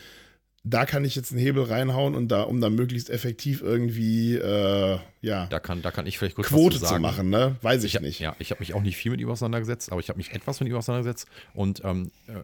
[0.66, 4.98] da kann ich jetzt einen Hebel reinhauen und da, um da möglichst effektiv irgendwie, äh,
[5.20, 7.56] ja, Da kann, da kann ich vielleicht kurz Quote zu zu machen, ne?
[7.60, 8.18] Weiß ich, Ich nicht.
[8.18, 10.60] Ja, ich habe mich auch nicht viel mit ihm auseinandergesetzt, aber ich habe mich etwas
[10.60, 11.28] mit ihm auseinandergesetzt.
[11.52, 12.43] Und ähm, äh,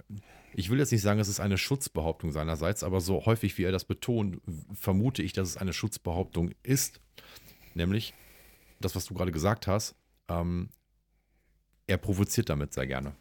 [0.52, 3.72] ich will jetzt nicht sagen, es ist eine Schutzbehauptung seinerseits, aber so häufig wie er
[3.72, 4.42] das betont,
[4.74, 7.00] vermute ich, dass es eine Schutzbehauptung ist.
[7.74, 8.12] Nämlich
[8.80, 9.94] das, was du gerade gesagt hast,
[10.28, 10.68] ähm,
[11.86, 13.14] er provoziert damit sehr gerne.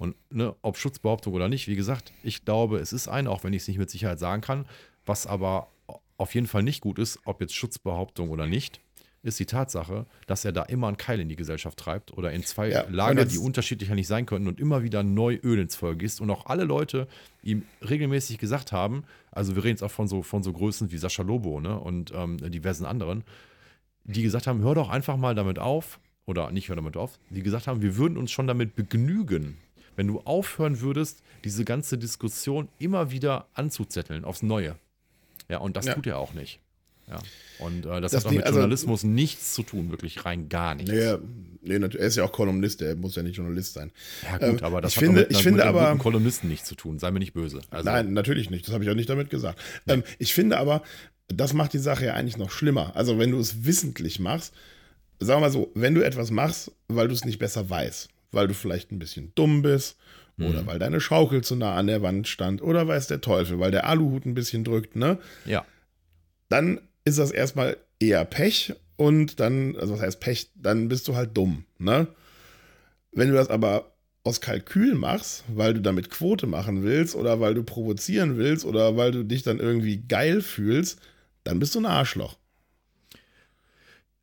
[0.00, 3.52] Und ne, ob Schutzbehauptung oder nicht, wie gesagt, ich glaube, es ist eine, auch wenn
[3.52, 4.64] ich es nicht mit Sicherheit sagen kann.
[5.04, 5.68] Was aber
[6.16, 8.80] auf jeden Fall nicht gut ist, ob jetzt Schutzbehauptung oder nicht,
[9.22, 12.42] ist die Tatsache, dass er da immer einen Keil in die Gesellschaft treibt oder in
[12.42, 15.94] zwei Ja, Lager, die unterschiedlicher nicht sein könnten und immer wieder neu Öl ins Feuer
[15.94, 17.06] gießt und auch alle Leute
[17.42, 20.96] ihm regelmäßig gesagt haben, also wir reden jetzt auch von so, von so Größen wie
[20.96, 23.22] Sascha Lobo ne, und ähm, diversen anderen,
[24.04, 27.42] die gesagt haben, hör doch einfach mal damit auf, oder nicht hör damit auf, die
[27.42, 29.58] gesagt haben, wir würden uns schon damit begnügen,
[30.00, 34.76] wenn du aufhören würdest, diese ganze Diskussion immer wieder anzuzetteln aufs Neue.
[35.50, 35.92] Ja, und das Ja.
[35.94, 36.58] tut er auch nicht.
[37.06, 37.18] Ja.
[37.58, 40.74] Und äh, das, Das hat auch mit also- Journalismus nichts zu tun, wirklich rein gar
[40.74, 40.90] nichts.
[40.90, 41.18] Nee,
[41.60, 43.92] nee, er ist ja auch Kolumnist, er muss ja nicht Journalist sein.
[44.22, 46.48] Ja gut, Ähm, aber das ich hat finde, mit, ich finde mit aber, guten Kolumnisten
[46.48, 46.98] nichts zu tun.
[46.98, 47.60] Sei mir nicht böse.
[47.68, 48.66] Also, Nein, natürlich nicht.
[48.66, 49.60] Das habe ich auch nicht damit gesagt.
[49.86, 50.82] Ähm, ich finde aber,
[51.28, 52.96] das macht die Sache ja eigentlich noch schlimmer.
[52.96, 54.54] Also, wenn du es wissentlich machst,
[55.18, 58.48] sagen wir mal so, wenn du etwas machst, weil du es nicht besser weißt, weil
[58.48, 59.96] du vielleicht ein bisschen dumm bist
[60.38, 63.70] oder weil deine Schaukel zu nah an der Wand stand oder weiß der Teufel, weil
[63.70, 65.18] der Aluhut ein bisschen drückt, ne?
[65.44, 65.64] Ja,
[66.48, 71.14] Dann ist das erstmal eher Pech und dann, also was heißt Pech, dann bist du
[71.14, 72.06] halt dumm, ne?
[73.12, 73.92] Wenn du das aber
[74.22, 78.96] aus Kalkül machst, weil du damit Quote machen willst oder weil du provozieren willst oder
[78.96, 81.00] weil du dich dann irgendwie geil fühlst,
[81.44, 82.36] dann bist du ein Arschloch.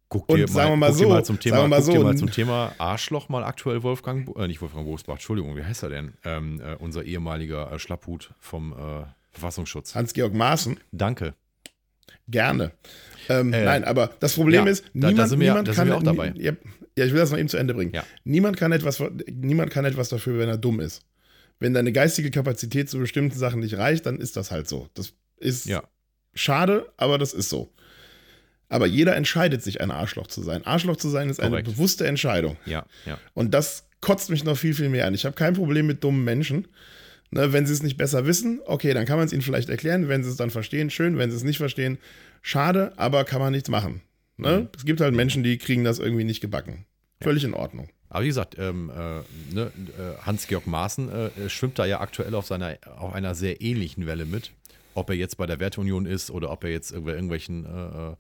[0.09, 1.97] Guck Und dir sagen mal, mal guck dir so, mal zum Thema, mal guck dir
[1.99, 5.83] so, mal zum Thema Arschloch mal aktuell Wolfgang, äh, nicht Wolfgang Bosbach, Entschuldigung, wie heißt
[5.83, 6.13] er denn?
[6.23, 9.95] Ähm, äh, unser ehemaliger äh, Schlapphut vom äh, Verfassungsschutz.
[9.95, 11.33] Hans-Georg Maaßen, Danke.
[12.27, 12.71] gerne.
[13.29, 15.73] Ähm, Äh, nein, aber das Problem ja, ist, da- da niemand, sind wir- niemand da
[15.73, 16.33] kann auch dabei.
[16.37, 16.53] Ja,
[16.97, 17.91] ja, ich will das noch eben zu Ende bringen.
[17.93, 18.03] Ja.
[18.23, 21.03] Niemand kann etwas, niemand kann etwas dafür, wenn er dumm ist.
[21.59, 24.87] Wenn deine geistige Kapazität zu bestimmten Sachen nicht reicht, dann ist das halt so.
[24.93, 25.67] Das ist
[26.33, 27.71] schade, aber das ist so.
[28.69, 30.65] Aber jeder entscheidet sich, ein Arschloch zu sein.
[30.65, 31.69] Arschloch zu sein ist eine Korrekt.
[31.69, 32.57] bewusste Entscheidung.
[32.65, 33.17] Ja, ja.
[33.33, 35.13] Und das kotzt mich noch viel, viel mehr an.
[35.13, 36.67] Ich habe kein Problem mit dummen Menschen.
[37.29, 40.07] Ne, wenn sie es nicht besser wissen, okay, dann kann man es ihnen vielleicht erklären.
[40.07, 41.17] Wenn sie es dann verstehen, schön.
[41.17, 41.97] Wenn sie es nicht verstehen,
[42.41, 44.01] schade, aber kann man nichts machen.
[44.37, 44.59] Ne?
[44.59, 44.67] Mhm.
[44.75, 46.85] Es gibt halt Menschen, die kriegen das irgendwie nicht gebacken.
[47.21, 47.89] Völlig in Ordnung.
[48.09, 52.33] Aber wie gesagt, ähm, äh, ne, äh, Hans-Georg Maaßen äh, äh, schwimmt da ja aktuell
[52.35, 54.51] auf, seiner, auf einer sehr ähnlichen Welle mit.
[54.93, 58.15] Ob er jetzt bei der Werteunion ist oder ob er jetzt bei irgendwelchen äh, äh,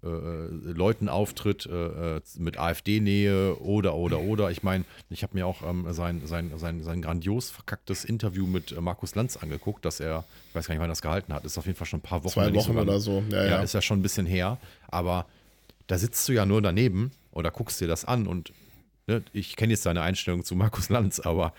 [0.00, 4.50] Leuten auftritt äh, äh, mit AfD-Nähe oder, oder, oder.
[4.50, 8.70] Ich meine, ich habe mir auch ähm, sein, sein, sein, sein grandios verkacktes Interview mit
[8.70, 11.44] äh, Markus Lanz angeguckt, dass er, ich weiß gar nicht, wann er das gehalten hat,
[11.44, 12.32] ist auf jeden Fall schon ein paar Wochen.
[12.32, 13.24] Zwei Wochen sogar- oder so.
[13.30, 13.62] Ja, ja, ja.
[13.62, 15.26] ist ja schon ein bisschen her, aber
[15.88, 18.52] da sitzt du ja nur daneben oder guckst dir das an und
[19.08, 21.54] ne, ich kenne jetzt deine Einstellung zu Markus Lanz, aber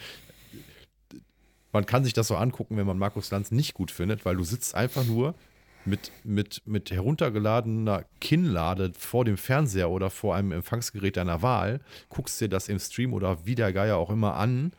[1.71, 4.43] man kann sich das so angucken, wenn man Markus Lanz nicht gut findet, weil du
[4.43, 5.35] sitzt einfach nur
[5.85, 11.79] mit, mit, mit heruntergeladener Kinnlade vor dem Fernseher oder vor einem Empfangsgerät deiner Wahl,
[12.09, 14.71] guckst dir das im Stream oder wie der Geier auch immer an,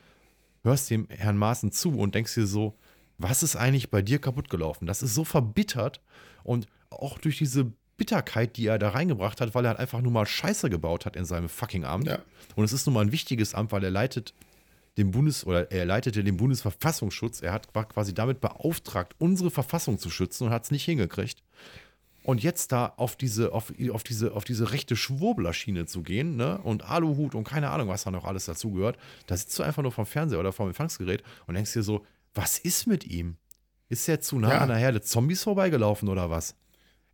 [0.62, 2.76] hörst dem Herrn Maaßen zu und denkst dir so,
[3.18, 4.86] was ist eigentlich bei dir kaputt gelaufen?
[4.86, 6.00] Das ist so verbittert
[6.42, 10.10] und auch durch diese Bitterkeit, die er da reingebracht hat, weil er halt einfach nur
[10.10, 12.06] mal Scheiße gebaut hat in seinem fucking Amt.
[12.06, 12.18] Ja.
[12.56, 14.32] Und es ist nun mal ein wichtiges Amt, weil er leitet
[14.96, 17.42] den Bundes oder er leitete den Bundesverfassungsschutz.
[17.42, 21.42] Er hat war quasi damit beauftragt, unsere Verfassung zu schützen und hat es nicht hingekriegt.
[22.22, 26.58] Und jetzt da auf diese, auf, auf diese, auf diese rechte Schwurblerschiene zu gehen, ne?
[26.58, 29.90] Und Aluhut und keine Ahnung, was da noch alles dazugehört, da sitzt du einfach nur
[29.92, 32.04] vom Fernseher oder vom Empfangsgerät und denkst dir so,
[32.34, 33.36] was ist mit ihm?
[33.88, 34.58] Ist er zu nah Ja.
[34.58, 36.54] an der Herde Zombies vorbeigelaufen oder was?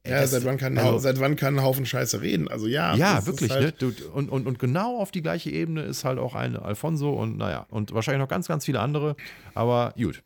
[0.07, 2.49] Ey, Ja, seit wann, kann, also- seit wann kann ein Haufen Scheiße reden?
[2.49, 2.95] Also ja.
[2.97, 3.51] ja, wirklich.
[3.51, 3.93] Halt, ne?
[4.13, 7.67] Und, und, und genau auf die gleiche Ebene ist halt auch ein Alfonso und naja,
[7.71, 9.17] und wahrscheinlich noch ganz, ganz viele andere.
[9.55, 10.23] Aber gut.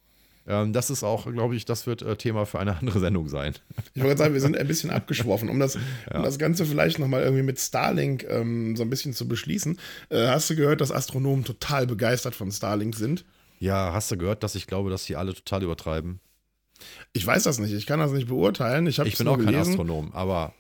[0.47, 3.55] Ähm, das ist auch, glaube ich, das wird äh, Thema für eine andere Sendung sein.
[3.95, 5.49] Ich wollte gerade sagen, wir sind ein bisschen abgeschworfen.
[5.49, 5.77] Um das,
[6.13, 9.79] um das Ganze vielleicht nochmal irgendwie mit Starlink ähm, so ein bisschen zu beschließen.
[10.09, 13.25] Äh, hast du gehört, dass Astronomen total begeistert von Starlink sind?
[13.59, 16.21] Ja, hast du gehört, dass ich glaube, dass die alle total übertreiben?
[17.13, 17.73] Ich weiß das nicht.
[17.73, 18.87] Ich kann das nicht beurteilen.
[18.87, 20.55] Ich, Ich bin auch kein Astronom, aber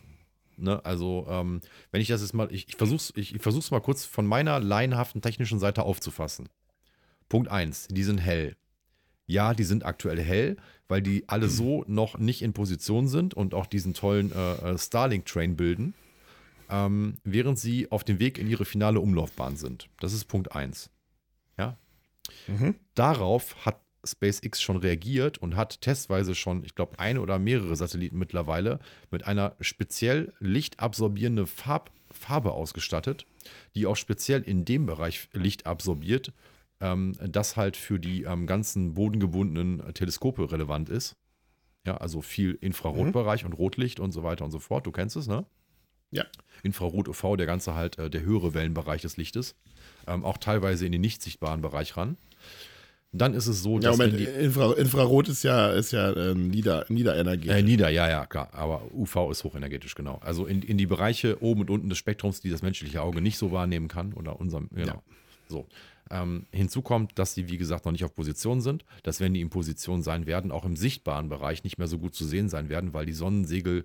[0.56, 1.60] ne, also ähm,
[1.90, 4.58] wenn ich das jetzt mal, ich, ich versuch's, ich, ich versuch's mal kurz von meiner
[4.60, 6.48] laienhaften technischen Seite aufzufassen.
[7.28, 8.56] Punkt 1, die sind hell.
[9.26, 10.56] Ja, die sind aktuell hell,
[10.88, 14.78] weil die alle so noch nicht in Position sind und auch diesen tollen äh, äh,
[14.78, 15.94] Starlink-Train bilden,
[16.68, 19.88] ähm, während sie auf dem Weg in ihre finale Umlaufbahn sind.
[20.00, 20.90] Das ist Punkt 1.
[21.58, 21.78] Ja.
[22.48, 22.74] Mhm.
[22.96, 28.18] Darauf hat SpaceX schon reagiert und hat testweise schon, ich glaube, eine oder mehrere Satelliten
[28.18, 28.78] mittlerweile
[29.10, 33.26] mit einer speziell lichtabsorbierende Farb, Farbe ausgestattet,
[33.74, 36.32] die auch speziell in dem Bereich Licht absorbiert,
[36.80, 41.16] ähm, das halt für die ähm, ganzen bodengebundenen Teleskope relevant ist.
[41.86, 44.86] Ja, also viel Infrarotbereich und Rotlicht und so weiter und so fort.
[44.86, 45.46] Du kennst es, ne?
[46.10, 46.24] Ja.
[46.62, 49.54] Infrarot UV, der ganze halt, äh, der höhere Wellenbereich des Lichtes.
[50.06, 52.16] Ähm, auch teilweise in den nicht sichtbaren Bereich ran.
[53.12, 56.12] Dann ist es so, Ja, dass Moment, wenn die, Infra Infrarot ist ja, ist ja
[56.12, 57.48] äh, Nieder, Niederenergie.
[57.48, 58.50] äh, nieder, ja, ja, klar.
[58.52, 60.20] Aber UV ist hochenergetisch, genau.
[60.22, 63.36] Also in, in die Bereiche oben und unten des Spektrums, die das menschliche Auge nicht
[63.36, 64.94] so wahrnehmen kann oder unserem, genau.
[64.94, 65.02] Ja.
[65.48, 65.66] So.
[66.12, 69.40] Ähm, hinzu kommt, dass sie, wie gesagt, noch nicht auf Position sind, dass wenn die
[69.40, 72.68] in Position sein werden, auch im sichtbaren Bereich nicht mehr so gut zu sehen sein
[72.68, 73.84] werden, weil die Sonnensegel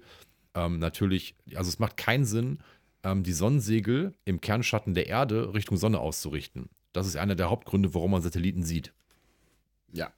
[0.55, 2.59] ähm, natürlich, also es macht keinen Sinn,
[3.03, 6.69] ähm, die Sonnensegel im Kernschatten der Erde Richtung Sonne auszurichten.
[6.93, 8.93] Das ist einer der Hauptgründe, warum man Satelliten sieht.
[9.91, 10.11] Ja.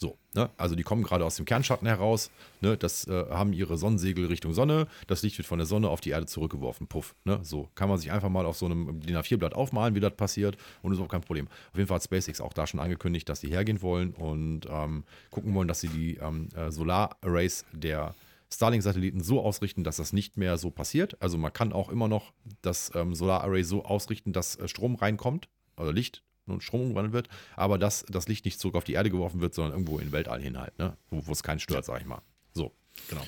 [0.00, 0.48] So, ne?
[0.56, 2.30] also die kommen gerade aus dem Kernschatten heraus,
[2.60, 2.76] ne?
[2.76, 6.10] das äh, haben ihre Sonnensegel Richtung Sonne, das Licht wird von der Sonne auf die
[6.10, 7.16] Erde zurückgeworfen, puff.
[7.24, 7.40] Ne?
[7.42, 10.56] So kann man sich einfach mal auf so einem DIN A4-Blatt aufmalen, wie das passiert
[10.82, 11.48] und ist auch kein Problem.
[11.72, 15.02] Auf jeden Fall hat SpaceX auch da schon angekündigt, dass sie hergehen wollen und ähm,
[15.32, 18.14] gucken wollen, dass sie die ähm, äh, Solar-Arrays der
[18.52, 21.20] Starlink-Satelliten so ausrichten, dass das nicht mehr so passiert.
[21.20, 22.32] Also man kann auch immer noch
[22.62, 27.28] das ähm, Solar-Array so ausrichten, dass äh, Strom reinkommt, oder Licht und Strom umgewandelt wird,
[27.56, 30.40] aber dass das Licht nicht zurück auf die Erde geworfen wird, sondern irgendwo in Weltall
[30.40, 30.96] hin halt, ne?
[31.10, 32.22] wo, wo es keinen stört, sag ich mal.
[32.52, 32.72] So.
[33.08, 33.22] Genau.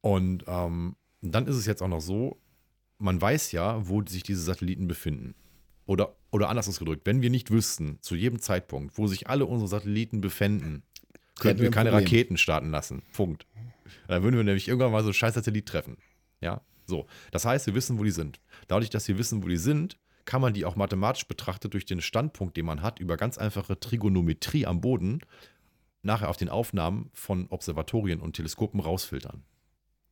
[0.00, 2.40] Und ähm, dann ist es jetzt auch noch so,
[2.98, 5.34] man weiß ja, wo sich diese Satelliten befinden.
[5.86, 9.68] Oder, oder anders ausgedrückt, wenn wir nicht wüssten, zu jedem Zeitpunkt, wo sich alle unsere
[9.68, 10.82] Satelliten befinden,
[11.38, 12.04] könnten wir wir ein keine Problem.
[12.04, 13.02] Raketen starten lassen.
[13.12, 13.46] Punkt.
[14.06, 15.96] Dann würden wir nämlich irgendwann mal so einen scheiß Satellit treffen.
[16.40, 17.06] Ja, so.
[17.30, 18.40] Das heißt, wir wissen, wo die sind.
[18.66, 19.98] Dadurch, dass wir wissen, wo die sind,
[20.28, 23.80] kann man die auch mathematisch betrachtet durch den Standpunkt, den man hat, über ganz einfache
[23.80, 25.22] Trigonometrie am Boden,
[26.02, 29.42] nachher auf den Aufnahmen von Observatorien und Teleskopen rausfiltern.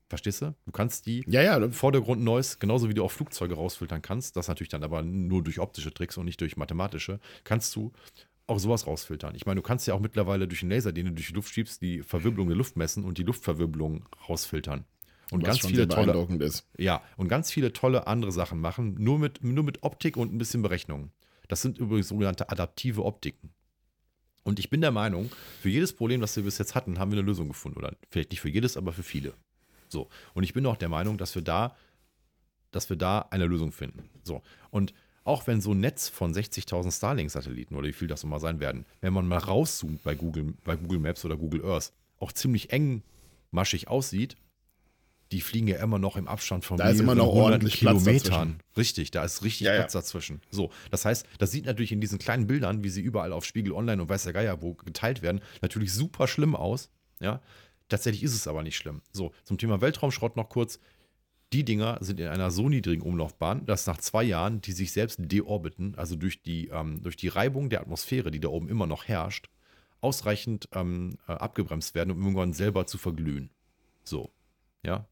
[0.09, 0.55] Verstehst du?
[0.65, 4.49] Du kannst die Ja, ja, Vordergrund Neues, genauso wie du auch Flugzeuge rausfiltern kannst, das
[4.49, 7.93] natürlich dann aber nur durch optische Tricks und nicht durch mathematische, kannst du
[8.47, 9.35] auch sowas rausfiltern.
[9.35, 11.53] Ich meine, du kannst ja auch mittlerweile durch einen Laser, den du durch die Luft
[11.53, 14.87] schiebst, die Verwirbelung der Luft messen und die Luftverwirbelung rausfiltern.
[15.31, 16.67] Und was ganz viele tolle, ist.
[16.79, 20.39] ja, und ganz viele tolle andere Sachen machen, nur mit, nur mit Optik und ein
[20.39, 21.11] bisschen Berechnung.
[21.49, 23.51] Das sind übrigens sogenannte adaptive Optiken.
[24.45, 25.31] Und ich bin der Meinung,
[25.61, 27.79] für jedes Problem, das wir bis jetzt hatten, haben wir eine Lösung gefunden.
[27.79, 29.35] Oder vielleicht nicht für jedes, aber für viele.
[29.89, 30.09] So.
[30.35, 31.75] Und ich bin auch der Meinung, dass wir da,
[32.71, 34.09] dass wir da eine Lösung finden.
[34.23, 34.43] So.
[34.71, 34.95] Und
[35.25, 38.87] auch wenn so ein Netz von 60.000 Starlink-Satelliten oder wie viel das nochmal sein werden,
[39.01, 43.89] wenn man mal rauszoomt bei Google, bei Google Maps oder Google Earth, auch ziemlich engmaschig
[43.89, 44.37] aussieht,
[45.33, 48.61] die fliegen ja immer noch im Abstand von Da ist immer noch ordentlich Kilometern.
[48.77, 49.81] Richtig, da ist richtig Ja, ja.
[49.81, 50.41] Platz dazwischen.
[50.51, 53.73] So, das heißt, das sieht natürlich in diesen kleinen Bildern, wie sie überall auf Spiegel
[53.73, 56.91] Online und weiß der Geier wo geteilt werden, natürlich super schlimm aus.
[57.21, 57.41] Ja,
[57.89, 59.03] tatsächlich ist es aber nicht schlimm.
[59.13, 60.79] So, zum Thema Weltraumschrott noch kurz.
[61.53, 65.19] Die Dinger sind in einer so niedrigen Umlaufbahn, dass nach zwei Jahren die sich selbst
[65.21, 69.05] deorbiten, also durch die, ähm, durch die Reibung der Atmosphäre, die da oben immer noch
[69.05, 69.49] herrscht,
[70.01, 73.51] ausreichend ähm, äh, abgebremst werden, um irgendwann selber zu verglühen.
[74.03, 74.31] So,
[74.83, 75.07] ja.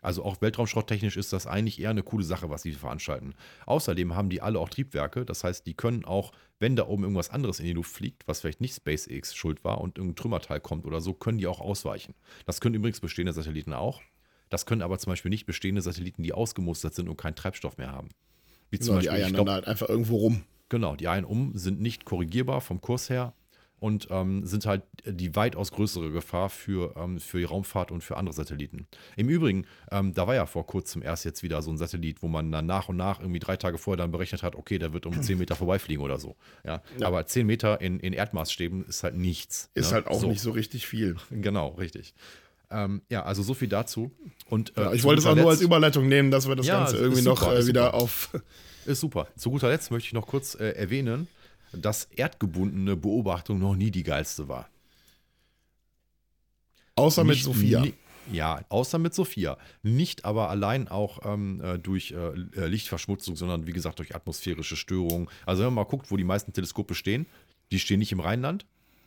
[0.00, 3.34] Also auch weltraumschrotttechnisch ist das eigentlich eher eine coole Sache, was sie veranstalten.
[3.66, 7.30] Außerdem haben die alle auch Triebwerke, das heißt, die können auch, wenn da oben irgendwas
[7.30, 10.86] anderes in die Luft fliegt, was vielleicht nicht SpaceX schuld war und irgendein Trümmerteil kommt
[10.86, 12.14] oder so, können die auch ausweichen.
[12.46, 14.02] Das können übrigens bestehende Satelliten auch.
[14.50, 17.92] Das können aber zum Beispiel nicht bestehende Satelliten, die ausgemustert sind und keinen Treibstoff mehr
[17.92, 18.08] haben.
[18.70, 20.44] Wie zum Genau, die Beispiel, eiern ich dann glaub, halt einfach irgendwo rum.
[20.68, 23.34] Genau, die ein um sind nicht korrigierbar vom Kurs her
[23.80, 28.16] und ähm, sind halt die weitaus größere Gefahr für, ähm, für die Raumfahrt und für
[28.16, 28.86] andere Satelliten.
[29.16, 32.28] Im Übrigen, ähm, da war ja vor kurzem erst jetzt wieder so ein Satellit, wo
[32.28, 35.06] man dann nach und nach irgendwie drei Tage vorher dann berechnet hat, okay, der wird
[35.06, 36.36] um 10 Meter vorbeifliegen oder so.
[36.64, 39.70] Ja, aber 10 Meter in, in Erdmaßstäben ist halt nichts.
[39.74, 39.96] Ist ne?
[39.96, 40.28] halt auch so.
[40.28, 41.16] nicht so richtig viel.
[41.30, 42.14] Genau, richtig.
[42.70, 44.10] Ähm, ja, also so viel dazu.
[44.50, 46.80] Und, äh, Ja, ich wollte es auch nur als Überleitung nehmen, dass wir das Ja,
[46.80, 47.94] Ganze irgendwie noch super, äh, ist wieder super.
[47.94, 48.30] auf.
[48.86, 49.28] Ist super.
[49.36, 51.28] Zu guter Letzt möchte ich noch kurz äh, erwähnen,
[51.72, 54.68] dass erdgebundene Beobachtung noch nie die geilste war.
[56.96, 57.80] Außer mit Nicht- Sophia.
[57.80, 57.94] ni-
[58.30, 59.56] Ja, außer mit Sophia.
[59.82, 64.76] Nicht aber allein auch ähm, äh, durch äh, äh, Lichtverschmutzung, sondern wie gesagt durch atmosphärische
[64.76, 65.28] Störungen.
[65.46, 67.26] Also wenn man mal guckt, wo die meisten Teleskope stehen,
[67.70, 68.66] die stehen nicht im Rheinland.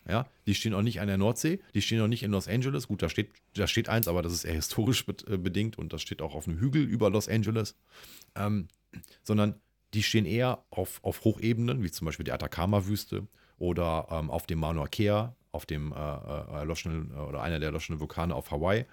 [0.09, 2.87] Ja, die stehen auch nicht an der Nordsee, die stehen auch nicht in Los Angeles.
[2.87, 6.01] Gut, da steht, da steht eins, aber das ist eher historisch äh, bedingt und das
[6.01, 7.75] steht auch auf einem Hügel über Los Angeles.
[8.33, 8.67] Ähm,
[9.23, 9.61] sondern
[9.93, 13.27] die stehen eher auf, auf Hochebenen, wie zum Beispiel die Atacama-Wüste
[13.57, 17.67] oder ähm, auf dem Mauna Kea, auf dem äh, äh, erloschenen äh, oder einer der
[17.67, 18.85] erloschenen Vulkane auf Hawaii.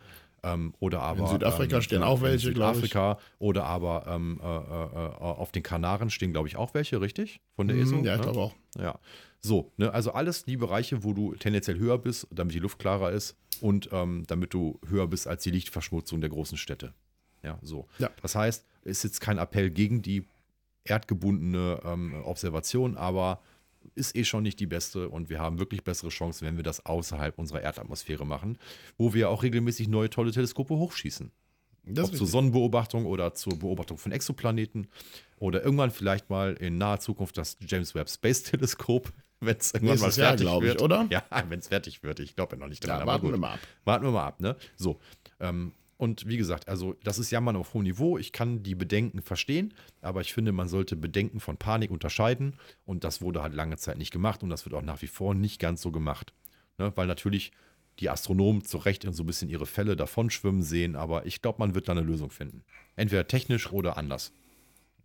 [0.43, 2.83] Ähm, oder aber In Südafrika stehen auch welche, glaub ich.
[2.83, 7.01] Südafrika oder aber ähm, äh, äh, äh, auf den Kanaren stehen, glaube ich, auch welche,
[7.01, 7.41] richtig?
[7.57, 7.97] Von der ESO?
[7.97, 8.25] Mhm, ja, ich ne?
[8.25, 8.55] glaube auch.
[8.79, 8.99] Ja,
[9.41, 13.11] so, ne, also alles die Bereiche, wo du tendenziell höher bist, damit die Luft klarer
[13.11, 16.95] ist und ähm, damit du höher bist als die Lichtverschmutzung der großen Städte.
[17.43, 17.87] Ja, so.
[17.99, 18.11] Ja.
[18.23, 20.25] Das heißt, ist jetzt kein Appell gegen die
[20.89, 23.41] erdgebundene ähm, Observation, aber
[23.95, 26.85] ist eh schon nicht die beste und wir haben wirklich bessere Chancen, wenn wir das
[26.85, 28.59] außerhalb unserer Erdatmosphäre machen,
[28.97, 31.31] wo wir auch regelmäßig neue tolle Teleskope hochschießen.
[31.85, 32.27] Das Ob zur.
[32.27, 34.89] Sonnenbeobachtung oder zur Beobachtung von Exoplaneten
[35.39, 39.11] oder irgendwann vielleicht mal in naher Zukunft das James Webb Space Teleskop,
[39.41, 40.83] wenn es irgendwann Nächstes mal Jahr, fertig ich, wird.
[40.83, 41.07] oder?
[41.11, 42.21] Ja, wenn es fertig wird.
[42.21, 43.01] Ich glaube ja noch nicht dran.
[43.01, 43.61] Ja, warten wir mal ab.
[43.85, 44.57] Warten wir mal ab, ne?
[44.77, 45.01] So.
[45.41, 48.17] Ähm, und wie gesagt, also das ist Jammern auf hohem Niveau.
[48.17, 52.55] Ich kann die Bedenken verstehen, aber ich finde, man sollte Bedenken von Panik unterscheiden.
[52.87, 55.35] Und das wurde halt lange Zeit nicht gemacht und das wird auch nach wie vor
[55.35, 56.33] nicht ganz so gemacht.
[56.79, 56.93] Ne?
[56.95, 57.51] Weil natürlich
[57.99, 61.59] die Astronomen zu Recht in so ein bisschen ihre Fälle davonschwimmen sehen, aber ich glaube,
[61.59, 62.63] man wird da eine Lösung finden.
[62.95, 64.33] Entweder technisch oder anders.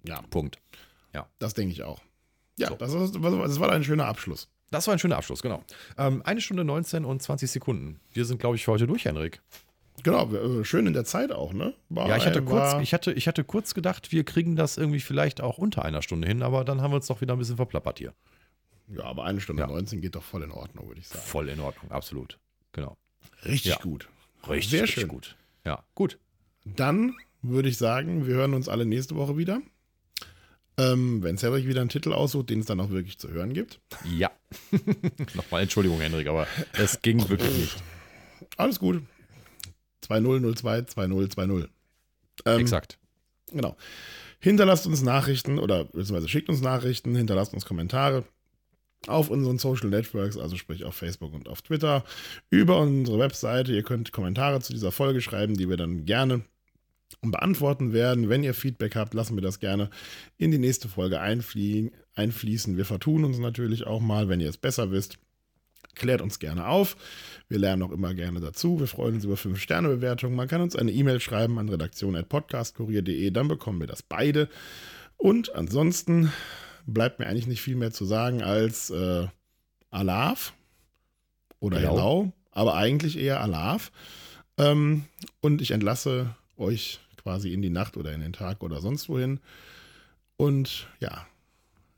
[0.08, 0.60] Ja, Punkt.
[1.40, 2.02] das denke ich auch.
[2.60, 2.76] Ja, So.
[2.76, 4.48] das, ist, das war ein schöner Abschluss.
[4.70, 5.64] Das war ein schöner Abschluss, genau.
[5.98, 8.00] Ähm, eine Stunde 19 und 20 Sekunden.
[8.12, 9.42] Wir sind, glaube ich, für heute durch, Henrik.
[10.02, 11.74] Genau, äh, schön in der Zeit auch, ne?
[11.90, 15.00] War, Ja, ich hatte, kurz, ich, hatte, ich hatte kurz gedacht, wir kriegen das irgendwie
[15.00, 17.58] vielleicht auch unter einer Stunde hin, aber dann haben wir uns doch wieder ein bisschen
[17.58, 18.14] verplappert hier.
[18.88, 19.68] ja, aber eine Stunde Ja.
[19.68, 21.22] 19 geht doch voll in Ordnung, würde ich sagen.
[21.24, 22.40] Voll in Ordnung, absolut.
[22.72, 22.98] Genau.
[23.46, 23.78] Richtig Ja.
[23.78, 24.10] gut.
[24.50, 25.08] Richtig, Sehr richtig schön.
[25.10, 25.38] gut.
[25.66, 26.18] Ja, gut.
[26.66, 29.62] Dann würde ich sagen, wir hören uns alle nächste Woche wieder.
[30.78, 33.80] Ähm, wenn Cedric wieder einen Titel aussucht, den es dann auch wirklich zu hören gibt.
[34.18, 34.32] Ja.
[35.36, 37.84] Nochmal Entschuldigung, Henrik, aber es ging wirklich nicht.
[38.58, 39.04] Alles gut.
[40.04, 41.70] 2002 2020.
[42.46, 42.98] Ähm, Exakt.
[43.52, 43.76] Genau.
[44.40, 48.26] Hinterlasst uns Nachrichten oder beziehungsweise schickt uns Nachrichten, hinterlasst uns Kommentare
[49.08, 52.04] auf unseren Social Networks, also sprich auf Facebook und auf Twitter,
[52.50, 53.74] über unsere Webseite.
[53.74, 56.42] Ihr könnt Kommentare zu dieser Folge schreiben, die wir dann gerne
[57.22, 58.30] beantworten werden.
[58.30, 59.90] Wenn ihr Feedback habt, lassen wir das gerne
[60.38, 62.78] in die nächste Folge einflie einfließen.
[62.78, 65.18] Wir vertun uns natürlich auch mal, wenn ihr es besser wisst.
[65.96, 66.96] Klärt uns gerne auf.
[67.48, 68.80] Wir lernen auch immer gerne dazu.
[68.80, 70.36] Wir freuen uns über 5-Sterne-Bewertungen.
[70.36, 74.50] Man kann uns eine E-Mail schreiben an redaktion.podcastkurier.de, dann bekommen wir das beide.
[75.18, 76.32] Und ansonsten
[76.86, 79.28] bleibt mir eigentlich nicht viel mehr zu sagen als äh,
[79.92, 80.54] Alaf
[81.60, 81.92] oder Hello.
[81.92, 83.92] Hello, aber eigentlich eher Alaf.
[84.58, 85.06] Ähm,
[85.42, 89.40] und ich entlasse euch quasi in die Nacht oder in den Tag oder sonst wohin.
[90.36, 91.26] Und ja,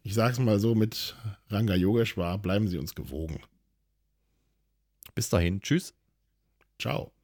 [0.04, 1.16] ich sag's mal so mit
[1.50, 3.40] Ranga Yogeshwar, bleiben Sie uns gewogen.
[5.16, 5.62] Bis dahin.
[5.62, 5.94] Tschüss.
[6.78, 7.15] Ciao.